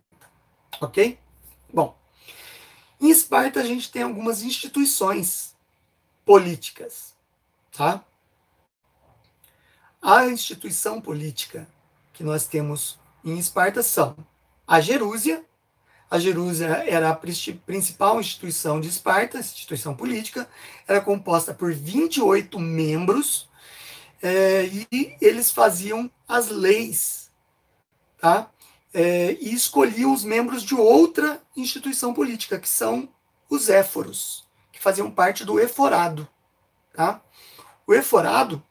Ok? 0.79 1.19
Bom, 1.73 1.97
em 2.99 3.09
Esparta 3.09 3.59
a 3.59 3.63
gente 3.63 3.91
tem 3.91 4.03
algumas 4.03 4.43
instituições 4.43 5.55
políticas, 6.23 7.15
tá? 7.71 8.03
A 10.01 10.27
instituição 10.27 11.01
política 11.01 11.67
que 12.13 12.23
nós 12.23 12.45
temos 12.45 12.99
em 13.23 13.37
Esparta 13.37 13.83
são 13.83 14.15
a 14.71 14.79
Jerúsia. 14.79 15.43
A 16.09 16.17
Jerúsia 16.17 16.67
era 16.87 17.09
a 17.09 17.15
principal 17.15 18.21
instituição 18.21 18.79
de 18.79 18.87
Esparta, 18.87 19.39
instituição 19.39 19.93
política, 19.93 20.47
era 20.87 21.01
composta 21.01 21.53
por 21.53 21.73
28 21.73 22.57
membros 22.57 23.49
é, 24.21 24.65
e 24.65 25.17
eles 25.19 25.51
faziam 25.51 26.09
as 26.25 26.47
leis, 26.47 27.29
tá? 28.17 28.49
É, 28.93 29.37
e 29.41 29.53
escolhiam 29.53 30.13
os 30.13 30.23
membros 30.23 30.63
de 30.63 30.75
outra 30.75 31.41
instituição 31.55 32.13
política, 32.13 32.57
que 32.57 32.69
são 32.69 33.09
os 33.49 33.69
éforos, 33.69 34.47
que 34.71 34.81
faziam 34.81 35.11
parte 35.11 35.43
do 35.43 35.59
eforado, 35.59 36.27
tá? 36.93 37.21
O 37.85 37.93
eforado 37.93 38.63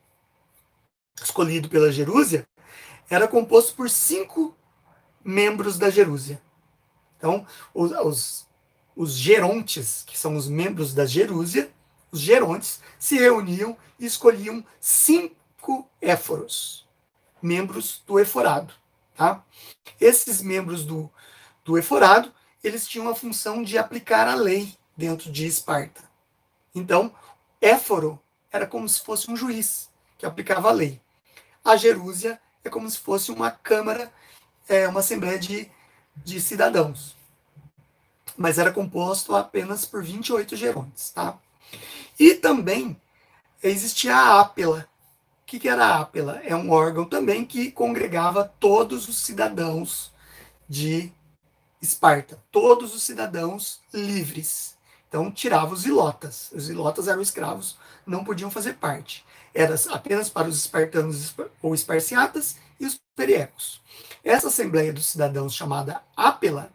escolhido 1.22 1.68
pela 1.68 1.92
Jerúsia, 1.92 2.46
era 3.10 3.28
composto 3.28 3.74
por 3.74 3.90
cinco 3.90 4.56
membros 5.24 5.78
da 5.78 5.90
Jerúsia. 5.90 6.40
Então, 7.16 7.46
os, 7.74 7.92
os, 7.92 8.48
os 8.96 9.12
gerontes, 9.12 10.04
que 10.06 10.18
são 10.18 10.36
os 10.36 10.48
membros 10.48 10.94
da 10.94 11.04
Jerúsia, 11.06 11.70
os 12.10 12.20
gerontes, 12.20 12.80
se 12.98 13.16
reuniam 13.16 13.76
e 13.98 14.06
escolhiam 14.06 14.64
cinco 14.80 15.88
éforos, 16.00 16.88
membros 17.42 18.02
do 18.06 18.18
eforado. 18.18 18.74
Tá? 19.14 19.44
Esses 20.00 20.40
membros 20.40 20.84
do, 20.84 21.10
do 21.64 21.76
eforado, 21.76 22.32
eles 22.64 22.86
tinham 22.86 23.08
a 23.08 23.14
função 23.14 23.62
de 23.62 23.76
aplicar 23.78 24.26
a 24.26 24.34
lei 24.34 24.74
dentro 24.96 25.30
de 25.30 25.46
Esparta. 25.46 26.02
Então, 26.74 27.14
Éforo 27.60 28.20
era 28.50 28.66
como 28.66 28.88
se 28.88 29.00
fosse 29.00 29.30
um 29.30 29.36
juiz 29.36 29.90
que 30.16 30.26
aplicava 30.26 30.68
a 30.68 30.72
lei. 30.72 31.00
A 31.64 31.76
Jerúsia 31.76 32.40
é 32.64 32.70
como 32.70 32.88
se 32.90 32.98
fosse 32.98 33.30
uma 33.30 33.50
câmara, 33.50 34.12
é, 34.70 34.86
uma 34.86 35.00
assembleia 35.00 35.38
de, 35.38 35.68
de 36.16 36.40
cidadãos. 36.40 37.16
Mas 38.36 38.56
era 38.56 38.72
composto 38.72 39.34
apenas 39.34 39.84
por 39.84 40.02
28 40.02 40.54
gerontes, 40.56 41.10
tá? 41.10 41.36
E 42.18 42.34
também 42.34 42.98
existia 43.62 44.14
a 44.14 44.40
Ápela. 44.40 44.88
O 45.42 45.46
que, 45.46 45.58
que 45.58 45.68
era 45.68 45.84
a 45.84 46.00
Ápela? 46.00 46.40
É 46.44 46.54
um 46.54 46.70
órgão 46.70 47.04
também 47.04 47.44
que 47.44 47.72
congregava 47.72 48.44
todos 48.60 49.08
os 49.08 49.18
cidadãos 49.18 50.12
de 50.68 51.12
Esparta, 51.82 52.40
todos 52.52 52.94
os 52.94 53.02
cidadãos 53.02 53.80
livres. 53.92 54.76
Então 55.08 55.32
tirava 55.32 55.74
os 55.74 55.84
ilotas. 55.84 56.50
Os 56.52 56.70
ilotas 56.70 57.08
eram 57.08 57.20
escravos, 57.20 57.76
não 58.06 58.22
podiam 58.22 58.50
fazer 58.50 58.74
parte. 58.74 59.26
Era 59.52 59.74
apenas 59.90 60.30
para 60.30 60.48
os 60.48 60.56
espartanos 60.58 61.34
ou 61.60 61.74
esparciatas 61.74 62.56
periecos. 63.20 63.82
Essa 64.24 64.48
Assembleia 64.48 64.94
dos 64.94 65.04
Cidadãos, 65.04 65.54
chamada 65.54 66.02
Ápela, 66.16 66.72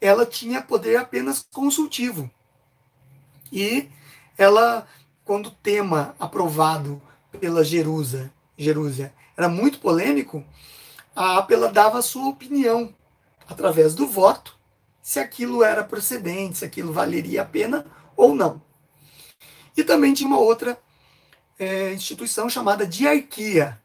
ela 0.00 0.26
tinha 0.26 0.60
poder 0.60 0.96
apenas 0.96 1.46
consultivo. 1.52 2.28
E 3.52 3.88
ela, 4.36 4.88
quando 5.24 5.46
o 5.46 5.52
tema 5.52 6.16
aprovado 6.18 7.00
pela 7.38 7.62
Jerusa, 7.62 8.32
Jerusa 8.58 9.14
era 9.36 9.48
muito 9.48 9.78
polêmico, 9.78 10.44
a 11.14 11.38
Ápela 11.38 11.70
dava 11.70 12.00
a 12.00 12.02
sua 12.02 12.28
opinião 12.28 12.92
através 13.48 13.94
do 13.94 14.04
voto, 14.04 14.58
se 15.00 15.20
aquilo 15.20 15.62
era 15.62 15.84
procedente, 15.84 16.58
se 16.58 16.64
aquilo 16.64 16.92
valeria 16.92 17.42
a 17.42 17.44
pena 17.44 17.86
ou 18.16 18.34
não. 18.34 18.60
E 19.76 19.84
também 19.84 20.12
tinha 20.12 20.26
uma 20.26 20.40
outra 20.40 20.76
é, 21.56 21.92
instituição 21.92 22.50
chamada 22.50 22.84
diarquia. 22.84 23.80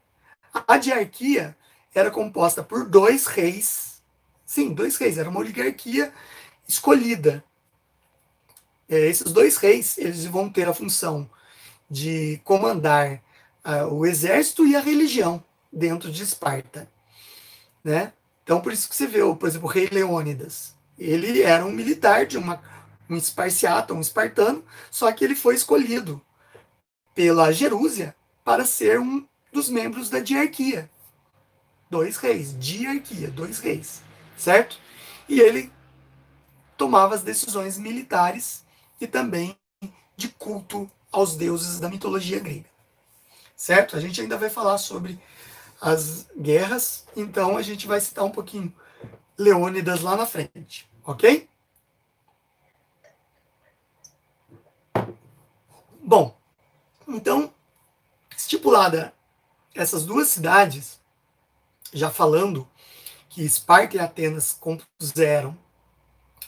A 0.52 0.76
diarquia 0.76 1.56
era 1.94 2.10
composta 2.10 2.62
por 2.62 2.84
dois 2.88 3.26
reis, 3.26 4.02
sim, 4.44 4.72
dois 4.72 4.96
reis, 4.96 5.18
era 5.18 5.28
uma 5.28 5.40
oligarquia 5.40 6.12
escolhida. 6.66 7.42
É, 8.88 9.06
esses 9.06 9.32
dois 9.32 9.56
reis, 9.56 9.96
eles 9.96 10.24
vão 10.26 10.50
ter 10.50 10.68
a 10.68 10.74
função 10.74 11.28
de 11.88 12.40
comandar 12.44 13.22
uh, 13.64 13.92
o 13.92 14.04
exército 14.04 14.66
e 14.66 14.76
a 14.76 14.80
religião 14.80 15.42
dentro 15.72 16.10
de 16.10 16.22
Esparta, 16.22 16.88
né? 17.82 18.12
Então, 18.44 18.60
por 18.60 18.72
isso 18.72 18.88
que 18.88 18.96
você 18.96 19.06
vê, 19.06 19.20
por 19.34 19.48
exemplo, 19.48 19.68
o 19.68 19.70
rei 19.70 19.88
Leônidas. 19.90 20.74
Ele 20.98 21.42
era 21.42 21.64
um 21.64 21.70
militar 21.70 22.26
de 22.26 22.36
uma, 22.36 22.60
um 23.08 23.16
esparciata, 23.16 23.94
um 23.94 24.00
espartano, 24.00 24.64
só 24.90 25.10
que 25.12 25.24
ele 25.24 25.34
foi 25.34 25.54
escolhido 25.54 26.20
pela 27.14 27.52
Jerúsia 27.52 28.14
para 28.44 28.64
ser 28.64 28.98
um 28.98 29.26
dos 29.52 29.68
membros 29.68 30.08
da 30.08 30.18
diarquia. 30.18 30.90
Dois 31.90 32.16
reis, 32.16 32.58
diarquia, 32.58 33.30
dois 33.30 33.58
reis, 33.58 34.02
certo? 34.36 34.78
E 35.28 35.40
ele 35.40 35.70
tomava 36.76 37.14
as 37.14 37.22
decisões 37.22 37.78
militares 37.78 38.64
e 39.00 39.06
também 39.06 39.56
de 40.16 40.28
culto 40.28 40.90
aos 41.10 41.36
deuses 41.36 41.78
da 41.78 41.88
mitologia 41.88 42.40
grega. 42.40 42.70
Certo? 43.54 43.96
A 43.96 44.00
gente 44.00 44.20
ainda 44.20 44.38
vai 44.38 44.48
falar 44.48 44.78
sobre 44.78 45.20
as 45.80 46.26
guerras, 46.36 47.06
então 47.14 47.56
a 47.56 47.62
gente 47.62 47.86
vai 47.86 48.00
citar 48.00 48.24
um 48.24 48.30
pouquinho 48.30 48.74
Leônidas 49.36 50.00
lá 50.00 50.16
na 50.16 50.26
frente, 50.26 50.88
ok? 51.04 51.48
Bom, 56.00 56.36
então, 57.08 57.52
estipulada 58.36 59.12
essas 59.74 60.04
duas 60.04 60.28
cidades, 60.28 61.00
já 61.92 62.10
falando 62.10 62.68
que 63.28 63.42
Esparta 63.42 63.96
e 63.96 64.00
Atenas 64.00 64.52
compuseram 64.52 65.56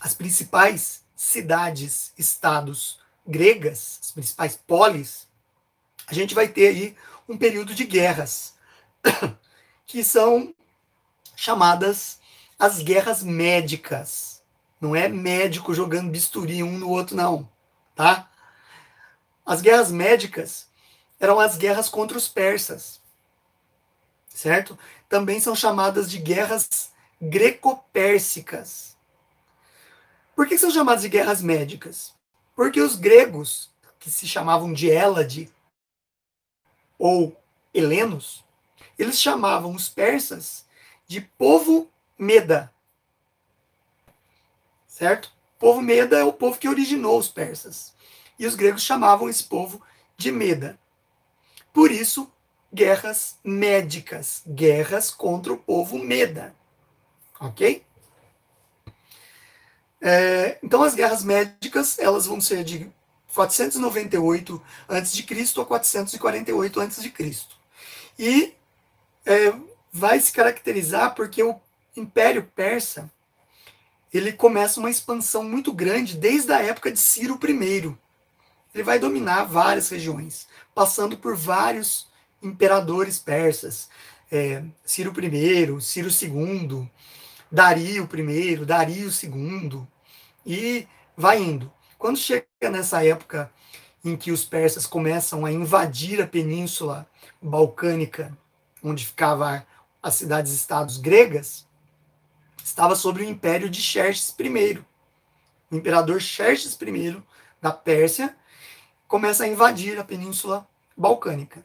as 0.00 0.14
principais 0.14 1.02
cidades, 1.16 2.12
estados 2.18 3.00
gregas, 3.26 3.98
as 4.02 4.10
principais 4.10 4.56
polis, 4.56 5.26
a 6.06 6.12
gente 6.12 6.34
vai 6.34 6.48
ter 6.48 6.68
aí 6.68 6.96
um 7.28 7.38
período 7.38 7.74
de 7.74 7.84
guerras 7.84 8.54
que 9.86 10.04
são 10.04 10.54
chamadas 11.34 12.18
as 12.58 12.82
guerras 12.82 13.22
médicas. 13.22 14.42
Não 14.80 14.94
é 14.94 15.08
médico 15.08 15.72
jogando 15.72 16.10
bisturi 16.10 16.62
um 16.62 16.78
no 16.78 16.90
outro, 16.90 17.16
não. 17.16 17.48
Tá? 17.94 18.30
As 19.46 19.62
guerras 19.62 19.90
médicas 19.90 20.68
eram 21.18 21.40
as 21.40 21.56
guerras 21.56 21.88
contra 21.88 22.18
os 22.18 22.28
persas. 22.28 23.00
Certo? 24.34 24.76
Também 25.08 25.38
são 25.38 25.54
chamadas 25.54 26.10
de 26.10 26.18
guerras 26.18 26.90
greco-pérsicas. 27.22 28.96
Por 30.34 30.48
que 30.48 30.58
são 30.58 30.72
chamadas 30.72 31.02
de 31.02 31.08
guerras 31.08 31.40
médicas? 31.40 32.12
Porque 32.56 32.80
os 32.80 32.96
gregos, 32.96 33.70
que 34.00 34.10
se 34.10 34.26
chamavam 34.26 34.72
de 34.72 34.90
Hélade 34.90 35.48
ou 36.98 37.40
helenos, 37.72 38.44
eles 38.98 39.20
chamavam 39.20 39.72
os 39.72 39.88
persas 39.88 40.66
de 41.06 41.20
povo 41.20 41.88
Meda. 42.18 42.74
Certo? 44.88 45.26
O 45.56 45.60
povo 45.60 45.80
Meda 45.80 46.18
é 46.18 46.24
o 46.24 46.32
povo 46.32 46.58
que 46.58 46.68
originou 46.68 47.16
os 47.20 47.28
persas. 47.28 47.94
E 48.36 48.46
os 48.46 48.56
gregos 48.56 48.82
chamavam 48.82 49.28
esse 49.28 49.44
povo 49.44 49.80
de 50.16 50.32
Meda. 50.32 50.76
Por 51.72 51.92
isso, 51.92 52.30
guerras 52.74 53.38
médicas, 53.44 54.42
guerras 54.46 55.08
contra 55.10 55.52
o 55.52 55.56
povo 55.56 55.96
Meda. 55.98 56.54
Ok? 57.38 57.84
É, 60.00 60.58
então, 60.62 60.82
as 60.82 60.94
guerras 60.94 61.22
médicas 61.22 61.98
elas 61.98 62.26
vão 62.26 62.40
ser 62.40 62.64
de 62.64 62.90
498 63.32 64.62
a.C. 64.88 65.24
a 65.60 65.64
448 65.64 66.80
a.C. 66.80 67.12
E 68.18 68.54
é, 69.24 69.52
vai 69.92 70.18
se 70.20 70.32
caracterizar 70.32 71.14
porque 71.14 71.42
o 71.42 71.58
Império 71.96 72.50
Persa 72.54 73.10
ele 74.12 74.32
começa 74.32 74.78
uma 74.78 74.90
expansão 74.90 75.42
muito 75.42 75.72
grande 75.72 76.16
desde 76.16 76.52
a 76.52 76.60
época 76.60 76.92
de 76.92 76.98
Ciro 76.98 77.38
I. 77.42 77.96
Ele 78.74 78.84
vai 78.84 78.98
dominar 78.98 79.44
várias 79.44 79.88
regiões, 79.88 80.46
passando 80.74 81.16
por 81.16 81.36
vários 81.36 82.08
imperadores 82.44 83.18
persas. 83.18 83.88
É, 84.30 84.62
Ciro 84.84 85.12
I, 85.18 85.80
Ciro 85.80 86.08
II, 86.08 86.90
Dario 87.50 88.08
I, 88.12 88.56
Dario 88.64 89.10
II, 89.10 89.82
e 90.44 90.88
vai 91.16 91.40
indo. 91.42 91.72
Quando 91.98 92.18
chega 92.18 92.46
nessa 92.70 93.04
época 93.04 93.50
em 94.04 94.16
que 94.16 94.30
os 94.30 94.44
persas 94.44 94.86
começam 94.86 95.46
a 95.46 95.52
invadir 95.52 96.20
a 96.20 96.26
península 96.26 97.08
balcânica 97.40 98.36
onde 98.82 99.06
ficava 99.06 99.66
as 100.02 100.14
cidades-estados 100.14 100.98
gregas, 100.98 101.66
estava 102.62 102.94
sob 102.94 103.22
o 103.22 103.24
império 103.24 103.70
de 103.70 103.80
Xerxes 103.80 104.34
I. 104.38 104.84
O 105.70 105.76
imperador 105.76 106.20
Xerxes 106.20 106.78
I 106.80 107.22
da 107.62 107.72
Pérsia 107.72 108.36
começa 109.08 109.44
a 109.44 109.48
invadir 109.48 109.98
a 109.98 110.04
península 110.04 110.68
balcânica. 110.96 111.64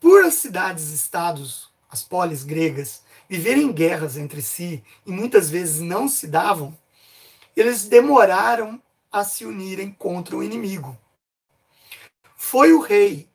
Por 0.00 0.24
as 0.24 0.34
cidades-estados, 0.34 1.70
as 1.90 2.02
polis 2.02 2.44
gregas, 2.44 3.02
viverem 3.28 3.72
guerras 3.72 4.16
entre 4.16 4.40
si 4.42 4.82
e 5.04 5.10
muitas 5.10 5.50
vezes 5.50 5.80
não 5.80 6.08
se 6.08 6.26
davam, 6.26 6.76
eles 7.56 7.86
demoraram 7.86 8.80
a 9.10 9.24
se 9.24 9.44
unirem 9.44 9.90
contra 9.90 10.36
o 10.36 10.42
inimigo. 10.42 10.96
Foi 12.36 12.72
o 12.72 12.80
rei 12.80 13.28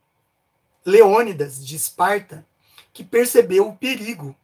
Leônidas 0.85 1.65
de 1.65 1.76
Esparta 1.76 2.45
que 2.94 3.03
percebeu 3.03 3.68
o 3.68 3.76
perigo 3.76 4.35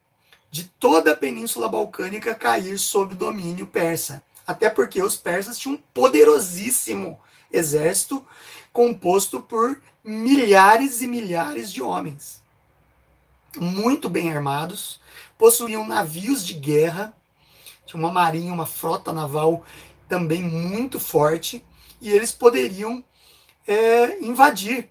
de 0.51 0.63
toda 0.63 1.11
a 1.11 1.15
Península 1.15 1.69
Balcânica 1.69 2.33
cair 2.33 2.77
sob 2.79 3.15
domínio 3.15 3.67
persa. 3.67 4.23
Até 4.45 4.69
porque 4.69 5.01
os 5.01 5.15
persas 5.15 5.57
tinham 5.57 5.75
um 5.75 5.81
poderosíssimo 5.93 7.19
exército 7.51 8.25
composto 8.71 9.41
por 9.41 9.81
milhares 10.03 11.01
e 11.01 11.07
milhares 11.07 11.71
de 11.71 11.81
homens, 11.81 12.41
muito 13.57 14.09
bem 14.09 14.31
armados, 14.31 14.99
possuíam 15.37 15.87
navios 15.87 16.45
de 16.45 16.53
guerra, 16.53 17.13
tinha 17.85 17.99
uma 17.99 18.11
marinha, 18.11 18.53
uma 18.53 18.65
frota 18.65 19.11
naval 19.11 19.65
também 20.07 20.41
muito 20.43 20.99
forte, 20.99 21.65
e 21.99 22.09
eles 22.11 22.31
poderiam 22.31 23.03
é, 23.67 24.19
invadir 24.23 24.89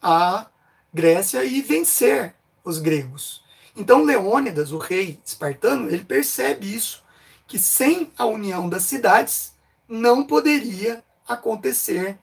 a 0.00 0.46
Grécia 0.92 1.44
e 1.44 1.60
vencer 1.60 2.34
os 2.64 2.78
gregos. 2.78 3.42
Então 3.76 4.04
Leônidas, 4.04 4.70
o 4.70 4.78
rei 4.78 5.18
espartano, 5.24 5.88
ele 5.88 6.04
percebe 6.04 6.72
isso 6.72 7.02
que 7.46 7.58
sem 7.58 8.12
a 8.16 8.24
união 8.24 8.68
das 8.68 8.84
cidades 8.84 9.52
não 9.88 10.24
poderia 10.24 11.02
acontecer 11.26 12.18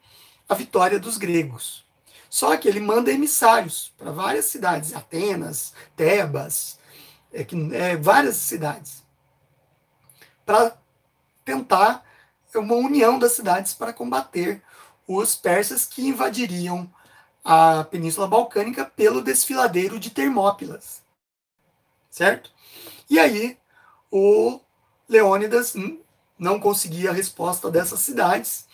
a 0.48 0.56
vitória 0.56 0.99
dos 0.99 1.18
gregos. 1.18 1.86
Só 2.30 2.56
que 2.56 2.68
ele 2.68 2.80
manda 2.80 3.11
emissários 3.11 3.94
para 3.98 4.11
várias 4.11 4.45
cidades, 4.45 4.94
Atenas, 4.94 5.73
Tebas, 5.95 6.80
é, 7.34 7.45
é, 7.73 7.95
várias 7.98 8.38
cidades, 8.38 9.03
para 10.45 10.78
tentar 11.44 12.06
uma 12.56 12.76
união 12.76 13.18
das 13.18 13.34
cidades 13.34 13.73
para 13.73 13.94
combater 13.94 14.61
os 15.07 15.36
persas 15.36 15.86
que 15.86 16.07
invadiriam 16.07 16.91
a 17.44 17.84
Península 17.86 18.28
Balcânica 18.28 18.86
pelo 18.86 19.22
desfiladeiro 19.22 19.99
de 19.99 20.10
Termópilas. 20.10 21.02
Certo? 22.10 22.52
E 23.10 23.19
aí, 23.19 23.57
o 24.11 24.60
Leônidas 25.07 25.73
não 26.38 26.60
conseguia 26.60 27.10
a 27.10 27.14
resposta 27.14 27.69
dessas 27.69 27.99
cidades. 27.99 28.68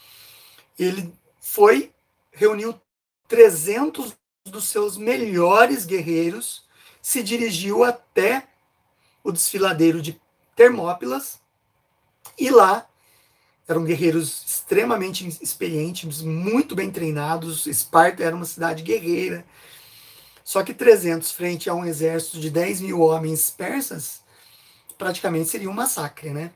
Ele 0.78 1.14
foi, 1.40 1.92
reuniu 2.32 2.80
300 3.28 4.16
dos 4.46 4.66
seus 4.70 4.98
melhores 4.98 5.86
guerreiros, 5.86 6.66
se 7.02 7.24
dirigiu 7.24 7.84
até 7.84 8.48
o 9.24 9.32
desfiladeiro 9.32 10.02
de 10.02 10.20
Termópilas 10.56 11.40
e 12.38 12.50
lá 12.50 12.88
eram 13.68 13.84
guerreiros 13.84 14.44
extremamente 14.48 15.28
experientes, 15.42 16.22
muito 16.22 16.76
bem 16.76 16.90
treinados. 16.90 17.68
Esparta 17.68 18.24
era 18.24 18.36
uma 18.36 18.46
cidade 18.46 18.82
guerreira. 18.82 19.46
Só 20.44 20.64
que 20.64 20.74
300 20.74 21.32
frente 21.32 21.70
a 21.70 21.74
um 21.74 21.86
exército 21.86 22.40
de 22.40 22.50
10 22.50 22.82
mil 22.82 23.02
homens 23.02 23.50
persas, 23.50 24.22
praticamente 24.98 25.50
seria 25.50 25.70
um 25.70 25.74
massacre, 25.74 26.30
né? 26.30 26.52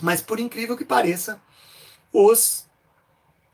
Mas 0.00 0.20
por 0.20 0.38
incrível 0.38 0.76
que 0.76 0.84
pareça, 0.84 1.42
os 2.12 2.65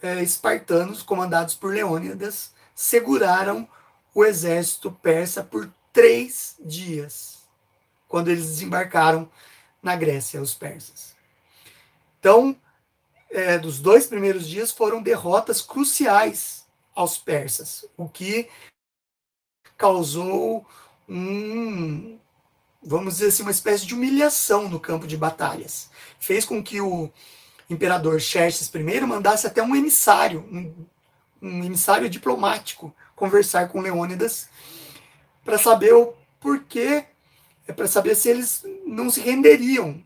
é, 0.02 0.20
espartanos, 0.22 1.02
comandados 1.02 1.54
por 1.54 1.72
Leônidas, 1.72 2.52
seguraram 2.74 3.68
o 4.14 4.24
exército 4.24 4.90
persa 4.90 5.42
por 5.42 5.72
três 5.92 6.56
dias, 6.60 7.38
quando 8.08 8.28
eles 8.28 8.46
desembarcaram 8.46 9.30
na 9.82 9.96
Grécia, 9.96 10.42
os 10.42 10.54
persas. 10.54 11.14
Então, 12.18 12.56
é, 13.30 13.58
dos 13.58 13.78
dois 13.78 14.06
primeiros 14.06 14.46
dias 14.46 14.70
foram 14.70 15.02
derrotas 15.02 15.62
cruciais 15.62 16.66
aos 16.94 17.16
persas, 17.16 17.86
o 17.96 18.08
que 18.08 18.48
causou 19.76 20.66
um, 21.08 22.18
vamos 22.82 23.14
dizer 23.14 23.28
assim, 23.28 23.42
uma 23.42 23.50
espécie 23.50 23.86
de 23.86 23.94
humilhação 23.94 24.68
no 24.68 24.78
campo 24.78 25.06
de 25.06 25.16
batalhas. 25.16 25.90
Fez 26.18 26.44
com 26.44 26.62
que 26.62 26.80
o 26.80 27.10
imperador 27.72 28.20
Xerxes 28.20 28.70
I 28.74 29.00
mandasse 29.00 29.46
até 29.46 29.62
um 29.62 29.74
emissário, 29.74 30.40
um, 30.50 30.72
um 31.40 31.64
emissário 31.64 32.08
diplomático, 32.08 32.94
conversar 33.16 33.68
com 33.68 33.80
Leônidas 33.80 34.48
para 35.44 35.58
saber 35.58 35.92
o 35.94 36.14
porquê, 36.40 37.04
é 37.66 37.72
para 37.72 37.86
saber 37.86 38.14
se 38.14 38.28
eles 38.28 38.64
não 38.86 39.10
se 39.10 39.20
renderiam 39.20 40.02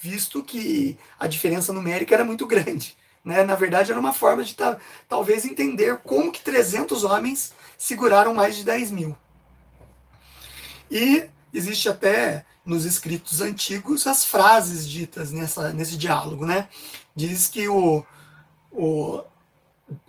visto 0.00 0.42
que 0.42 0.98
a 1.18 1.26
diferença 1.26 1.72
numérica 1.72 2.14
era 2.14 2.24
muito 2.24 2.46
grande. 2.46 2.96
Né? 3.22 3.44
Na 3.44 3.54
verdade, 3.54 3.90
era 3.90 4.00
uma 4.00 4.14
forma 4.14 4.42
de 4.42 4.56
talvez 5.06 5.44
entender 5.44 5.98
como 5.98 6.32
que 6.32 6.40
300 6.40 7.04
homens 7.04 7.52
seguraram 7.76 8.32
mais 8.32 8.56
de 8.56 8.64
10 8.64 8.90
mil. 8.90 9.16
E 10.90 11.28
existe 11.52 11.88
até 11.88 12.46
nos 12.64 12.84
escritos 12.84 13.40
antigos 13.40 14.06
as 14.06 14.24
frases 14.24 14.88
ditas 14.88 15.32
nessa, 15.32 15.72
nesse 15.72 15.96
diálogo. 15.96 16.46
Né? 16.46 16.68
Diz 17.14 17.48
que 17.48 17.68
o, 17.68 18.04
o, 18.70 19.22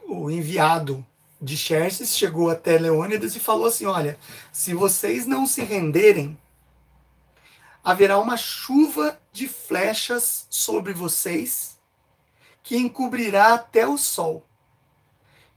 o 0.07 0.29
enviado 0.29 1.05
de 1.41 1.57
Xerxes 1.57 2.15
chegou 2.15 2.49
até 2.49 2.77
Leônidas 2.77 3.35
e 3.35 3.39
falou 3.39 3.65
assim: 3.65 3.85
Olha, 3.85 4.17
se 4.51 4.73
vocês 4.73 5.25
não 5.25 5.47
se 5.47 5.63
renderem, 5.63 6.37
haverá 7.83 8.19
uma 8.19 8.37
chuva 8.37 9.19
de 9.31 9.47
flechas 9.47 10.45
sobre 10.49 10.93
vocês 10.93 11.79
que 12.61 12.77
encobrirá 12.77 13.53
até 13.53 13.87
o 13.87 13.97
sol. 13.97 14.45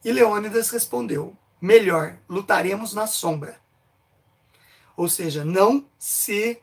E 0.05 0.11
Leônidas 0.11 0.71
respondeu: 0.71 1.37
Melhor, 1.61 2.19
lutaremos 2.29 2.95
na 2.95 3.07
sombra. 3.07 3.61
Ou 4.97 5.09
seja, 5.09 5.45
não 5.45 5.87
se 5.99 6.62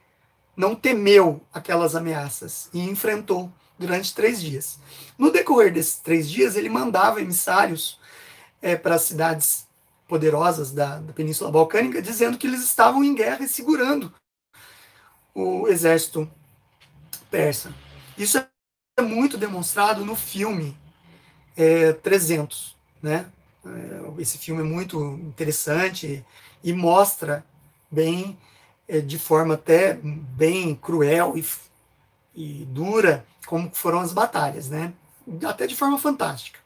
não 0.55 0.75
temeu 0.75 1.41
aquelas 1.53 1.95
ameaças 1.95 2.69
e 2.73 2.81
enfrentou 2.81 3.51
durante 3.77 4.13
três 4.13 4.41
dias. 4.41 4.79
No 5.17 5.31
decorrer 5.31 5.73
desses 5.73 5.95
três 5.95 6.29
dias, 6.29 6.55
ele 6.55 6.69
mandava 6.69 7.21
emissários 7.21 7.99
é, 8.61 8.75
para 8.75 8.95
as 8.95 9.03
cidades 9.03 9.67
poderosas 10.07 10.71
da, 10.71 10.99
da 10.99 11.13
Península 11.13 11.51
Balcânica, 11.51 12.01
dizendo 12.01 12.37
que 12.37 12.45
eles 12.45 12.63
estavam 12.63 13.03
em 13.03 13.15
guerra 13.15 13.43
e 13.43 13.47
segurando 13.47 14.13
o 15.33 15.67
exército 15.67 16.29
persa. 17.29 17.73
Isso 18.17 18.37
é 18.37 19.01
muito 19.01 19.37
demonstrado 19.37 20.05
no 20.05 20.15
filme 20.15 20.77
é, 21.55 21.93
300, 21.93 22.75
né? 23.01 23.25
É, 23.65 24.21
esse 24.21 24.37
filme 24.37 24.61
é 24.61 24.65
muito 24.65 24.99
interessante 25.23 26.25
e 26.63 26.73
mostra 26.73 27.45
bem, 27.89 28.37
de 28.99 29.17
forma 29.17 29.53
até 29.53 29.93
bem 29.93 30.75
cruel 30.75 31.37
e, 31.37 31.45
e 32.35 32.65
dura, 32.65 33.25
como 33.45 33.71
foram 33.73 33.99
as 33.99 34.11
batalhas, 34.11 34.69
né? 34.69 34.93
Até 35.47 35.67
de 35.67 35.75
forma 35.75 35.97
fantástica. 35.97 36.59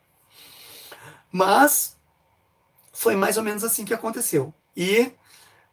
Mas 1.31 1.95
foi 2.93 3.15
mais 3.15 3.37
ou 3.37 3.43
menos 3.43 3.63
assim 3.63 3.85
que 3.85 3.93
aconteceu. 3.93 4.53
E 4.75 5.11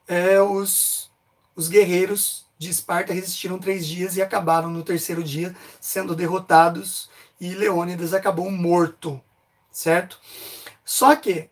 é, 0.07 0.43
os, 0.43 1.11
os 1.55 1.69
guerreiros 1.69 2.45
de 2.59 2.69
Esparta 2.69 3.13
resistiram 3.13 3.59
três 3.59 3.87
dias 3.87 4.17
e 4.17 4.23
acabaram 4.23 4.69
no 4.69 4.83
terceiro 4.83 5.23
dia 5.23 5.55
sendo 5.81 6.15
derrotados 6.15 7.09
e 7.41 7.55
Leônidas 7.55 8.15
acabou 8.15 8.51
morto, 8.51 9.21
certo? 9.71 10.21
Só 10.85 11.17
que 11.17 11.51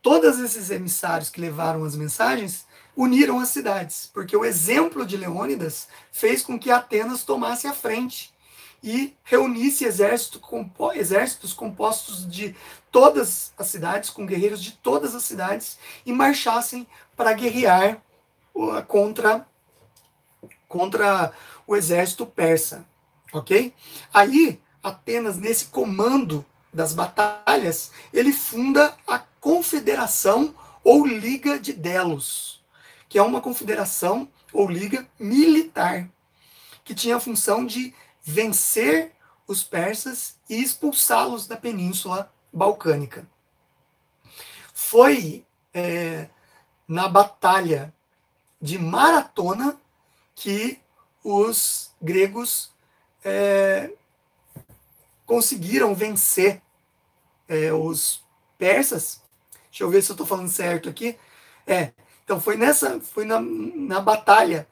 todos 0.00 0.38
esses 0.38 0.70
emissários 0.70 1.28
que 1.28 1.40
levaram 1.40 1.84
as 1.84 1.96
mensagens 1.96 2.66
uniram 2.96 3.38
as 3.38 3.50
cidades, 3.50 4.10
porque 4.12 4.36
o 4.36 4.44
exemplo 4.44 5.04
de 5.04 5.16
Leônidas 5.16 5.86
fez 6.10 6.42
com 6.42 6.58
que 6.58 6.70
Atenas 6.70 7.22
tomasse 7.22 7.66
a 7.66 7.74
frente 7.74 8.34
e 8.82 9.14
reunisse 9.22 9.84
exército, 9.84 10.40
compo 10.40 10.92
exércitos 10.92 11.52
compostos 11.52 12.26
de 12.28 12.54
todas 12.90 13.52
as 13.58 13.66
cidades, 13.66 14.10
com 14.10 14.24
guerreiros 14.24 14.62
de 14.62 14.72
todas 14.72 15.14
as 15.14 15.24
cidades, 15.24 15.78
e 16.04 16.12
marchassem 16.12 16.86
para 17.16 17.32
guerrear 17.32 18.00
contra 18.86 19.46
contra 20.68 21.32
o 21.66 21.76
exército 21.76 22.26
persa, 22.26 22.86
ok? 23.32 23.72
Aí, 24.12 24.60
apenas 24.82 25.36
nesse 25.36 25.66
comando 25.66 26.44
das 26.72 26.92
batalhas, 26.92 27.92
ele 28.12 28.32
funda 28.32 28.94
a 29.06 29.18
Confederação 29.18 30.54
ou 30.82 31.06
Liga 31.06 31.58
de 31.58 31.72
Delos, 31.72 32.62
que 33.08 33.18
é 33.18 33.22
uma 33.22 33.40
confederação 33.40 34.28
ou 34.52 34.68
liga 34.68 35.08
militar, 35.18 36.08
que 36.84 36.94
tinha 36.94 37.16
a 37.16 37.20
função 37.20 37.64
de 37.64 37.94
vencer 38.22 39.12
os 39.46 39.62
persas 39.62 40.36
e 40.48 40.60
expulsá-los 40.60 41.46
da 41.46 41.56
Península 41.56 42.32
Balcânica. 42.52 43.26
Foi 44.74 45.44
é, 45.72 46.28
na 46.88 47.08
Batalha 47.08 47.92
de 48.60 48.78
Maratona 48.78 49.78
que 50.34 50.80
os 51.22 51.90
gregos 52.00 52.70
é, 53.24 53.90
conseguiram 55.24 55.94
vencer 55.94 56.62
é, 57.48 57.72
os 57.72 58.24
persas. 58.56 59.20
Deixa 59.70 59.84
eu 59.84 59.90
ver 59.90 60.02
se 60.02 60.10
eu 60.10 60.14
estou 60.14 60.26
falando 60.26 60.48
certo 60.48 60.88
aqui. 60.88 61.18
É, 61.66 61.92
então 62.26 62.40
foi 62.40 62.56
nessa, 62.56 62.98
foi 62.98 63.24
na, 63.24 63.40
na 63.40 64.00
batalha 64.00 64.66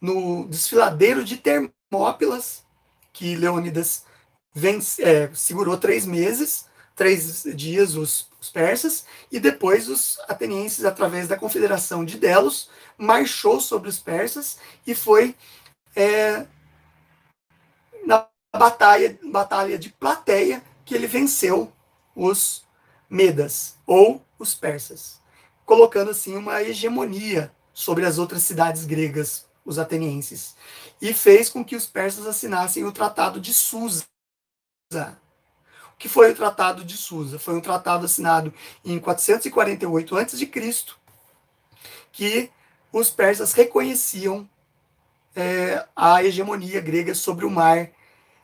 no 0.00 0.46
desfiladeiro 0.46 1.24
de 1.24 1.36
Termópilas 1.36 2.62
que 3.12 3.34
Leônidas 3.34 4.04
vence, 4.54 5.02
é, 5.02 5.28
segurou 5.34 5.76
três 5.76 6.06
meses, 6.06 6.66
três 6.94 7.42
dias 7.56 7.96
os, 7.96 8.30
os, 8.40 8.48
persas 8.48 9.04
e 9.30 9.40
depois 9.40 9.88
os 9.88 10.20
atenienses 10.28 10.84
através 10.84 11.26
da 11.26 11.36
confederação 11.36 12.04
de 12.04 12.16
Delos 12.16 12.70
marchou 12.96 13.60
sobre 13.60 13.88
os 13.88 13.98
persas 13.98 14.60
e 14.86 14.94
foi 14.94 15.34
é, 15.96 16.46
na 18.06 18.28
batalha, 18.56 19.18
batalha 19.32 19.76
de 19.76 19.88
Plateia 19.90 20.62
que 20.84 20.94
ele 20.94 21.08
venceu 21.08 21.72
os 22.14 22.62
Medas 23.10 23.76
ou 23.84 24.24
os 24.38 24.54
persas, 24.54 25.20
colocando 25.64 26.10
assim 26.10 26.36
uma 26.36 26.62
hegemonia 26.62 27.52
sobre 27.72 28.04
as 28.04 28.18
outras 28.18 28.42
cidades 28.42 28.84
gregas 28.84 29.46
os 29.64 29.78
atenienses 29.78 30.54
e 31.00 31.14
fez 31.14 31.48
com 31.48 31.64
que 31.64 31.74
os 31.74 31.86
persas 31.86 32.26
assinassem 32.26 32.84
o 32.84 32.92
Tratado 32.92 33.40
de 33.40 33.52
Susa. 33.52 34.04
O 34.92 35.96
que 35.98 36.08
foi 36.08 36.32
o 36.32 36.34
Tratado 36.34 36.84
de 36.84 36.96
Susa? 36.96 37.38
Foi 37.38 37.54
um 37.54 37.60
tratado 37.60 38.04
assinado 38.04 38.52
em 38.84 38.98
448 38.98 40.16
a.C., 40.16 40.50
que 42.12 42.50
os 42.92 43.10
persas 43.10 43.52
reconheciam 43.52 44.48
é, 45.34 45.84
a 45.96 46.22
hegemonia 46.22 46.80
grega 46.80 47.14
sobre 47.14 47.44
o 47.44 47.50
mar 47.50 47.90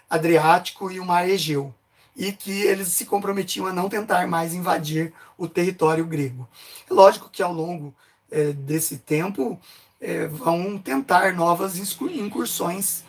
Adriático 0.08 0.90
e 0.90 0.98
o 0.98 1.04
mar 1.04 1.28
Egeu, 1.28 1.72
e 2.20 2.32
que 2.32 2.52
eles 2.52 2.88
se 2.88 3.06
comprometiam 3.06 3.66
a 3.66 3.72
não 3.72 3.88
tentar 3.88 4.28
mais 4.28 4.52
invadir 4.52 5.10
o 5.38 5.48
território 5.48 6.04
grego. 6.04 6.46
É 6.88 6.92
lógico 6.92 7.30
que 7.30 7.42
ao 7.42 7.50
longo 7.50 7.94
é, 8.30 8.52
desse 8.52 8.98
tempo 8.98 9.58
é, 9.98 10.26
vão 10.26 10.76
tentar 10.76 11.32
novas 11.32 11.78
incursões 11.78 13.04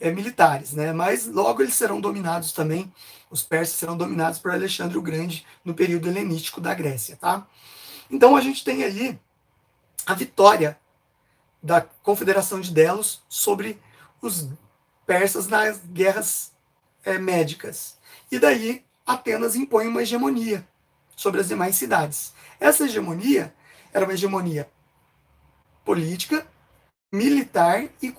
é, 0.00 0.10
militares, 0.10 0.72
né? 0.72 0.92
mas 0.92 1.28
logo 1.28 1.62
eles 1.62 1.74
serão 1.74 2.00
dominados 2.00 2.50
também, 2.50 2.92
os 3.30 3.44
persas 3.44 3.76
serão 3.76 3.96
dominados 3.96 4.40
por 4.40 4.50
Alexandre 4.50 4.98
o 4.98 5.02
Grande 5.02 5.46
no 5.64 5.72
período 5.72 6.08
helenístico 6.08 6.60
da 6.60 6.74
Grécia. 6.74 7.14
Tá? 7.14 7.46
Então 8.10 8.34
a 8.34 8.40
gente 8.40 8.64
tem 8.64 8.82
aí 8.82 9.16
a 10.04 10.14
vitória 10.14 10.76
da 11.62 11.82
Confederação 12.02 12.60
de 12.60 12.72
Delos 12.72 13.22
sobre 13.28 13.80
os 14.20 14.48
persas 15.06 15.46
nas 15.46 15.78
guerras 15.92 16.50
é, 17.04 17.16
médicas. 17.16 17.99
E 18.30 18.38
daí 18.38 18.84
Atenas 19.04 19.56
impõe 19.56 19.88
uma 19.88 20.02
hegemonia 20.02 20.66
sobre 21.16 21.40
as 21.40 21.48
demais 21.48 21.74
cidades. 21.76 22.32
Essa 22.58 22.84
hegemonia 22.84 23.54
era 23.92 24.04
uma 24.04 24.14
hegemonia 24.14 24.70
política, 25.84 26.46
militar 27.12 27.88
e 28.00 28.14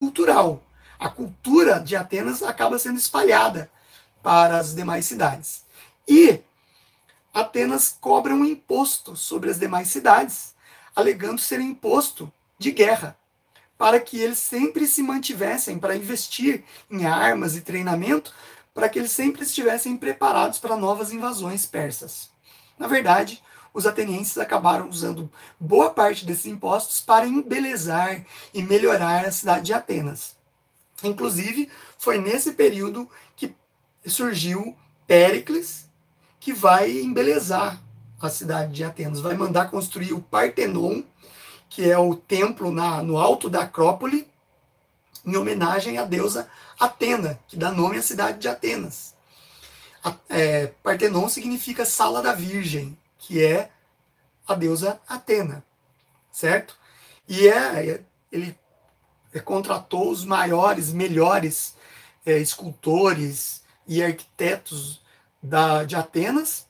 cultural. 0.00 0.62
A 0.98 1.08
cultura 1.08 1.80
de 1.80 1.96
Atenas 1.96 2.42
acaba 2.42 2.78
sendo 2.78 2.98
espalhada 2.98 3.70
para 4.22 4.58
as 4.58 4.74
demais 4.74 5.04
cidades. 5.04 5.64
E 6.06 6.40
Atenas 7.32 7.96
cobra 8.00 8.32
um 8.32 8.44
imposto 8.44 9.16
sobre 9.16 9.50
as 9.50 9.58
demais 9.58 9.88
cidades, 9.88 10.54
alegando 10.94 11.40
ser 11.40 11.58
um 11.58 11.62
imposto 11.62 12.32
de 12.58 12.70
guerra, 12.70 13.18
para 13.76 13.98
que 13.98 14.20
eles 14.20 14.38
sempre 14.38 14.86
se 14.86 15.02
mantivessem 15.02 15.78
para 15.78 15.96
investir 15.96 16.62
em 16.88 17.04
armas 17.04 17.56
e 17.56 17.60
treinamento, 17.60 18.32
para 18.74 18.88
que 18.88 18.98
eles 18.98 19.12
sempre 19.12 19.44
estivessem 19.44 19.96
preparados 19.96 20.58
para 20.58 20.76
novas 20.76 21.12
invasões 21.12 21.64
persas. 21.64 22.28
Na 22.76 22.88
verdade, 22.88 23.40
os 23.72 23.86
atenienses 23.86 24.36
acabaram 24.36 24.88
usando 24.88 25.30
boa 25.58 25.90
parte 25.90 26.26
desses 26.26 26.46
impostos 26.46 27.00
para 27.00 27.26
embelezar 27.26 28.24
e 28.52 28.62
melhorar 28.62 29.24
a 29.24 29.32
cidade 29.32 29.66
de 29.66 29.72
Atenas. 29.72 30.36
Inclusive, 31.02 31.70
foi 31.98 32.18
nesse 32.18 32.52
período 32.52 33.08
que 33.36 33.54
surgiu 34.04 34.76
Péricles, 35.06 35.88
que 36.40 36.52
vai 36.52 36.90
embelezar 36.90 37.80
a 38.20 38.28
cidade 38.28 38.72
de 38.72 38.84
Atenas, 38.84 39.20
vai 39.20 39.34
mandar 39.34 39.70
construir 39.70 40.12
o 40.12 40.22
Partenon, 40.22 41.02
que 41.68 41.90
é 41.90 41.98
o 41.98 42.14
templo 42.14 42.70
na, 42.70 43.02
no 43.02 43.18
alto 43.18 43.50
da 43.50 43.62
Acrópole, 43.62 44.28
em 45.26 45.36
homenagem 45.36 45.98
à 45.98 46.04
deusa 46.04 46.48
Atena, 46.78 47.38
que 47.48 47.56
dá 47.56 47.70
nome 47.70 47.98
à 47.98 48.02
cidade 48.02 48.38
de 48.38 48.48
Atenas. 48.48 49.14
A, 50.02 50.14
é, 50.28 50.66
Partenon 50.82 51.28
significa 51.28 51.84
sala 51.84 52.22
da 52.22 52.32
Virgem, 52.32 52.98
que 53.18 53.42
é 53.42 53.70
a 54.46 54.54
deusa 54.54 55.00
Atena, 55.08 55.64
certo? 56.30 56.76
E 57.28 57.48
é, 57.48 57.88
é 57.90 58.00
ele 58.30 58.58
é, 59.32 59.40
contratou 59.40 60.10
os 60.10 60.24
maiores, 60.24 60.92
melhores 60.92 61.74
é, 62.26 62.38
escultores 62.38 63.62
e 63.86 64.02
arquitetos 64.02 65.02
da, 65.42 65.84
de 65.84 65.96
Atenas. 65.96 66.66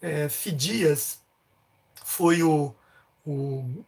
É, 0.00 0.28
Fidias 0.28 1.20
foi 2.04 2.42
o, 2.42 2.74
o 3.26 3.84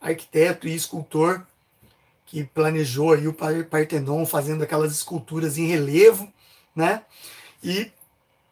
arquiteto 0.00 0.66
e 0.68 0.74
escultor 0.74 1.46
que 2.28 2.44
planejou 2.44 3.14
aí 3.14 3.26
o 3.26 3.32
Partenon, 3.32 4.26
fazendo 4.26 4.62
aquelas 4.62 4.92
esculturas 4.92 5.56
em 5.56 5.64
relevo, 5.64 6.30
né? 6.76 7.02
E 7.62 7.90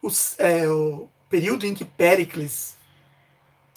os, 0.00 0.34
é, 0.38 0.66
o, 0.66 1.10
período 1.28 1.66
em 1.66 1.74
que 1.74 1.84
Péricles 1.84 2.74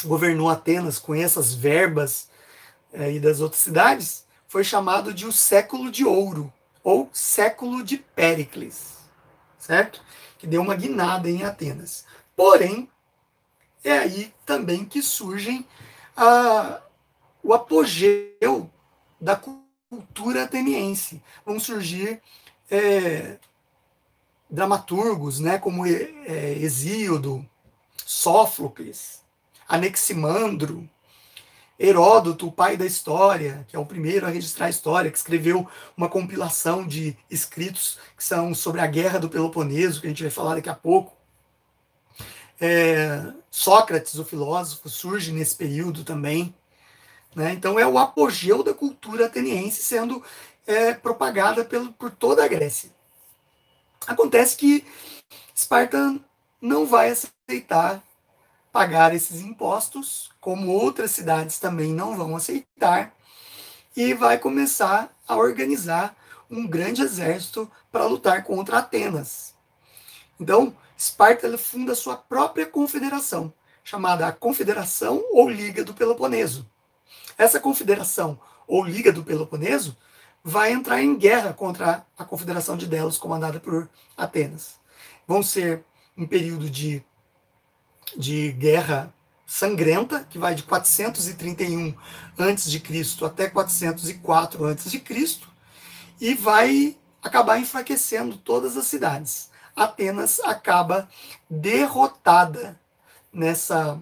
governou 0.06 0.50
Atenas 0.50 0.98
com 0.98 1.14
essas 1.14 1.54
verbas 1.54 2.30
é, 2.94 3.12
e 3.12 3.20
das 3.20 3.42
outras 3.42 3.62
cidades, 3.62 4.26
foi 4.48 4.64
chamado 4.64 5.14
de 5.14 5.28
o 5.28 5.34
século 5.34 5.92
de 5.92 6.06
ouro, 6.06 6.52
ou 6.82 7.10
século 7.12 7.84
de 7.84 7.98
Péricles, 7.98 9.00
certo? 9.60 10.02
Que 10.38 10.48
deu 10.48 10.62
uma 10.62 10.76
guinada 10.76 11.30
em 11.30 11.44
Atenas. 11.44 12.06
Porém, 12.38 12.90
é 13.84 13.98
aí 13.98 14.34
também 14.46 14.86
que 14.86 15.02
surgem 15.02 15.68
a, 16.16 16.82
o 17.44 17.54
apogeu 17.54 18.72
da 19.20 19.36
cultura 19.36 19.69
ateniense. 20.42 21.22
Vão 21.46 21.60
surgir 21.60 22.22
é, 22.70 23.38
dramaturgos, 24.50 25.40
né, 25.40 25.58
como 25.58 25.86
é, 25.86 26.54
Hesíodo, 26.60 27.48
Sófocles, 28.06 29.24
Aneximandro, 29.68 30.90
Heródoto, 31.80 32.48
o 32.48 32.52
pai 32.52 32.76
da 32.76 32.86
história, 32.86 33.66
que 33.70 33.76
é 33.76 33.80
o 33.80 33.86
primeiro 33.86 34.26
a 34.26 34.30
registrar 34.30 34.66
a 34.66 34.70
história, 34.70 35.10
que 35.10 35.18
escreveu 35.18 35.66
uma 35.96 36.10
compilação 36.10 36.86
de 36.86 37.16
escritos 37.30 37.98
que 38.18 38.24
são 38.24 38.54
sobre 38.54 38.82
a 38.82 38.88
guerra 38.88 39.18
do 39.18 39.30
Peloponeso, 39.30 40.02
que 40.02 40.08
a 40.08 40.10
gente 40.10 40.24
vai 40.24 40.32
falar 40.32 40.56
daqui 40.56 40.70
a 40.70 40.76
pouco. 40.76 41.16
É, 42.60 43.32
Sócrates, 43.50 44.16
o 44.16 44.26
filósofo, 44.26 44.90
surge 44.90 45.32
nesse 45.32 45.56
período 45.56 46.04
também. 46.04 46.54
Né? 47.36 47.54
Então 47.54 47.80
é 47.80 47.86
o 47.86 47.98
apogeu 47.98 48.64
da 48.64 48.74
cultura 48.74 49.28
ateniense 49.28 49.82
sendo 49.84 50.24
é, 50.66 50.94
propagada 50.94 51.64
pelo, 51.64 51.92
por 51.94 52.12
toda 52.12 52.44
a 52.44 52.48
Grécia. 52.48 52.90
Acontece 54.08 54.56
que 54.56 54.86
Esparta 55.54 56.20
não 56.62 56.86
vai 56.86 57.12
aceitar 57.12 58.02
pagar 58.72 59.14
esses 59.16 59.42
impostos, 59.42 60.30
como 60.40 60.72
outras 60.72 61.12
cidades 61.12 61.60
também 61.60 61.94
não 61.94 62.16
vão 62.16 62.36
aceitar, 62.36 63.14
e 63.96 64.14
vai 64.14 64.38
começar 64.38 65.14
a 65.28 65.36
organizar 65.36 66.16
um 66.50 66.68
grande 66.68 67.02
exército 67.02 67.70
para 67.92 68.06
lutar 68.06 68.44
contra 68.44 68.80
Atenas. 68.80 69.54
Então, 70.40 70.76
Esparta 70.98 71.58
funda 71.58 71.96
sua 71.96 72.16
própria 72.16 72.66
confederação, 72.66 73.54
chamada 73.84 74.32
Confederação 74.32 75.24
ou 75.32 75.50
Liga 75.50 75.84
do 75.84 75.94
Peloponeso. 75.94 76.66
Essa 77.40 77.58
confederação 77.58 78.38
ou 78.68 78.84
Liga 78.84 79.14
do 79.14 79.24
Peloponeso 79.24 79.96
vai 80.44 80.74
entrar 80.74 81.02
em 81.02 81.16
guerra 81.16 81.54
contra 81.54 82.06
a 82.18 82.26
Confederação 82.26 82.76
de 82.76 82.86
Delos, 82.86 83.18
comandada 83.18 83.62
por 83.62 83.90
Atenas. 84.18 84.76
Vão 85.26 85.42
ser 85.42 85.86
um 86.18 86.28
período 86.28 86.70
de, 86.70 87.02
de 88.18 88.52
guerra 88.52 89.14
sangrenta, 89.46 90.26
que 90.30 90.38
vai 90.38 90.54
de 90.54 90.64
431 90.64 91.96
a.C. 92.38 93.26
até 93.26 93.50
404 93.50 94.66
a.C., 94.66 95.04
e 96.20 96.34
vai 96.34 96.98
acabar 97.24 97.58
enfraquecendo 97.58 98.36
todas 98.36 98.76
as 98.76 98.86
cidades. 98.86 99.50
Atenas 99.74 100.42
acaba 100.42 101.08
derrotada 101.50 102.78
nessa, 103.32 103.98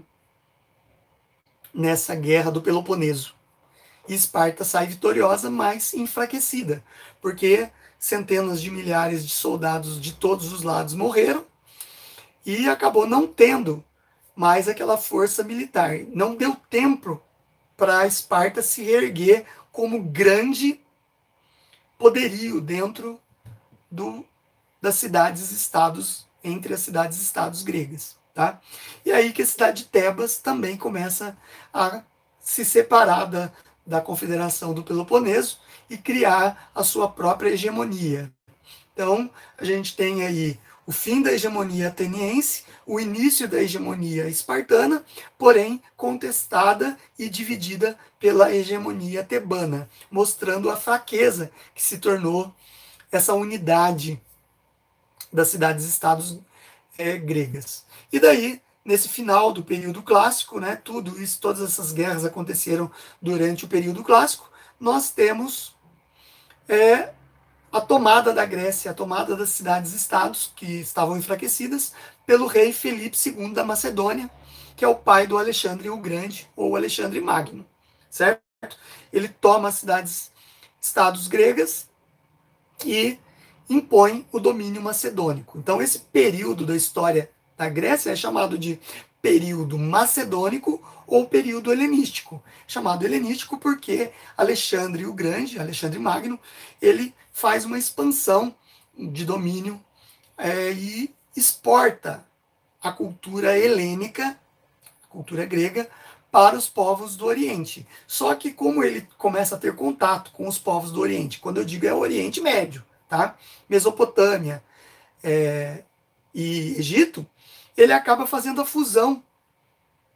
nessa 1.77 2.15
guerra 2.15 2.51
do 2.51 2.61
Peloponeso 2.61 3.37
e 4.07 4.15
Esparta 4.15 4.63
sai 4.63 4.87
vitoriosa, 4.87 5.49
mas 5.49 5.93
enfraquecida, 5.93 6.83
porque 7.21 7.69
centenas 7.99 8.61
de 8.61 8.71
milhares 8.71 9.25
de 9.25 9.31
soldados 9.31 10.01
de 10.01 10.13
todos 10.13 10.51
os 10.51 10.63
lados 10.63 10.93
morreram 10.93 11.45
e 12.45 12.67
acabou 12.67 13.05
não 13.05 13.27
tendo 13.27 13.83
mais 14.35 14.67
aquela 14.67 14.97
força 14.97 15.43
militar. 15.43 15.99
Não 16.13 16.35
deu 16.35 16.55
tempo 16.69 17.21
para 17.75 18.07
Esparta 18.07 18.61
se 18.61 18.83
reerguer 18.83 19.45
como 19.71 20.01
grande 20.01 20.79
poderio 21.97 22.59
dentro 22.59 23.19
do, 23.91 24.25
das 24.81 24.95
cidades-estados, 24.95 26.25
entre 26.43 26.73
as 26.73 26.79
cidades-estados 26.79 27.61
gregas. 27.61 28.16
Tá? 28.37 28.61
E 29.03 29.11
aí 29.11 29.33
que 29.33 29.41
a 29.41 29.45
cidade 29.47 29.81
de 29.81 29.89
Tebas 29.89 30.37
também 30.37 30.77
começa 30.77 31.35
a 31.73 32.03
se 32.39 32.63
separar 32.63 33.25
da, 33.25 33.51
da 33.83 33.99
Confederação 33.99 34.75
do 34.75 34.83
Peloponeso 34.83 35.59
e 35.89 35.97
criar 35.97 36.69
a 36.75 36.83
sua 36.83 37.09
própria 37.09 37.49
hegemonia. 37.49 38.31
Então, 38.93 39.27
a 39.57 39.65
gente 39.65 39.95
tem 39.95 40.23
aí 40.23 40.59
o 40.85 40.91
fim 40.91 41.23
da 41.23 41.33
hegemonia 41.33 41.87
ateniense, 41.87 42.63
o 42.85 42.99
início 42.99 43.47
da 43.47 43.59
hegemonia 43.59 44.29
espartana, 44.29 45.03
porém 45.35 45.81
contestada 45.95 46.95
e 47.17 47.29
dividida 47.29 47.97
pela 48.19 48.53
hegemonia 48.53 49.23
tebana, 49.23 49.89
mostrando 50.11 50.69
a 50.69 50.77
fraqueza 50.77 51.49
que 51.73 51.81
se 51.81 51.97
tornou 51.97 52.53
essa 53.11 53.33
unidade 53.33 54.21
das 55.33 55.47
cidades-estados 55.47 56.39
é, 56.97 57.17
gregas. 57.17 57.85
E 58.11 58.19
daí, 58.19 58.61
nesse 58.83 59.09
final 59.09 59.51
do 59.51 59.63
período 59.63 60.01
clássico, 60.01 60.59
né, 60.59 60.75
tudo 60.75 61.21
isso, 61.21 61.39
todas 61.39 61.61
essas 61.61 61.91
guerras 61.91 62.25
aconteceram 62.25 62.91
durante 63.21 63.65
o 63.65 63.67
período 63.67 64.03
clássico, 64.03 64.49
nós 64.79 65.11
temos 65.11 65.75
é, 66.67 67.13
a 67.71 67.81
tomada 67.81 68.33
da 68.33 68.45
Grécia, 68.45 68.91
a 68.91 68.93
tomada 68.93 69.35
das 69.35 69.49
cidades-estados 69.49 70.51
que 70.55 70.79
estavam 70.79 71.17
enfraquecidas 71.17 71.93
pelo 72.25 72.47
rei 72.47 72.73
Felipe 72.73 73.17
II 73.25 73.53
da 73.53 73.63
Macedônia, 73.63 74.29
que 74.75 74.85
é 74.85 74.87
o 74.87 74.95
pai 74.95 75.25
do 75.25 75.37
Alexandre 75.37 75.89
o 75.89 75.97
Grande 75.97 76.49
ou 76.55 76.75
Alexandre 76.75 77.19
Magno, 77.19 77.65
certo? 78.09 78.41
Ele 79.11 79.27
toma 79.27 79.69
as 79.69 79.75
cidades-estados 79.75 81.27
gregas 81.27 81.89
e 82.85 83.17
impõe 83.69 84.25
o 84.31 84.39
domínio 84.39 84.81
macedônico. 84.81 85.57
Então 85.57 85.81
esse 85.81 85.99
período 85.99 86.65
da 86.65 86.75
história 86.75 87.29
da 87.57 87.67
Grécia 87.67 88.11
é 88.11 88.15
chamado 88.15 88.57
de 88.57 88.79
período 89.21 89.77
macedônico 89.77 90.81
ou 91.05 91.25
período 91.25 91.71
helenístico. 91.71 92.41
Chamado 92.67 93.05
helenístico 93.05 93.57
porque 93.57 94.11
Alexandre 94.37 95.05
o 95.05 95.13
Grande, 95.13 95.59
Alexandre 95.59 95.99
Magno, 95.99 96.39
ele 96.81 97.13
faz 97.31 97.65
uma 97.65 97.77
expansão 97.77 98.55
de 98.97 99.25
domínio 99.25 99.81
é, 100.37 100.71
e 100.71 101.13
exporta 101.35 102.25
a 102.81 102.91
cultura 102.91 103.57
helênica, 103.57 104.37
a 105.03 105.07
cultura 105.07 105.45
grega, 105.45 105.89
para 106.31 106.55
os 106.55 106.67
povos 106.67 107.15
do 107.15 107.25
Oriente. 107.25 107.87
Só 108.05 108.35
que 108.35 108.51
como 108.51 108.83
ele 108.83 109.07
começa 109.17 109.55
a 109.55 109.57
ter 109.57 109.75
contato 109.75 110.31
com 110.31 110.47
os 110.47 110.59
povos 110.59 110.91
do 110.91 110.99
Oriente, 110.99 111.39
quando 111.39 111.57
eu 111.57 111.65
digo 111.65 111.85
é 111.85 111.93
Oriente 111.93 112.41
Médio, 112.41 112.83
tá? 113.07 113.37
Mesopotâmia 113.69 114.63
é, 115.23 115.83
e 116.33 116.75
Egito, 116.77 117.25
ele 117.75 117.93
acaba 117.93 118.25
fazendo 118.27 118.61
a 118.61 118.65
fusão 118.65 119.23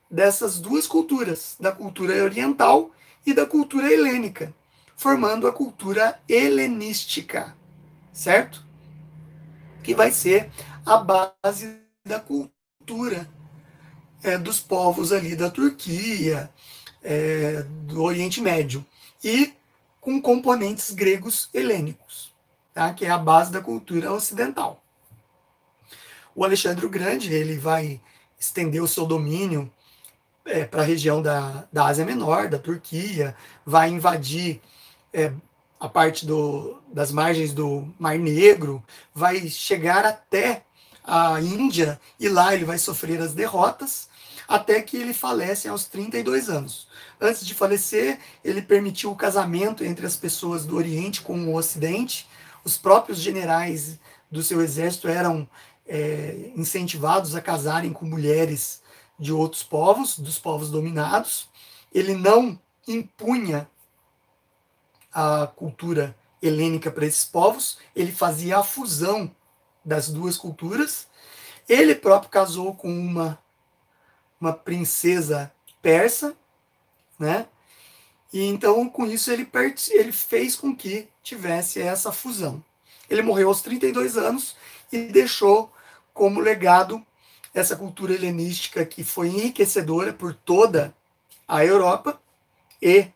dessas 0.10 0.60
duas 0.60 0.88
culturas, 0.88 1.56
da 1.60 1.72
cultura 1.72 2.24
oriental 2.24 2.92
e 3.26 3.34
da 3.34 3.46
cultura 3.46 3.92
helênica, 3.92 4.54
formando 4.96 5.48
a 5.48 5.54
cultura 5.54 6.20
helenística, 6.28 7.56
certo? 8.12 8.66
Que 9.84 9.96
vai 9.96 10.12
ser 10.12 10.52
a 10.86 10.98
base 10.98 11.80
da 12.06 12.20
cultura 12.20 13.30
é, 14.24 14.38
dos 14.38 14.60
povos 14.60 15.12
ali 15.12 15.36
da 15.36 15.50
Turquia, 15.50 16.52
é, 17.02 17.64
do 17.64 18.04
Oriente 18.04 18.42
Médio, 18.42 18.86
e 19.24 19.54
com 20.00 20.22
componentes 20.22 20.92
gregos 20.92 21.50
helênicos, 21.54 22.31
tá? 22.74 22.94
que 22.94 23.06
é 23.06 23.10
a 23.10 23.18
base 23.18 23.52
da 23.52 23.62
cultura 23.62 24.12
ocidental. 24.12 24.84
O 26.36 26.46
Alexandre 26.46 26.86
o 26.86 26.90
Grande 26.90 27.34
ele 27.34 27.58
vai 27.58 28.00
estender 28.40 28.82
o 28.82 28.88
seu 28.88 29.06
domínio 29.06 29.72
é, 30.46 30.66
para 30.66 30.82
a 30.82 30.86
região 30.86 31.22
da, 31.22 31.68
da 31.72 31.86
Ásia 31.86 32.06
Menor, 32.06 32.50
da 32.50 32.58
Turquia, 32.58 33.36
vai 33.66 33.90
invadir 33.90 34.62
é, 35.14 35.32
a 35.80 35.90
parte 35.90 36.26
do, 36.26 36.82
das 36.92 37.12
margens 37.12 37.54
do 37.54 37.88
Mar 38.00 38.18
Negro, 38.18 38.84
vai 39.14 39.48
chegar 39.50 40.06
até 40.06 40.64
a 41.04 41.42
Índia 41.42 42.00
e 42.20 42.30
lá 42.30 42.54
ele 42.54 42.66
vai 42.66 42.78
sofrer 42.78 43.20
as 43.22 43.34
derrotas, 43.34 44.10
até 44.48 44.82
que 44.82 44.98
ele 44.98 45.14
falece 45.14 45.68
aos 45.68 45.86
32 45.86 46.50
anos. 46.50 46.88
Antes 47.20 47.46
de 47.46 47.54
falecer, 47.54 48.20
ele 48.44 48.62
permitiu 48.62 49.12
o 49.12 49.16
casamento 49.16 49.84
entre 49.84 50.06
as 50.06 50.16
pessoas 50.16 50.66
do 50.66 50.76
Oriente 50.76 51.22
com 51.22 51.40
o 51.48 51.56
Ocidente. 51.56 52.28
Os 52.64 52.78
próprios 52.78 53.20
generais 53.20 54.00
do 54.30 54.42
seu 54.44 54.62
exército 54.62 55.08
eram 55.08 55.48
é, 55.88 56.52
incentivados 56.56 57.36
a 57.36 57.42
casarem 57.42 57.92
com 57.92 58.06
mulheres 58.06 58.82
de 59.20 59.32
outros 59.32 59.64
povos, 59.64 60.18
dos 60.18 60.40
povos 60.40 60.72
dominados. 60.72 61.50
Ele 61.94 62.16
não 62.16 62.60
impunha 62.88 63.70
a 65.14 65.48
cultura 65.48 66.16
helênica 66.42 66.90
para 66.90 67.06
esses 67.06 67.26
povos, 67.26 67.78
ele 67.96 68.12
fazia 68.12 68.58
a 68.58 68.64
fusão 68.64 69.34
das 69.84 70.10
duas 70.10 70.38
culturas. 70.38 71.08
Ele 71.68 71.94
próprio 71.94 72.32
casou 72.32 72.74
com 72.74 72.90
uma, 72.90 73.38
uma 74.40 74.54
princesa 74.54 75.52
persa, 75.82 76.36
né? 77.20 77.48
E 78.32 78.46
então, 78.46 78.88
com 78.90 79.06
isso, 79.06 79.32
ele, 79.32 79.48
ele 79.90 80.12
fez 80.12 80.56
com 80.56 80.76
que 80.76 81.08
tivesse 81.22 81.82
essa 81.82 82.12
fusão. 82.12 82.64
Ele 83.10 83.22
morreu 83.22 83.50
aos 83.50 83.62
32 83.62 84.18
anos 84.18 84.56
e 84.92 85.00
deixou 85.08 85.72
como 86.14 86.40
legado 86.40 87.06
essa 87.54 87.76
cultura 87.76 88.14
helenística 88.14 88.86
que 88.86 89.04
foi 89.04 89.28
enriquecedora 89.28 90.14
por 90.14 90.34
toda 90.34 90.96
a 91.48 91.66
Europa 91.66 92.22
e 92.82 93.08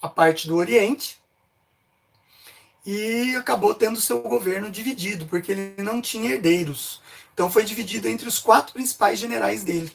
a 0.00 0.08
parte 0.08 0.46
do 0.46 0.56
Oriente, 0.56 1.20
e 2.84 3.34
acabou 3.34 3.74
tendo 3.74 4.00
seu 4.00 4.22
governo 4.22 4.70
dividido, 4.70 5.26
porque 5.26 5.50
ele 5.50 5.82
não 5.82 6.00
tinha 6.00 6.30
herdeiros. 6.30 7.02
Então 7.34 7.50
foi 7.50 7.64
dividido 7.64 8.08
entre 8.08 8.28
os 8.28 8.38
quatro 8.38 8.72
principais 8.72 9.18
generais 9.18 9.64
dele, 9.64 9.90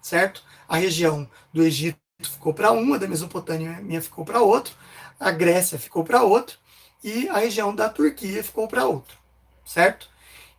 certo? 0.00 0.44
A 0.68 0.76
região 0.76 1.28
do 1.52 1.62
Egito 1.64 1.98
ficou 2.30 2.54
para 2.54 2.72
uma, 2.72 2.98
da 2.98 3.08
Mesopotâmia 3.08 4.00
ficou 4.00 4.24
para 4.24 4.40
outro, 4.40 4.74
a 5.18 5.30
Grécia 5.30 5.78
ficou 5.78 6.04
para 6.04 6.22
outro, 6.22 6.58
e 7.02 7.28
a 7.28 7.38
região 7.38 7.74
da 7.74 7.88
Turquia 7.88 8.42
ficou 8.42 8.68
para 8.68 8.86
outro, 8.86 9.16
certo? 9.64 10.08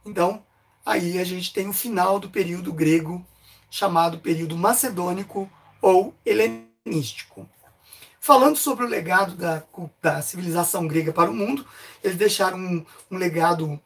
Então, 0.05 0.43
aí 0.85 1.19
a 1.19 1.23
gente 1.23 1.53
tem 1.53 1.67
o 1.67 1.73
final 1.73 2.19
do 2.19 2.29
período 2.29 2.73
grego, 2.73 3.25
chamado 3.69 4.19
período 4.19 4.57
macedônico 4.57 5.49
ou 5.81 6.13
helenístico. 6.25 7.49
Falando 8.19 8.55
sobre 8.55 8.85
o 8.85 8.87
legado 8.87 9.35
da, 9.35 9.63
da 10.01 10.21
civilização 10.21 10.87
grega 10.87 11.11
para 11.11 11.29
o 11.29 11.33
mundo, 11.33 11.67
eles 12.01 12.17
deixaram 12.17 12.57
um, 12.57 12.85
um 13.11 13.17
legado 13.17 13.77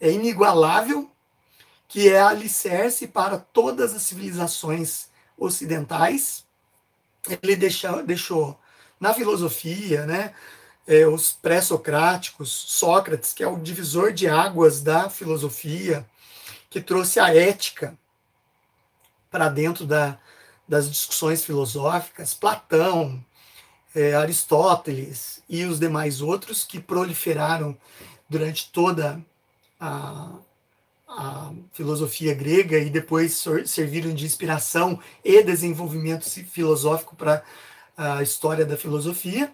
é, 0.00 0.10
inigualável, 0.10 1.10
que 1.86 2.08
é 2.08 2.20
alicerce 2.20 3.06
para 3.06 3.36
todas 3.36 3.94
as 3.94 4.00
civilizações 4.00 5.08
ocidentais. 5.36 6.45
Ele 7.42 7.56
deixou, 7.56 8.02
deixou 8.02 8.60
na 9.00 9.12
filosofia, 9.12 10.06
né, 10.06 10.34
é, 10.86 11.06
os 11.06 11.32
pré-socráticos, 11.32 12.50
Sócrates, 12.50 13.32
que 13.32 13.42
é 13.42 13.48
o 13.48 13.58
divisor 13.58 14.12
de 14.12 14.28
águas 14.28 14.82
da 14.82 15.10
filosofia, 15.10 16.06
que 16.70 16.80
trouxe 16.80 17.18
a 17.18 17.34
ética 17.34 17.96
para 19.30 19.48
dentro 19.48 19.84
da, 19.84 20.18
das 20.68 20.90
discussões 20.90 21.44
filosóficas, 21.44 22.34
Platão, 22.34 23.24
é, 23.94 24.14
Aristóteles 24.14 25.42
e 25.48 25.64
os 25.64 25.78
demais 25.80 26.20
outros 26.20 26.64
que 26.64 26.80
proliferaram 26.80 27.76
durante 28.28 28.70
toda 28.70 29.20
a, 29.80 30.32
a 31.06 31.52
filosofia 31.72 32.34
grega 32.34 32.78
e 32.78 32.90
depois 32.90 33.44
serviram 33.66 34.12
de 34.12 34.24
inspiração 34.24 35.00
e 35.24 35.42
desenvolvimento 35.42 36.28
filosófico 36.28 37.14
para 37.14 37.42
a 37.96 38.22
história 38.22 38.64
da 38.64 38.76
filosofia. 38.76 39.52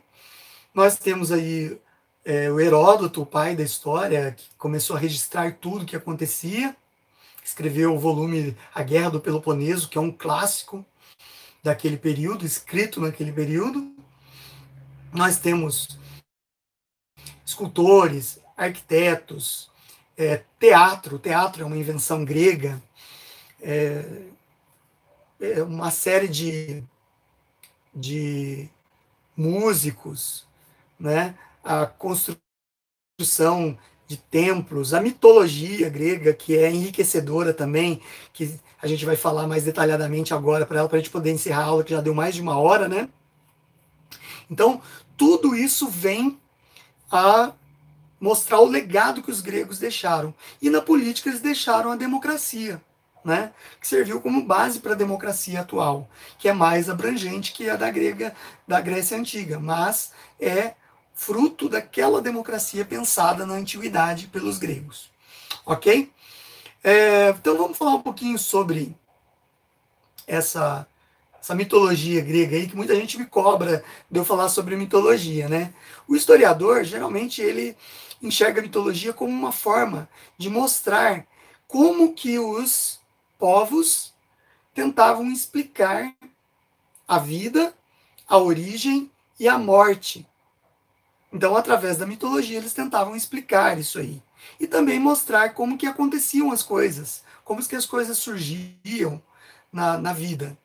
Nós 0.74 0.96
temos 0.96 1.30
aí 1.30 1.78
é, 2.24 2.50
o 2.50 2.58
Heródoto, 2.58 3.22
o 3.22 3.26
pai 3.26 3.54
da 3.54 3.62
história, 3.62 4.32
que 4.32 4.44
começou 4.56 4.96
a 4.96 4.98
registrar 4.98 5.56
tudo 5.60 5.82
o 5.82 5.86
que 5.86 5.96
acontecia 5.96 6.74
escreveu 7.44 7.94
o 7.94 7.98
volume 7.98 8.56
A 8.74 8.82
Guerra 8.82 9.10
do 9.10 9.20
Peloponeso, 9.20 9.88
que 9.88 9.98
é 9.98 10.00
um 10.00 10.12
clássico 10.12 10.84
daquele 11.62 11.96
período, 11.96 12.46
escrito 12.46 13.00
naquele 13.00 13.32
período. 13.32 13.94
Nós 15.12 15.38
temos 15.38 15.98
escultores, 17.44 18.40
arquitetos, 18.56 19.70
é, 20.22 20.44
teatro. 20.58 21.18
Teatro 21.18 21.62
é 21.62 21.66
uma 21.66 21.76
invenção 21.76 22.24
grega. 22.24 22.82
É, 23.60 24.22
é 25.40 25.62
uma 25.62 25.90
série 25.90 26.28
de, 26.28 26.82
de 27.94 28.68
músicos, 29.36 30.46
né? 30.98 31.34
a 31.64 31.86
construção 31.86 33.78
de 34.06 34.16
templos, 34.16 34.92
a 34.92 35.00
mitologia 35.00 35.88
grega, 35.88 36.34
que 36.34 36.56
é 36.56 36.70
enriquecedora 36.70 37.54
também, 37.54 38.00
que 38.32 38.58
a 38.80 38.86
gente 38.86 39.04
vai 39.04 39.16
falar 39.16 39.46
mais 39.46 39.64
detalhadamente 39.64 40.34
agora 40.34 40.66
para 40.66 40.80
ela, 40.80 40.88
para 40.88 40.98
a 40.98 41.00
gente 41.00 41.10
poder 41.10 41.32
encerrar 41.32 41.62
a 41.62 41.66
aula, 41.66 41.84
que 41.84 41.92
já 41.92 42.00
deu 42.00 42.14
mais 42.14 42.34
de 42.34 42.42
uma 42.42 42.58
hora, 42.58 42.88
né? 42.88 43.08
Então, 44.50 44.82
tudo 45.16 45.54
isso 45.54 45.88
vem 45.88 46.38
a 47.10 47.52
mostrar 48.22 48.60
o 48.60 48.68
legado 48.68 49.20
que 49.20 49.32
os 49.32 49.40
gregos 49.40 49.80
deixaram. 49.80 50.32
E 50.62 50.70
na 50.70 50.80
política 50.80 51.28
eles 51.28 51.40
deixaram 51.40 51.90
a 51.90 51.96
democracia, 51.96 52.80
né? 53.24 53.52
que 53.80 53.88
serviu 53.88 54.20
como 54.20 54.44
base 54.44 54.78
para 54.78 54.92
a 54.92 54.96
democracia 54.96 55.60
atual, 55.60 56.08
que 56.38 56.48
é 56.48 56.52
mais 56.52 56.88
abrangente 56.88 57.52
que 57.52 57.68
a 57.68 57.74
da 57.74 57.90
grega, 57.90 58.32
da 58.66 58.80
Grécia 58.80 59.18
antiga, 59.18 59.58
mas 59.58 60.12
é 60.38 60.74
fruto 61.12 61.68
daquela 61.68 62.22
democracia 62.22 62.84
pensada 62.84 63.44
na 63.44 63.54
antiguidade 63.54 64.28
pelos 64.28 64.56
gregos. 64.56 65.10
Ok? 65.66 66.12
É, 66.84 67.30
então 67.30 67.56
vamos 67.56 67.76
falar 67.76 67.96
um 67.96 68.02
pouquinho 68.02 68.38
sobre 68.38 68.94
essa 70.28 70.86
essa 71.40 71.56
mitologia 71.56 72.20
grega 72.20 72.54
aí, 72.54 72.68
que 72.68 72.76
muita 72.76 72.94
gente 72.94 73.18
me 73.18 73.26
cobra 73.26 73.82
de 74.08 74.16
eu 74.16 74.24
falar 74.24 74.48
sobre 74.48 74.76
mitologia, 74.76 75.48
né? 75.48 75.74
O 76.06 76.14
historiador, 76.14 76.84
geralmente, 76.84 77.42
ele 77.42 77.76
enxerga 78.22 78.60
a 78.60 78.62
mitologia 78.62 79.12
como 79.12 79.32
uma 79.32 79.52
forma 79.52 80.08
de 80.38 80.48
mostrar 80.48 81.26
como 81.66 82.14
que 82.14 82.38
os 82.38 83.00
povos 83.38 84.14
tentavam 84.74 85.30
explicar 85.30 86.14
a 87.06 87.18
vida, 87.18 87.74
a 88.28 88.38
origem 88.38 89.10
e 89.38 89.48
a 89.48 89.58
morte. 89.58 90.26
Então, 91.32 91.56
através 91.56 91.96
da 91.96 92.06
mitologia, 92.06 92.58
eles 92.58 92.72
tentavam 92.72 93.16
explicar 93.16 93.78
isso 93.78 93.98
aí. 93.98 94.22
E 94.60 94.66
também 94.66 95.00
mostrar 95.00 95.54
como 95.54 95.76
que 95.76 95.86
aconteciam 95.86 96.52
as 96.52 96.62
coisas, 96.62 97.24
como 97.44 97.66
que 97.66 97.76
as 97.76 97.86
coisas 97.86 98.18
surgiam 98.18 99.22
na, 99.72 99.98
na 99.98 100.12
vida 100.12 100.56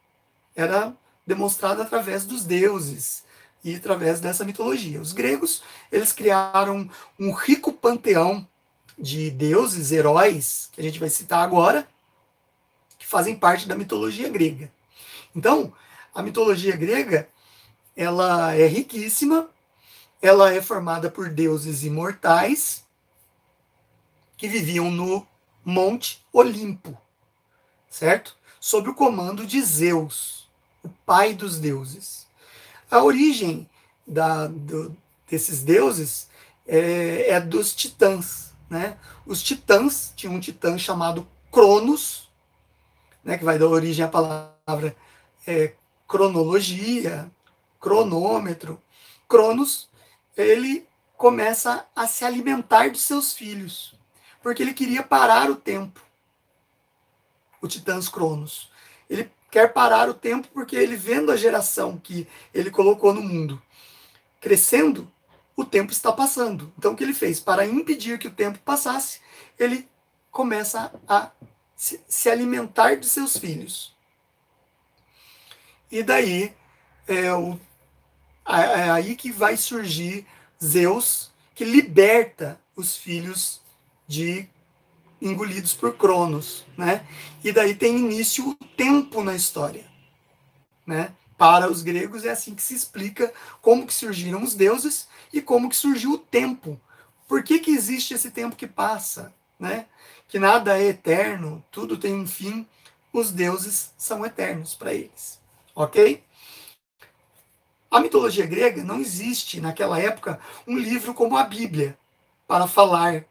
era 0.58 0.98
demonstrado 1.26 1.84
através 1.84 2.26
dos 2.26 2.44
deuses 2.44 3.24
e 3.64 3.76
através 3.76 4.20
dessa 4.20 4.46
mitologia. 4.46 5.02
Os 5.02 5.14
gregos, 5.14 5.64
eles 5.92 6.12
criaram 6.12 6.90
um 7.20 7.34
rico 7.34 7.74
panteão 7.74 8.48
de 8.98 9.30
deuses, 9.30 9.92
heróis, 9.92 10.70
que 10.72 10.82
a 10.82 10.84
gente 10.84 11.00
vai 11.00 11.10
citar 11.10 11.44
agora, 11.44 11.88
que 12.98 13.06
fazem 13.06 13.36
parte 13.36 13.68
da 13.68 13.76
mitologia 13.76 14.30
grega. 14.30 14.72
Então, 15.36 15.74
a 16.14 16.22
mitologia 16.24 16.76
grega, 16.76 17.30
ela 17.96 18.54
é 18.56 18.66
riquíssima, 18.66 19.50
ela 20.22 20.52
é 20.52 20.62
formada 20.62 21.12
por 21.12 21.30
deuses 21.30 21.84
imortais 21.84 22.84
que 24.36 24.48
viviam 24.48 24.90
no 24.90 25.28
Monte 25.64 26.26
Olimpo, 26.32 27.00
certo? 27.90 28.36
Sob 28.60 28.90
o 28.90 28.96
comando 28.96 29.46
de 29.46 29.62
Zeus 29.62 30.38
o 30.84 30.90
pai 31.06 31.34
dos 31.34 31.60
deuses. 31.60 32.27
A 32.90 33.04
origem 33.04 33.70
da, 34.06 34.48
do, 34.48 34.96
desses 35.30 35.64
deuses 35.64 36.30
é, 36.66 37.32
é, 37.32 37.40
dos 37.42 37.74
titãs. 37.76 38.54
Né? 38.70 38.98
Os 39.26 39.42
titãs, 39.42 40.14
tinha 40.16 40.32
um 40.32 40.40
titã 40.40 40.78
chamado 40.78 41.28
Cronos, 41.52 42.30
né, 43.24 43.38
que 43.38 43.44
vai 43.44 43.58
dar 43.58 43.68
origem 43.68 44.06
à 44.06 44.08
palavra 44.08 44.96
é, 45.46 45.74
cronologia, 46.08 47.30
cronômetro. 47.80 48.82
Cronos, 49.28 49.90
ele 50.36 50.88
começa 51.18 51.86
a 51.96 52.08
se 52.08 52.24
alimentar 52.24 52.92
dos 52.92 53.02
seus 53.02 53.34
filhos, 53.34 53.96
porque 54.42 54.62
ele 54.62 54.74
queria 54.74 55.04
parar 55.04 55.50
o 55.50 55.56
tempo. 55.56 56.00
O 57.62 57.68
Titãs 57.68 58.08
Cronos. 58.08 58.72
Ele 59.10 59.32
quer 59.58 59.74
parar 59.74 60.08
o 60.08 60.14
tempo 60.14 60.48
porque 60.54 60.76
ele 60.76 60.96
vendo 60.96 61.32
a 61.32 61.36
geração 61.36 61.98
que 61.98 62.28
ele 62.54 62.70
colocou 62.70 63.12
no 63.12 63.24
mundo 63.24 63.60
crescendo, 64.40 65.12
o 65.56 65.66
tempo 65.66 65.92
está 65.92 66.12
passando. 66.12 66.72
Então 66.78 66.94
o 66.94 66.96
que 66.96 67.04
ele 67.04 67.14
fez? 67.14 67.40
Para 67.40 67.66
impedir 67.66 68.20
que 68.20 68.28
o 68.28 68.32
tempo 68.32 68.60
passasse, 68.60 69.20
ele 69.58 69.90
começa 70.30 70.94
a 71.08 71.32
se, 71.76 72.00
se 72.08 72.30
alimentar 72.30 72.98
de 72.98 73.08
seus 73.08 73.36
filhos. 73.36 73.98
E 75.92 76.04
daí 76.04 76.54
é, 77.08 77.34
o, 77.34 77.60
é 78.48 78.92
aí 78.92 79.16
que 79.16 79.32
vai 79.32 79.58
surgir 79.58 80.24
Zeus, 80.64 81.32
que 81.56 81.66
liberta 81.66 82.62
os 82.76 82.96
filhos 82.96 83.60
de 84.08 84.48
engolidos 85.22 85.74
por 85.74 85.96
Cronos, 85.96 86.66
né? 86.78 87.06
E 87.44 87.52
daí 87.52 87.76
tem 87.76 87.98
início 87.98 88.50
o 88.50 88.56
tempo 88.56 89.24
na 89.24 89.36
história, 89.36 89.86
né? 90.86 91.14
Para 91.38 91.70
os 91.70 91.84
gregos 91.84 92.26
é 92.26 92.32
assim 92.32 92.56
que 92.56 92.64
se 92.64 92.74
explica 92.74 93.32
como 93.62 93.86
que 93.86 93.94
surgiram 93.94 94.44
os 94.44 94.56
deuses 94.56 95.08
e 95.32 95.42
como 95.42 95.70
que 95.70 95.76
surgiu 95.76 96.14
o 96.14 96.18
tempo. 96.18 96.80
Por 97.28 97.44
que, 97.44 97.60
que 97.60 97.72
existe 97.72 98.14
esse 98.14 98.32
tempo 98.32 98.56
que 98.56 98.66
passa, 98.66 99.34
né? 99.60 99.86
Que 100.28 100.40
nada 100.40 100.80
é 100.80 100.88
eterno, 100.88 101.64
tudo 101.72 101.98
tem 101.98 102.14
um 102.14 102.28
fim. 102.28 102.68
Os 103.14 103.32
deuses 103.32 103.94
são 103.98 104.26
eternos 104.26 104.74
para 104.76 104.94
eles, 104.94 105.40
ok? 105.76 106.24
A 107.90 108.00
mitologia 108.00 108.46
grega 108.46 108.84
não 108.84 109.00
existe 109.00 109.62
naquela 109.62 110.00
época 110.00 110.40
um 110.68 110.78
livro 110.78 111.14
como 111.14 111.38
a 111.38 111.44
Bíblia 111.44 111.98
para 112.48 112.68
falar 112.68 113.26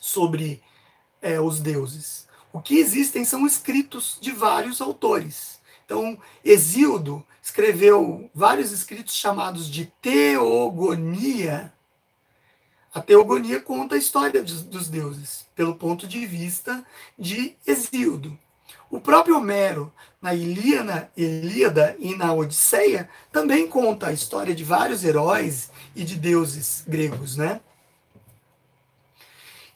sobre 0.00 0.62
é, 1.22 1.40
os 1.40 1.60
deuses. 1.60 2.28
O 2.52 2.60
que 2.60 2.78
existem 2.78 3.24
são 3.24 3.46
escritos 3.46 4.18
de 4.20 4.32
vários 4.32 4.80
autores. 4.80 5.60
Então, 5.84 6.18
Exíodo 6.44 7.24
escreveu 7.42 8.30
vários 8.34 8.72
escritos 8.72 9.14
chamados 9.14 9.68
de 9.68 9.86
Teogonia. 10.00 11.72
A 12.92 13.00
Teogonia 13.00 13.60
conta 13.60 13.94
a 13.94 13.98
história 13.98 14.42
dos, 14.42 14.62
dos 14.62 14.88
deuses, 14.88 15.46
pelo 15.54 15.76
ponto 15.76 16.06
de 16.06 16.26
vista 16.26 16.84
de 17.18 17.56
Exíodo. 17.66 18.36
O 18.90 19.00
próprio 19.00 19.36
Homero, 19.36 19.92
na 20.20 20.34
Ilíada, 20.34 21.10
Ilíada 21.16 21.96
e 22.00 22.16
na 22.16 22.32
Odisseia, 22.32 23.08
também 23.30 23.68
conta 23.68 24.08
a 24.08 24.12
história 24.12 24.54
de 24.54 24.64
vários 24.64 25.04
heróis 25.04 25.70
e 25.94 26.02
de 26.02 26.16
deuses 26.16 26.84
gregos, 26.86 27.36
né? 27.36 27.60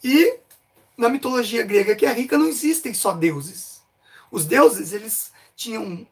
E 0.03 0.39
na 0.97 1.09
mitologia 1.09 1.63
grega 1.65 1.95
que 1.95 2.07
é 2.07 2.13
rica 2.13 2.39
não 2.39 2.49
existem 2.49 2.95
só 2.95 3.13
deuses. 3.13 3.83
Os 4.31 4.45
deuses 4.45 4.93
eles 4.93 5.33
tinham 5.57 6.07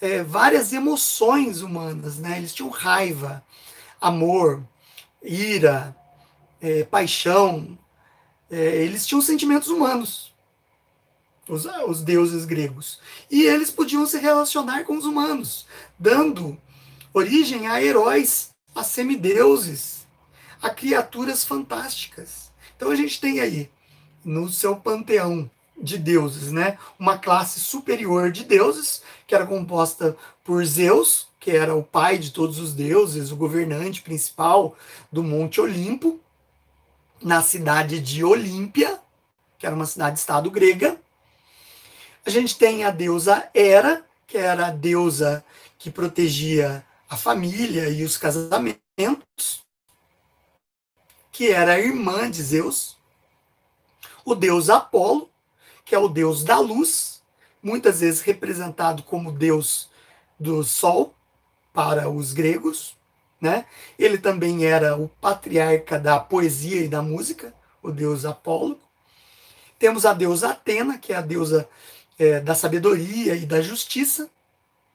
é, 0.00 0.22
várias 0.22 0.72
emoções 0.72 1.62
humanas, 1.62 2.18
né? 2.18 2.38
Eles 2.38 2.52
tinham 2.52 2.70
raiva, 2.70 3.44
amor, 4.00 4.62
ira, 5.22 5.96
é, 6.60 6.84
paixão. 6.84 7.78
É, 8.50 8.56
eles 8.56 9.06
tinham 9.06 9.20
sentimentos 9.20 9.68
humanos, 9.68 10.34
os, 11.48 11.64
os 11.86 12.02
deuses 12.02 12.44
gregos. 12.44 13.00
E 13.30 13.42
eles 13.42 13.70
podiam 13.70 14.06
se 14.06 14.18
relacionar 14.18 14.84
com 14.84 14.96
os 14.96 15.04
humanos, 15.04 15.66
dando 15.98 16.60
origem 17.12 17.66
a 17.66 17.82
heróis, 17.82 18.50
a 18.74 18.82
semideuses, 18.82 20.06
a 20.60 20.70
criaturas 20.70 21.44
fantásticas. 21.44 22.52
Então 22.76 22.90
a 22.90 22.96
gente 22.96 23.20
tem 23.20 23.40
aí 23.40 23.70
no 24.24 24.48
seu 24.48 24.76
panteão 24.76 25.50
de 25.76 25.98
deuses, 25.98 26.52
né? 26.52 26.78
Uma 26.98 27.18
classe 27.18 27.60
superior 27.60 28.30
de 28.30 28.44
deuses, 28.44 29.02
que 29.26 29.34
era 29.34 29.46
composta 29.46 30.16
por 30.42 30.64
Zeus, 30.64 31.28
que 31.40 31.50
era 31.50 31.74
o 31.74 31.82
pai 31.82 32.16
de 32.16 32.30
todos 32.30 32.58
os 32.58 32.72
deuses, 32.72 33.30
o 33.30 33.36
governante 33.36 34.02
principal 34.02 34.76
do 35.12 35.22
Monte 35.22 35.60
Olimpo, 35.60 36.20
na 37.20 37.42
cidade 37.42 38.00
de 38.00 38.24
Olímpia, 38.24 38.98
que 39.58 39.66
era 39.66 39.74
uma 39.74 39.86
cidade-estado 39.86 40.50
grega. 40.50 40.98
A 42.24 42.30
gente 42.30 42.56
tem 42.56 42.84
a 42.84 42.90
deusa 42.90 43.48
Hera, 43.54 44.04
que 44.26 44.38
era 44.38 44.68
a 44.68 44.70
deusa 44.70 45.44
que 45.78 45.90
protegia 45.90 46.84
a 47.08 47.16
família 47.16 47.90
e 47.90 48.04
os 48.04 48.16
casamentos, 48.16 49.62
que 51.30 51.50
era 51.50 51.74
a 51.74 51.78
irmã 51.78 52.30
de 52.30 52.42
Zeus 52.42 52.93
o 54.24 54.34
deus 54.34 54.70
Apolo, 54.70 55.30
que 55.84 55.94
é 55.94 55.98
o 55.98 56.08
deus 56.08 56.42
da 56.42 56.58
luz, 56.58 57.22
muitas 57.62 58.00
vezes 58.00 58.20
representado 58.20 59.02
como 59.02 59.32
deus 59.32 59.90
do 60.38 60.62
sol 60.64 61.14
para 61.72 62.08
os 62.08 62.32
gregos, 62.32 62.96
né? 63.40 63.66
Ele 63.98 64.16
também 64.16 64.64
era 64.64 64.96
o 64.96 65.08
patriarca 65.08 65.98
da 65.98 66.18
poesia 66.18 66.82
e 66.82 66.88
da 66.88 67.02
música, 67.02 67.54
o 67.82 67.90
deus 67.90 68.24
Apolo. 68.24 68.78
Temos 69.78 70.06
a 70.06 70.14
deusa 70.14 70.50
Atena, 70.50 70.98
que 70.98 71.12
é 71.12 71.16
a 71.16 71.20
deusa 71.20 71.68
é, 72.18 72.40
da 72.40 72.54
sabedoria 72.54 73.34
e 73.34 73.44
da 73.44 73.60
justiça, 73.60 74.30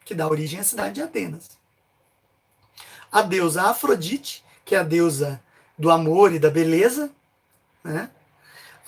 que 0.03 0.15
dá 0.15 0.27
origem 0.27 0.59
à 0.59 0.63
cidade 0.63 0.95
de 0.95 1.01
Atenas. 1.01 1.49
A 3.11 3.21
deusa 3.21 3.63
Afrodite, 3.63 4.43
que 4.65 4.73
é 4.73 4.79
a 4.79 4.83
deusa 4.83 5.41
do 5.77 5.91
amor 5.91 6.33
e 6.33 6.39
da 6.39 6.49
beleza, 6.49 7.11
né? 7.83 8.09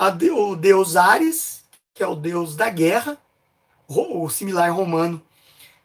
De, 0.09 0.31
o 0.31 0.55
deus 0.55 0.95
Ares, 0.95 1.63
que 1.93 2.01
é 2.01 2.07
o 2.07 2.15
deus 2.15 2.55
da 2.55 2.69
guerra, 2.69 3.17
o 3.87 4.29
similar 4.29 4.71
romano 4.71 5.21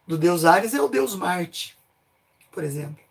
do 0.07 0.17
deus 0.17 0.45
Ares 0.45 0.73
é 0.73 0.81
o 0.81 0.87
deus 0.87 1.15
Marte, 1.15 1.77
por 2.51 2.63
exemplo. 2.63 3.05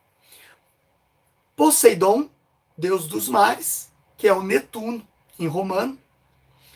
Poseidon, 1.55 2.29
deus 2.77 3.07
dos 3.07 3.29
mares, 3.29 3.91
que 4.17 4.29
é 4.29 4.33
o 4.33 4.43
Netuno, 4.43 5.07
em 5.39 5.47
romano. 5.47 5.99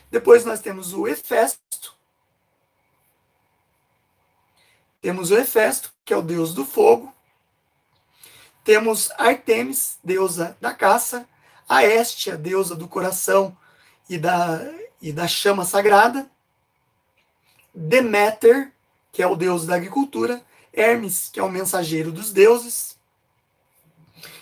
Depois 0.09 0.43
nós 0.43 0.59
temos 0.59 0.93
o 0.93 1.07
Hefesto. 1.07 1.95
Temos 4.99 5.29
o 5.29 5.37
Hefesto, 5.37 5.93
que 6.03 6.13
é 6.13 6.17
o 6.17 6.21
deus 6.21 6.53
do 6.53 6.65
fogo. 6.65 7.13
Temos 8.63 9.11
Artemis, 9.11 9.99
deusa 10.03 10.57
da 10.59 10.73
caça. 10.73 11.27
A 11.69 11.85
Estia, 11.85 12.35
deusa 12.35 12.75
do 12.75 12.87
coração 12.87 13.55
e 14.11 14.17
da, 14.17 14.69
e 15.01 15.13
da 15.13 15.25
chama 15.25 15.63
sagrada. 15.63 16.29
Deméter, 17.73 18.73
que 19.09 19.23
é 19.23 19.27
o 19.27 19.37
deus 19.37 19.65
da 19.65 19.75
agricultura. 19.75 20.43
Hermes, 20.73 21.29
que 21.31 21.39
é 21.39 21.43
o 21.43 21.49
mensageiro 21.49 22.11
dos 22.11 22.33
deuses. 22.33 22.97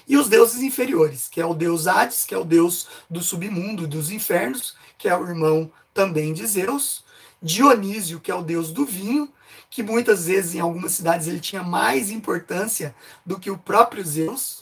E 0.08 0.18
os 0.18 0.28
deuses 0.28 0.64
inferiores, 0.64 1.28
que 1.28 1.40
é 1.40 1.46
o 1.46 1.54
deus 1.54 1.86
Hades, 1.86 2.26
que 2.26 2.34
é 2.34 2.38
o 2.38 2.44
deus 2.44 2.88
do 3.08 3.22
submundo, 3.22 3.88
dos 3.88 4.10
infernos, 4.10 4.76
que 4.98 5.08
é 5.08 5.16
o 5.16 5.28
irmão 5.28 5.72
também 5.94 6.34
de 6.34 6.48
Zeus. 6.48 7.04
Dionísio, 7.40 8.20
que 8.20 8.32
é 8.32 8.36
o 8.36 8.42
deus 8.42 8.72
do 8.72 8.88
vinho, 8.88 9.32
que 9.70 9.84
muitas 9.84 10.26
vezes 10.26 10.56
em 10.56 10.60
algumas 10.60 10.94
cidades 10.94 11.28
ele 11.28 11.40
tinha 11.40 11.62
mais 11.62 12.10
importância 12.10 12.96
do 13.24 13.40
que 13.40 13.52
o 13.52 13.58
próprio 13.58 14.04
Zeus. 14.04 14.59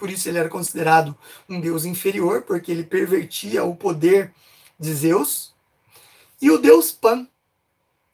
Por 0.00 0.08
isso 0.08 0.30
ele 0.30 0.38
era 0.38 0.48
considerado 0.48 1.14
um 1.46 1.60
deus 1.60 1.84
inferior, 1.84 2.40
porque 2.40 2.72
ele 2.72 2.84
pervertia 2.84 3.64
o 3.64 3.76
poder 3.76 4.32
de 4.78 4.94
Zeus. 4.94 5.54
E 6.40 6.50
o 6.50 6.56
deus 6.56 6.90
Pan, 6.90 7.28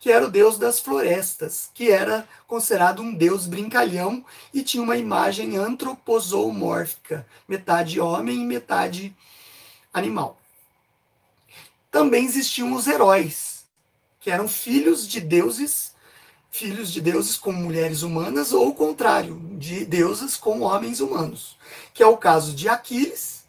que 0.01 0.11
era 0.11 0.27
o 0.27 0.31
deus 0.31 0.59
das 0.59 0.81
florestas, 0.81 1.71
que 1.73 1.89
era 1.89 2.29
considerado 2.49 3.01
um 3.01 3.15
deus 3.15 3.47
brincalhão 3.47 4.25
e 4.53 4.65
tinha 4.65 4.83
uma 4.83 4.97
imagem 4.97 5.57
antropozoomórfica, 5.57 7.25
metade 7.47 8.01
homem 8.01 8.43
e 8.43 8.45
metade 8.45 9.17
animal. 9.95 10.41
Também 11.89 12.25
existiam 12.25 12.75
os 12.75 12.89
heróis, 12.89 13.65
que 14.19 14.29
eram 14.29 14.49
filhos 14.49 15.07
de 15.07 15.21
deuses, 15.21 15.95
filhos 16.57 16.91
de 16.91 17.03
deuses 17.03 17.37
com 17.37 17.53
mulheres 17.53 18.03
humanas, 18.03 18.51
ou 18.53 18.69
o 18.69 18.75
contrário, 18.75 19.39
de 19.53 19.85
deuses 19.85 20.37
com 20.37 20.63
homens 20.63 21.01
humanos, 21.01 21.59
que 21.93 22.03
é 22.03 22.07
o 22.07 22.17
caso 22.17 22.55
de 22.55 22.67
Aquiles, 22.67 23.45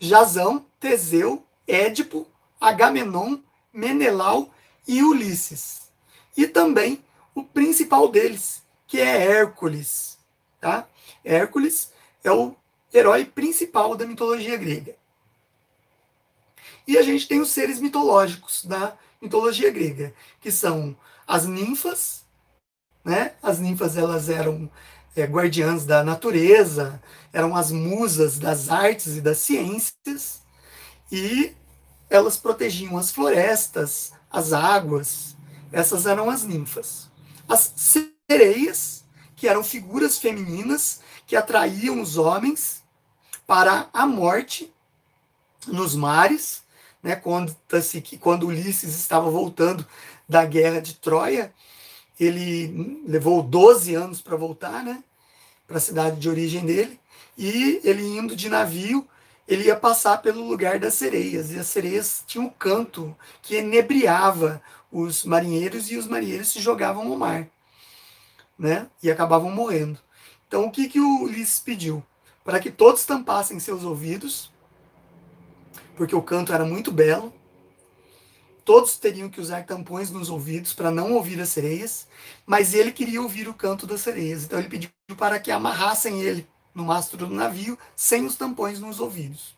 Jazão, 0.00 0.66
Teseu, 0.80 1.44
Édipo, 1.66 2.26
Agamenon, 2.60 3.38
Menelau 3.72 4.52
e 4.86 5.00
Ulisses. 5.00 5.92
E 6.36 6.46
também 6.46 7.04
o 7.34 7.44
principal 7.44 8.08
deles, 8.08 8.62
que 8.86 9.00
é 9.00 9.24
Hércules. 9.24 10.18
Tá? 10.60 10.88
Hércules 11.24 11.92
é 12.24 12.32
o 12.32 12.56
herói 12.92 13.24
principal 13.26 13.94
da 13.94 14.04
mitologia 14.04 14.56
grega. 14.56 14.96
E 16.84 16.98
a 16.98 17.02
gente 17.02 17.28
tem 17.28 17.40
os 17.40 17.50
seres 17.50 17.80
mitológicos 17.80 18.64
da 18.64 18.96
mitologia 19.20 19.70
grega, 19.70 20.12
que 20.40 20.50
são 20.50 20.96
as 21.28 21.44
ninfas, 21.44 22.24
né? 23.04 23.34
As 23.42 23.58
ninfas 23.58 23.98
elas 23.98 24.30
eram 24.30 24.70
é, 25.14 25.24
guardiãs 25.24 25.84
da 25.84 26.02
natureza, 26.02 27.00
eram 27.32 27.54
as 27.54 27.70
musas 27.70 28.38
das 28.38 28.70
artes 28.70 29.18
e 29.18 29.20
das 29.20 29.38
ciências, 29.38 30.40
e 31.12 31.54
elas 32.08 32.38
protegiam 32.38 32.96
as 32.96 33.10
florestas, 33.10 34.12
as 34.30 34.54
águas, 34.54 35.36
essas 35.70 36.06
eram 36.06 36.30
as 36.30 36.44
ninfas. 36.44 37.10
As 37.46 37.72
sereias, 37.76 39.04
que 39.36 39.46
eram 39.46 39.62
figuras 39.62 40.18
femininas 40.18 41.00
que 41.26 41.36
atraíam 41.36 42.00
os 42.00 42.16
homens 42.16 42.82
para 43.46 43.88
a 43.92 44.06
morte 44.06 44.72
nos 45.66 45.94
mares, 45.94 46.62
né? 47.02 47.14
Conta-se 47.14 48.00
que 48.00 48.16
quando 48.16 48.46
Ulisses 48.46 48.94
estava 48.96 49.30
voltando 49.30 49.86
da 50.28 50.44
guerra 50.44 50.80
de 50.80 50.94
Troia, 50.94 51.52
ele 52.20 53.02
levou 53.06 53.42
12 53.42 53.94
anos 53.94 54.20
para 54.20 54.36
voltar, 54.36 54.84
né? 54.84 55.02
Para 55.66 55.78
a 55.78 55.80
cidade 55.80 56.18
de 56.18 56.28
origem 56.28 56.64
dele, 56.66 56.98
e 57.36 57.80
ele 57.84 58.02
indo 58.02 58.34
de 58.34 58.48
navio, 58.48 59.06
ele 59.46 59.64
ia 59.64 59.76
passar 59.76 60.18
pelo 60.18 60.46
lugar 60.46 60.78
das 60.78 60.94
sereias, 60.94 61.50
e 61.52 61.58
as 61.58 61.68
sereias 61.68 62.22
tinham 62.26 62.46
um 62.46 62.50
canto 62.50 63.16
que 63.40 63.56
enebriava 63.56 64.60
os 64.90 65.24
marinheiros, 65.24 65.90
e 65.90 65.96
os 65.96 66.06
marinheiros 66.06 66.48
se 66.48 66.60
jogavam 66.60 67.04
no 67.04 67.16
mar, 67.16 67.48
né? 68.58 68.88
E 69.02 69.10
acabavam 69.10 69.50
morrendo. 69.50 69.98
Então, 70.46 70.64
o 70.64 70.70
que, 70.70 70.88
que 70.88 71.00
o 71.00 71.22
Ulisses 71.22 71.60
pediu? 71.60 72.02
Para 72.44 72.58
que 72.58 72.70
todos 72.70 73.04
tampassem 73.04 73.60
seus 73.60 73.84
ouvidos, 73.84 74.50
porque 75.96 76.14
o 76.14 76.22
canto 76.22 76.52
era 76.52 76.64
muito 76.64 76.90
belo, 76.90 77.32
todos 78.68 78.98
teriam 78.98 79.30
que 79.30 79.40
usar 79.40 79.64
tampões 79.64 80.10
nos 80.10 80.28
ouvidos 80.28 80.74
para 80.74 80.90
não 80.90 81.14
ouvir 81.14 81.40
as 81.40 81.48
sereias, 81.48 82.06
mas 82.44 82.74
ele 82.74 82.92
queria 82.92 83.22
ouvir 83.22 83.48
o 83.48 83.54
canto 83.54 83.86
das 83.86 84.02
sereias. 84.02 84.44
Então 84.44 84.58
ele 84.58 84.68
pediu 84.68 84.90
para 85.16 85.40
que 85.40 85.50
amarrassem 85.50 86.20
ele 86.20 86.46
no 86.74 86.84
mastro 86.84 87.16
do 87.16 87.30
navio, 87.30 87.78
sem 87.96 88.26
os 88.26 88.36
tampões 88.36 88.78
nos 88.78 89.00
ouvidos. 89.00 89.56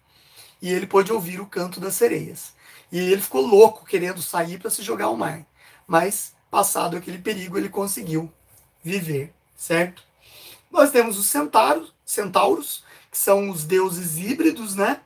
E 0.63 0.71
ele 0.71 0.87
pôde 0.87 1.13
ouvir 1.13 1.41
o 1.41 1.47
canto 1.47 1.81
das 1.81 1.95
sereias. 1.95 2.53
E 2.93 3.01
ele 3.01 3.21
ficou 3.21 3.45
louco, 3.45 3.85
querendo 3.85 4.23
sair 4.23 4.61
para 4.61 4.71
se 4.71 4.81
jogar 4.81 5.07
ao 5.07 5.17
mar. 5.17 5.45
Mas, 5.89 6.33
passado 6.49 6.97
aquele 6.97 7.19
perigo, 7.19 7.59
ele 7.59 7.69
conseguiu 7.69 8.33
viver, 8.81 9.35
certo? 9.57 10.05
Nós 10.71 10.93
temos 10.93 11.19
os 11.19 11.27
centauros, 11.27 11.93
centauros, 12.07 12.85
que 13.11 13.19
são 13.19 13.51
os 13.51 13.65
deuses 13.65 14.19
híbridos, 14.19 14.77
né? 14.77 15.01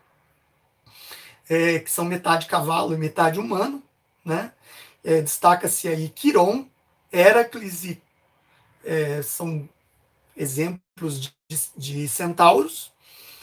É, 1.49 1.79
que 1.79 1.91
são 1.91 2.05
metade 2.05 2.45
cavalo 2.45 2.93
e 2.93 2.99
metade 2.99 3.41
humano, 3.41 3.83
né? 4.25 4.53
É, 5.03 5.21
Destaca-se 5.21 5.89
aí 5.89 6.09
Quiron, 6.09 6.67
Heracles 7.13 7.85
e 7.85 8.03
é, 8.85 9.23
são 9.23 9.69
exemplos 10.37 11.21
de, 11.21 11.33
de 11.77 12.09
centauros. 12.09 12.93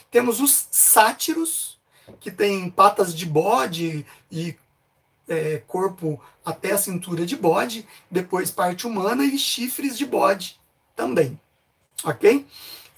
Temos 0.09 0.39
os 0.39 0.67
sátiros, 0.71 1.79
que 2.19 2.31
têm 2.31 2.69
patas 2.69 3.15
de 3.15 3.25
bode 3.25 4.05
e 4.29 4.57
é, 5.27 5.61
corpo 5.67 6.21
até 6.43 6.71
a 6.71 6.77
cintura 6.77 7.25
de 7.25 7.35
bode, 7.35 7.87
depois 8.09 8.51
parte 8.51 8.85
humana 8.85 9.23
e 9.23 9.37
chifres 9.37 9.97
de 9.97 10.05
bode 10.05 10.59
também. 10.95 11.39
Ok? 12.03 12.45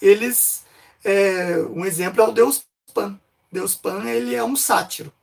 Eles, 0.02 0.66
é, 1.04 1.58
um 1.70 1.86
exemplo 1.86 2.22
é 2.22 2.28
o 2.28 2.32
deus 2.32 2.66
Pan. 2.94 3.20
Deus 3.52 3.76
Pan 3.76 4.10
ele 4.10 4.34
é 4.34 4.44
um 4.44 4.56
sátiro. 4.56 5.14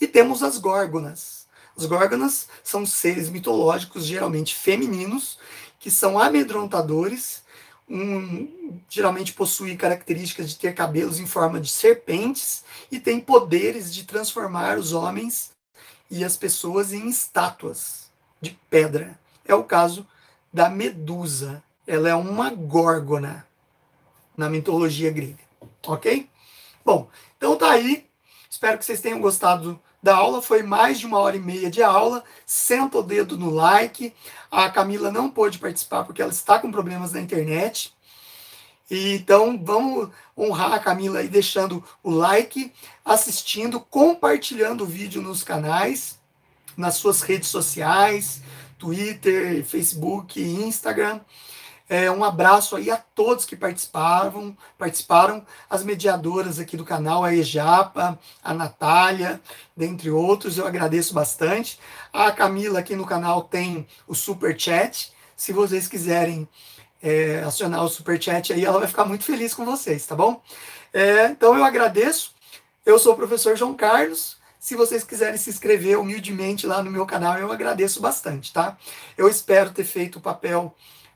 E 0.00 0.06
temos 0.06 0.42
as 0.42 0.58
górgonas. 0.58 1.46
As 1.76 1.84
górgonas 1.84 2.48
são 2.62 2.84
seres 2.84 3.28
mitológicos, 3.28 4.04
geralmente 4.04 4.54
femininos, 4.54 5.38
que 5.78 5.90
são 5.90 6.18
amedrontadores, 6.18 7.42
um, 7.88 8.80
geralmente 8.88 9.32
possuem 9.32 9.76
características 9.76 10.50
de 10.50 10.56
ter 10.56 10.74
cabelos 10.74 11.18
em 11.18 11.26
forma 11.26 11.60
de 11.60 11.68
serpentes 11.68 12.64
e 12.90 13.00
tem 13.00 13.18
poderes 13.18 13.92
de 13.92 14.04
transformar 14.04 14.78
os 14.78 14.92
homens 14.92 15.50
e 16.08 16.24
as 16.24 16.36
pessoas 16.36 16.92
em 16.92 17.08
estátuas 17.08 18.10
de 18.40 18.56
pedra. 18.68 19.18
É 19.44 19.54
o 19.54 19.64
caso 19.64 20.06
da 20.52 20.68
Medusa. 20.68 21.62
Ela 21.86 22.08
é 22.08 22.14
uma 22.14 22.50
górgona 22.50 23.46
na 24.36 24.48
mitologia 24.48 25.10
grega, 25.10 25.42
ok? 25.84 26.30
Bom, 26.84 27.08
então 27.36 27.56
tá 27.56 27.72
aí. 27.72 28.06
Espero 28.48 28.78
que 28.78 28.84
vocês 28.84 29.00
tenham 29.00 29.20
gostado 29.20 29.80
da 30.02 30.16
aula, 30.16 30.40
foi 30.40 30.62
mais 30.62 30.98
de 30.98 31.06
uma 31.06 31.18
hora 31.18 31.36
e 31.36 31.40
meia 31.40 31.70
de 31.70 31.82
aula. 31.82 32.24
Senta 32.46 32.98
o 32.98 33.02
dedo 33.02 33.36
no 33.36 33.50
like. 33.50 34.14
A 34.50 34.68
Camila 34.70 35.10
não 35.10 35.30
pôde 35.30 35.58
participar 35.58 36.04
porque 36.04 36.22
ela 36.22 36.32
está 36.32 36.58
com 36.58 36.72
problemas 36.72 37.12
na 37.12 37.20
internet. 37.20 37.94
Então, 38.90 39.62
vamos 39.62 40.10
honrar 40.36 40.72
a 40.72 40.78
Camila 40.80 41.20
aí 41.20 41.28
deixando 41.28 41.84
o 42.02 42.10
like, 42.10 42.72
assistindo, 43.04 43.78
compartilhando 43.78 44.82
o 44.82 44.86
vídeo 44.86 45.22
nos 45.22 45.44
canais, 45.44 46.18
nas 46.76 46.94
suas 46.94 47.20
redes 47.20 47.48
sociais, 47.50 48.42
Twitter, 48.78 49.64
Facebook, 49.64 50.42
Instagram. 50.42 51.20
É, 51.90 52.08
um 52.08 52.22
abraço 52.22 52.76
aí 52.76 52.88
a 52.88 52.96
todos 52.96 53.44
que 53.44 53.56
participaram, 53.56 54.56
participaram, 54.78 55.44
as 55.68 55.82
mediadoras 55.82 56.60
aqui 56.60 56.76
do 56.76 56.84
canal, 56.84 57.24
a 57.24 57.34
Ejapa, 57.34 58.16
a 58.44 58.54
Natália, 58.54 59.40
dentre 59.76 60.08
outros, 60.08 60.56
eu 60.56 60.68
agradeço 60.68 61.12
bastante. 61.12 61.80
A 62.12 62.30
Camila 62.30 62.78
aqui 62.78 62.94
no 62.94 63.04
canal 63.04 63.42
tem 63.42 63.88
o 64.06 64.14
super 64.14 64.56
chat. 64.56 65.12
Se 65.36 65.52
vocês 65.52 65.88
quiserem 65.88 66.48
é, 67.02 67.42
acionar 67.42 67.82
o 67.82 67.88
super 67.88 68.22
chat 68.22 68.52
aí, 68.52 68.64
ela 68.64 68.78
vai 68.78 68.86
ficar 68.86 69.04
muito 69.04 69.24
feliz 69.24 69.52
com 69.52 69.64
vocês, 69.64 70.06
tá 70.06 70.14
bom? 70.14 70.40
É, 70.94 71.26
então 71.26 71.58
eu 71.58 71.64
agradeço. 71.64 72.36
Eu 72.86 73.00
sou 73.00 73.14
o 73.14 73.16
professor 73.16 73.56
João 73.56 73.74
Carlos. 73.74 74.36
Se 74.60 74.76
vocês 74.76 75.02
quiserem 75.02 75.36
se 75.36 75.50
inscrever 75.50 75.98
humildemente 75.98 76.68
lá 76.68 76.84
no 76.84 76.90
meu 76.90 77.04
canal, 77.04 77.36
eu 77.36 77.50
agradeço 77.50 78.00
bastante, 78.00 78.52
tá? 78.52 78.78
Eu 79.18 79.28
espero 79.28 79.72
ter 79.72 79.82
feito 79.82 80.20
o 80.20 80.22
papel 80.22 80.72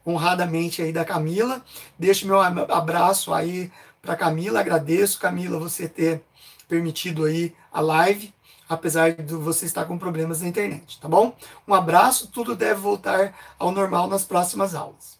honradamente 0.06 0.82
aí 0.82 0.92
da 0.92 1.04
Camila. 1.04 1.64
Deixo 1.98 2.26
meu 2.26 2.40
abraço 2.40 3.32
aí 3.32 3.70
para 4.00 4.16
Camila. 4.16 4.60
Agradeço, 4.60 5.20
Camila, 5.20 5.58
você 5.58 5.88
ter 5.88 6.22
permitido 6.68 7.24
aí 7.24 7.54
a 7.72 7.80
live, 7.80 8.32
apesar 8.68 9.12
de 9.12 9.34
você 9.34 9.66
estar 9.66 9.84
com 9.84 9.98
problemas 9.98 10.40
na 10.40 10.48
internet, 10.48 10.98
tá 11.00 11.08
bom? 11.08 11.36
Um 11.68 11.74
abraço, 11.74 12.28
tudo 12.28 12.56
deve 12.56 12.80
voltar 12.80 13.34
ao 13.58 13.70
normal 13.70 14.08
nas 14.08 14.24
próximas 14.24 14.74
aulas. 14.74 15.14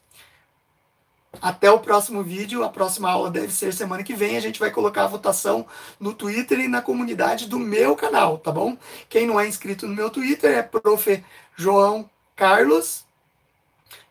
Até 1.42 1.70
o 1.70 1.80
próximo 1.80 2.22
vídeo, 2.22 2.62
a 2.62 2.68
próxima 2.68 3.10
aula 3.10 3.30
deve 3.30 3.52
ser 3.52 3.72
semana 3.74 4.02
que 4.02 4.14
vem. 4.14 4.36
A 4.36 4.40
gente 4.40 4.60
vai 4.60 4.70
colocar 4.70 5.04
a 5.04 5.08
votação 5.08 5.66
no 5.98 6.14
Twitter 6.14 6.60
e 6.60 6.68
na 6.68 6.80
comunidade 6.80 7.48
do 7.48 7.58
meu 7.58 7.96
canal, 7.96 8.38
tá 8.38 8.52
bom? 8.52 8.76
Quem 9.08 9.26
não 9.26 9.38
é 9.38 9.46
inscrito 9.46 9.86
no 9.86 9.94
meu 9.94 10.10
Twitter 10.10 10.56
é 10.56 10.62
prof. 10.62 11.24
João 11.56 12.08
Carlos. 12.36 13.03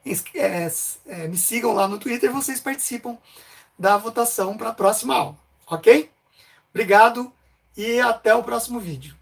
É, 0.06 0.70
é, 1.08 1.28
me 1.28 1.38
sigam 1.38 1.74
lá 1.74 1.88
no 1.88 1.98
Twitter, 1.98 2.32
vocês 2.32 2.60
participam 2.60 3.18
da 3.80 3.98
votação 3.98 4.58
para 4.58 4.70
a 4.70 4.74
próxima 4.74 5.16
aula, 5.16 5.38
ok? 5.66 6.12
Obrigado 6.70 7.32
e 7.78 8.00
até 8.00 8.36
o 8.36 8.44
próximo 8.44 8.80
vídeo. 8.80 9.16